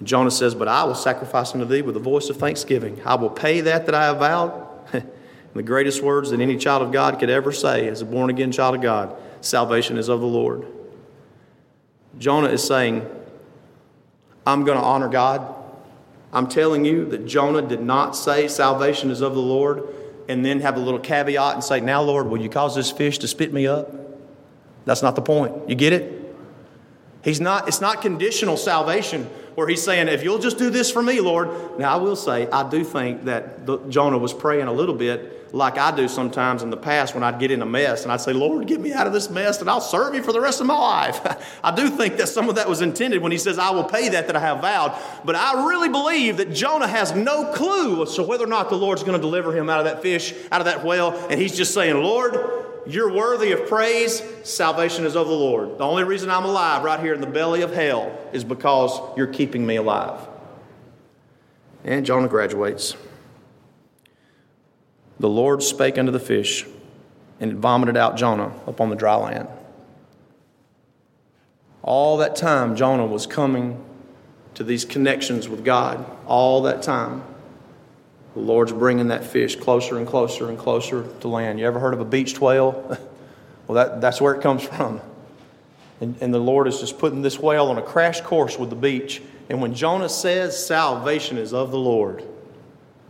Jonah 0.02 0.32
says, 0.32 0.56
But 0.56 0.68
I 0.68 0.86
will 0.86 0.96
sacrifice 0.96 1.54
unto 1.54 1.66
thee 1.66 1.84
with 1.84 1.96
a 1.98 2.00
voice 2.00 2.30
of 2.30 2.38
thanksgiving. 2.38 3.00
I 3.06 3.14
will 3.14 3.30
pay 3.30 3.62
that 3.62 3.86
that 3.86 3.94
I 3.94 4.06
have 4.06 4.18
vowed. 4.18 4.68
the 5.54 5.62
greatest 5.62 6.02
words 6.02 6.32
that 6.32 6.40
any 6.40 6.58
child 6.58 6.82
of 6.82 6.92
God 6.92 7.20
could 7.20 7.30
ever 7.30 7.52
say 7.52 7.88
as 7.88 8.02
a 8.02 8.06
born 8.06 8.32
again 8.32 8.52
child 8.52 8.74
of 8.74 8.82
God 8.82 9.16
salvation 9.42 10.00
is 10.00 10.10
of 10.10 10.20
the 10.20 10.26
Lord. 10.26 10.66
Jonah 12.18 12.50
is 12.50 12.64
saying, 12.64 13.08
I'm 14.48 14.64
going 14.64 14.80
to 14.80 14.84
honor 14.84 15.10
God. 15.10 15.54
I'm 16.34 16.48
telling 16.48 16.86
you 16.86 17.06
that 17.10 17.28
Jonah 17.28 17.62
did 17.62 17.82
not 17.82 18.16
say 18.16 18.48
salvation 18.48 19.12
is 19.12 19.22
of 19.22 19.36
the 19.36 19.42
Lord 19.42 19.88
and 20.28 20.46
then 20.46 20.60
have 20.62 20.78
a 20.78 20.80
little 20.80 21.00
caveat 21.00 21.54
and 21.54 21.64
say, 21.64 21.80
Now, 21.80 22.02
Lord, 22.02 22.28
will 22.28 22.42
you 22.42 22.50
cause 22.50 22.76
this 22.76 22.92
fish 22.92 23.18
to 23.20 23.28
spit 23.28 23.54
me 23.54 23.68
up? 23.68 23.92
That's 24.86 25.02
not 25.02 25.16
the 25.16 25.22
point. 25.22 25.70
You 25.70 25.76
get 25.76 25.94
it? 25.94 26.17
He's 27.28 27.42
not, 27.42 27.68
it's 27.68 27.82
not 27.82 28.02
conditional 28.02 28.56
salvation 28.56 29.26
where 29.56 29.68
he's 29.68 29.84
saying, 29.84 30.08
if 30.08 30.24
you'll 30.24 30.40
just 30.40 30.58
do 30.58 30.70
this 30.70 30.90
for 30.90 31.04
me, 31.04 31.20
Lord. 31.20 31.78
Now, 31.78 31.92
I 31.92 32.02
will 32.02 32.16
say, 32.16 32.48
I 32.50 32.70
do 32.70 32.86
think 32.86 33.26
that 33.26 33.66
the, 33.66 33.80
Jonah 33.90 34.18
was 34.18 34.34
praying 34.34 34.70
a 34.70 34.72
little 34.72 34.96
bit 34.96 35.54
like 35.54 35.78
I 35.78 35.94
do 35.94 36.08
sometimes 36.08 36.64
in 36.64 36.70
the 36.70 36.78
past 36.78 37.16
when 37.16 37.24
I'd 37.24 37.38
get 37.38 37.52
in 37.52 37.62
a 37.62 37.66
mess 37.66 38.04
and 38.04 38.14
I'd 38.14 38.22
say, 38.22 38.32
Lord, 38.32 38.66
get 38.66 38.80
me 38.80 38.94
out 38.94 39.08
of 39.08 39.14
this 39.14 39.30
mess 39.30 39.60
and 39.60 39.70
I'll 39.70 39.82
serve 39.82 40.16
you 40.16 40.24
for 40.24 40.32
the 40.32 40.40
rest 40.40 40.62
of 40.62 40.68
my 40.68 40.80
life. 40.80 41.20
I 41.66 41.76
do 41.76 41.90
think 41.90 42.16
that 42.16 42.30
some 42.30 42.48
of 42.48 42.56
that 42.56 42.70
was 42.70 42.80
intended 42.80 43.22
when 43.22 43.34
he 43.34 43.38
says, 43.38 43.60
I 43.60 43.72
will 43.72 43.84
pay 43.84 44.08
that 44.08 44.28
that 44.28 44.38
I 44.38 44.40
have 44.40 44.62
vowed. 44.62 44.98
But 45.26 45.36
I 45.36 45.68
really 45.68 45.90
believe 45.90 46.38
that 46.38 46.54
Jonah 46.54 46.88
has 46.88 47.14
no 47.14 47.52
clue 47.52 48.04
as 48.04 48.16
to 48.16 48.24
whether 48.24 48.46
or 48.46 48.48
not 48.48 48.70
the 48.70 48.78
Lord's 48.78 49.04
going 49.04 49.18
to 49.18 49.22
deliver 49.22 49.52
him 49.52 49.70
out 49.70 49.80
of 49.80 49.86
that 49.86 50.02
fish, 50.02 50.34
out 50.50 50.62
of 50.62 50.66
that 50.66 50.86
whale. 50.86 51.12
And 51.30 51.42
he's 51.42 51.58
just 51.58 51.74
saying, 51.74 52.02
Lord, 52.02 52.77
you're 52.88 53.12
worthy 53.12 53.52
of 53.52 53.68
praise. 53.68 54.22
Salvation 54.44 55.06
is 55.06 55.16
of 55.16 55.28
the 55.28 55.34
Lord. 55.34 55.78
The 55.78 55.84
only 55.84 56.04
reason 56.04 56.30
I'm 56.30 56.46
alive 56.46 56.84
right 56.84 57.00
here 57.00 57.14
in 57.14 57.22
the 57.22 57.28
belly 57.28 57.62
of 57.62 57.74
hell 57.74 58.18
is 58.34 58.44
because 58.44 59.00
you're 59.18 59.28
keeping 59.28 59.66
me 59.66 59.76
alive. 59.76 60.20
And 61.84 62.06
Jonah 62.06 62.28
graduates. 62.28 62.96
The 65.20 65.30
Lord 65.30 65.64
spake 65.64 65.98
unto 65.98 66.12
the 66.12 66.20
fish, 66.20 66.66
and 67.40 67.52
it 67.52 67.58
vomited 67.58 67.98
out 67.98 68.18
Jonah 68.18 68.54
upon 68.68 68.90
the 68.90 68.96
dry 68.96 69.16
land. 69.16 69.48
All 71.82 72.18
that 72.18 72.36
time, 72.36 72.76
Jonah 72.76 73.06
was 73.06 73.26
coming 73.26 73.84
to 74.54 74.64
these 74.64 74.86
connections 74.86 75.48
with 75.48 75.64
God. 75.64 76.06
All 76.26 76.62
that 76.64 76.82
time. 76.82 77.24
The 78.38 78.44
Lord's 78.44 78.72
bringing 78.72 79.08
that 79.08 79.26
fish 79.26 79.56
closer 79.56 79.98
and 79.98 80.06
closer 80.06 80.48
and 80.48 80.60
closer 80.60 81.08
to 81.22 81.28
land. 81.28 81.60
You 81.60 81.66
ever 81.66 81.80
heard 81.80 81.96
of 81.96 82.02
a 82.02 82.06
beached 82.06 82.40
whale? 82.40 82.72
well, 83.68 83.76
that, 83.76 84.00
that's 84.00 84.22
where 84.22 84.36
it 84.36 84.44
comes 84.44 84.62
from. 84.62 85.02
And, 86.00 86.16
and 86.22 86.32
the 86.32 86.40
Lord 86.40 86.68
is 86.68 86.80
just 86.80 87.00
putting 87.00 87.24
this 87.24 87.40
whale 87.40 87.70
on 87.70 87.80
a 87.80 87.82
crash 87.82 88.22
course 88.22 88.60
with 88.60 88.70
the 88.70 88.76
beach. 88.76 89.24
And 89.50 89.60
when 89.60 89.74
Jonah 89.74 90.08
says 90.08 90.64
salvation 90.64 91.40
is 91.40 91.52
of 91.52 91.72
the 91.72 91.80
Lord, 91.80 92.24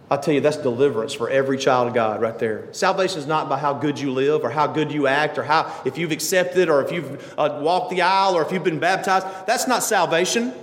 I 0.09 0.15
tell 0.15 0.33
you, 0.33 0.39
that's 0.39 0.55
deliverance 0.55 1.13
for 1.13 1.29
every 1.29 1.57
child 1.57 1.89
of 1.89 1.93
God 1.93 2.21
right 2.21 2.39
there. 2.39 2.69
Salvation 2.71 3.19
is 3.19 3.27
not 3.27 3.49
by 3.49 3.59
how 3.59 3.73
good 3.73 3.99
you 3.99 4.13
live 4.13 4.45
or 4.45 4.49
how 4.49 4.67
good 4.67 4.93
you 4.93 5.07
act 5.07 5.37
or 5.37 5.43
how, 5.43 5.81
if 5.83 5.97
you've 5.97 6.13
accepted 6.13 6.69
or 6.69 6.81
if 6.85 6.93
you've 6.93 7.33
uh, 7.37 7.59
walked 7.61 7.89
the 7.89 8.01
aisle 8.01 8.37
or 8.37 8.45
if 8.45 8.53
you've 8.53 8.63
been 8.63 8.79
baptized. 8.79 9.27
That's 9.45 9.67
not 9.67 9.83
salvation. 9.83 10.53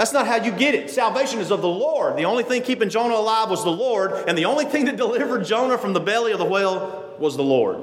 That's 0.00 0.14
not 0.14 0.26
how 0.26 0.36
you 0.36 0.50
get 0.50 0.74
it. 0.74 0.88
Salvation 0.88 1.40
is 1.40 1.50
of 1.50 1.60
the 1.60 1.68
Lord. 1.68 2.16
The 2.16 2.24
only 2.24 2.42
thing 2.42 2.62
keeping 2.62 2.88
Jonah 2.88 3.16
alive 3.16 3.50
was 3.50 3.64
the 3.64 3.70
Lord, 3.70 4.12
and 4.26 4.38
the 4.38 4.46
only 4.46 4.64
thing 4.64 4.86
that 4.86 4.96
delivered 5.06 5.44
Jonah 5.44 5.76
from 5.76 5.92
the 5.92 6.00
belly 6.00 6.32
of 6.32 6.38
the 6.38 6.44
whale 6.46 7.14
was 7.18 7.36
the 7.36 7.42
Lord. 7.42 7.76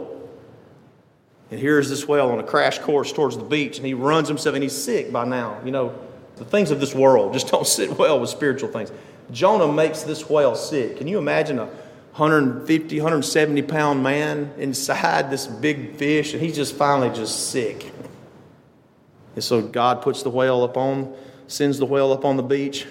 And 1.51 1.59
here's 1.59 1.91
this 1.91 2.07
whale 2.07 2.31
on 2.31 2.39
a 2.39 2.43
crash 2.43 2.79
course 2.79 3.13
towards 3.13 3.37
the 3.37 3.43
beach, 3.43 3.77
and 3.77 3.85
he 3.85 3.93
runs 3.93 4.27
himself, 4.27 4.55
and 4.55 4.63
he's 4.63 4.75
sick 4.75 5.11
by 5.11 5.25
now. 5.25 5.61
You 5.63 5.69
know, 5.69 5.95
the 6.37 6.43
things 6.43 6.71
of 6.71 6.79
this 6.79 6.95
world 6.95 7.33
just 7.33 7.49
don't 7.51 7.67
sit 7.67 7.99
well 7.99 8.19
with 8.19 8.31
spiritual 8.31 8.69
things. 8.69 8.91
Jonah 9.29 9.71
makes 9.71 10.01
this 10.01 10.27
whale 10.27 10.55
sick. 10.55 10.97
Can 10.97 11.05
you 11.05 11.19
imagine 11.19 11.59
a 11.59 11.65
150, 11.65 12.97
170 12.97 13.61
pound 13.61 14.01
man 14.01 14.55
inside 14.57 15.29
this 15.29 15.45
big 15.45 15.97
fish, 15.97 16.33
and 16.33 16.41
he's 16.41 16.55
just 16.55 16.73
finally 16.77 17.15
just 17.15 17.51
sick? 17.51 17.93
And 19.35 19.43
so 19.43 19.61
God 19.61 20.01
puts 20.01 20.23
the 20.23 20.31
whale 20.31 20.63
up 20.63 20.77
on 20.77 21.15
sends 21.47 21.79
the 21.79 21.85
whale 21.85 22.11
up 22.11 22.25
on 22.25 22.37
the 22.37 22.43
beach 22.43 22.85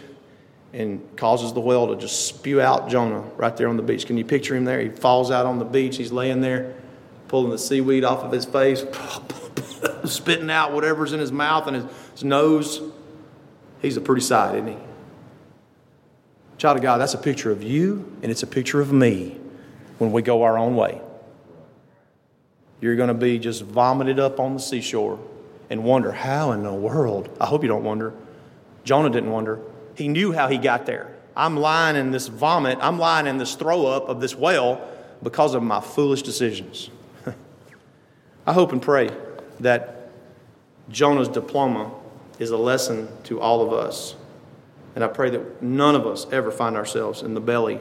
and 0.72 1.16
causes 1.16 1.52
the 1.52 1.60
whale 1.60 1.88
to 1.88 1.96
just 1.96 2.26
spew 2.26 2.60
out 2.60 2.88
Jonah 2.88 3.20
right 3.36 3.56
there 3.56 3.68
on 3.68 3.76
the 3.76 3.82
beach. 3.82 4.06
Can 4.06 4.16
you 4.16 4.24
picture 4.24 4.54
him 4.54 4.64
there? 4.64 4.80
He 4.80 4.88
falls 4.88 5.30
out 5.30 5.46
on 5.46 5.58
the 5.58 5.64
beach. 5.64 5.96
He's 5.96 6.12
laying 6.12 6.40
there, 6.40 6.74
pulling 7.28 7.50
the 7.50 7.58
seaweed 7.58 8.04
off 8.04 8.22
of 8.24 8.32
his 8.32 8.44
face, 8.44 8.84
spitting 10.04 10.50
out 10.50 10.72
whatever's 10.72 11.12
in 11.12 11.20
his 11.20 11.32
mouth 11.32 11.66
and 11.66 11.76
his, 11.76 11.84
his 12.12 12.24
nose. 12.24 12.82
He's 13.80 13.96
a 13.96 14.00
pretty 14.00 14.22
sight, 14.22 14.56
isn't 14.56 14.68
he? 14.68 14.76
Child 16.58 16.78
of 16.78 16.82
God, 16.82 16.98
that's 16.98 17.14
a 17.14 17.18
picture 17.18 17.50
of 17.50 17.62
you 17.62 18.16
and 18.22 18.30
it's 18.30 18.42
a 18.42 18.46
picture 18.46 18.80
of 18.80 18.92
me 18.92 19.38
when 19.98 20.12
we 20.12 20.22
go 20.22 20.42
our 20.42 20.58
own 20.58 20.74
way. 20.74 21.00
You're 22.80 22.96
going 22.96 23.08
to 23.08 23.14
be 23.14 23.38
just 23.38 23.62
vomited 23.62 24.18
up 24.18 24.40
on 24.40 24.54
the 24.54 24.60
seashore 24.60 25.18
and 25.70 25.84
wonder, 25.84 26.12
how 26.12 26.52
in 26.52 26.62
the 26.62 26.72
world? 26.72 27.34
I 27.40 27.46
hope 27.46 27.62
you 27.62 27.68
don't 27.68 27.84
wonder 27.84 28.12
Jonah 28.86 29.10
didn't 29.10 29.32
wonder. 29.32 29.60
He 29.96 30.06
knew 30.06 30.32
how 30.32 30.46
he 30.46 30.58
got 30.58 30.86
there. 30.86 31.12
I'm 31.36 31.56
lying 31.58 31.96
in 31.96 32.12
this 32.12 32.28
vomit, 32.28 32.78
I'm 32.80 32.98
lying 32.98 33.26
in 33.26 33.36
this 33.36 33.56
throw 33.56 33.86
up 33.86 34.08
of 34.08 34.20
this 34.20 34.34
whale 34.34 34.80
because 35.22 35.54
of 35.54 35.62
my 35.62 35.80
foolish 35.80 36.22
decisions. 36.22 36.88
I 38.46 38.52
hope 38.54 38.72
and 38.72 38.80
pray 38.80 39.10
that 39.60 40.10
Jonah's 40.88 41.28
diploma 41.28 41.92
is 42.38 42.50
a 42.50 42.56
lesson 42.56 43.08
to 43.24 43.40
all 43.40 43.60
of 43.60 43.72
us. 43.72 44.14
And 44.94 45.02
I 45.04 45.08
pray 45.08 45.28
that 45.30 45.62
none 45.62 45.94
of 45.94 46.06
us 46.06 46.26
ever 46.32 46.50
find 46.50 46.76
ourselves 46.76 47.22
in 47.22 47.34
the 47.34 47.40
belly 47.40 47.80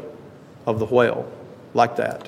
of 0.66 0.80
the 0.80 0.86
whale 0.86 1.32
like 1.74 1.96
that. 1.98 2.28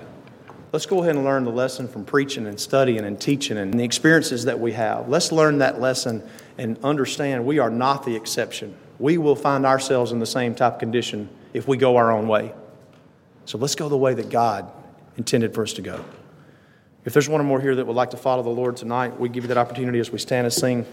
Let's 0.71 0.85
go 0.85 1.01
ahead 1.01 1.15
and 1.15 1.25
learn 1.25 1.45
the 1.45 1.51
lesson 1.51 1.87
from 1.87 2.05
preaching 2.05 2.45
and 2.45 2.59
studying 2.59 2.99
and 2.99 3.19
teaching 3.19 3.57
and 3.57 3.73
the 3.73 3.83
experiences 3.83 4.45
that 4.45 4.59
we 4.59 4.73
have. 4.73 5.09
Let's 5.09 5.31
learn 5.31 5.57
that 5.57 5.81
lesson 5.81 6.21
and 6.57 6.77
understand 6.83 7.45
we 7.45 7.59
are 7.59 7.69
not 7.69 8.05
the 8.05 8.15
exception. 8.15 8.75
We 8.99 9.17
will 9.17 9.35
find 9.35 9.65
ourselves 9.65 10.11
in 10.11 10.19
the 10.19 10.25
same 10.25 10.55
type 10.55 10.73
of 10.73 10.79
condition 10.79 11.29
if 11.53 11.67
we 11.67 11.77
go 11.77 11.97
our 11.97 12.11
own 12.11 12.27
way. 12.27 12.53
So 13.45 13.57
let's 13.57 13.75
go 13.75 13.89
the 13.89 13.97
way 13.97 14.13
that 14.13 14.29
God 14.29 14.71
intended 15.17 15.53
for 15.53 15.63
us 15.63 15.73
to 15.73 15.81
go. 15.81 16.03
If 17.05 17.13
there's 17.13 17.29
one 17.29 17.39
or 17.39 17.45
more 17.45 17.61
here 17.61 17.75
that 17.75 17.87
would 17.87 17.95
like 17.95 18.09
to 18.09 18.17
follow 18.17 18.43
the 18.43 18.49
Lord 18.49 18.75
tonight, 18.75 19.17
we 19.17 19.29
give 19.29 19.45
you 19.45 19.47
that 19.47 19.57
opportunity 19.57 19.99
as 19.99 20.11
we 20.11 20.19
stand 20.19 20.45
and 20.45 20.53
sing. 20.53 20.85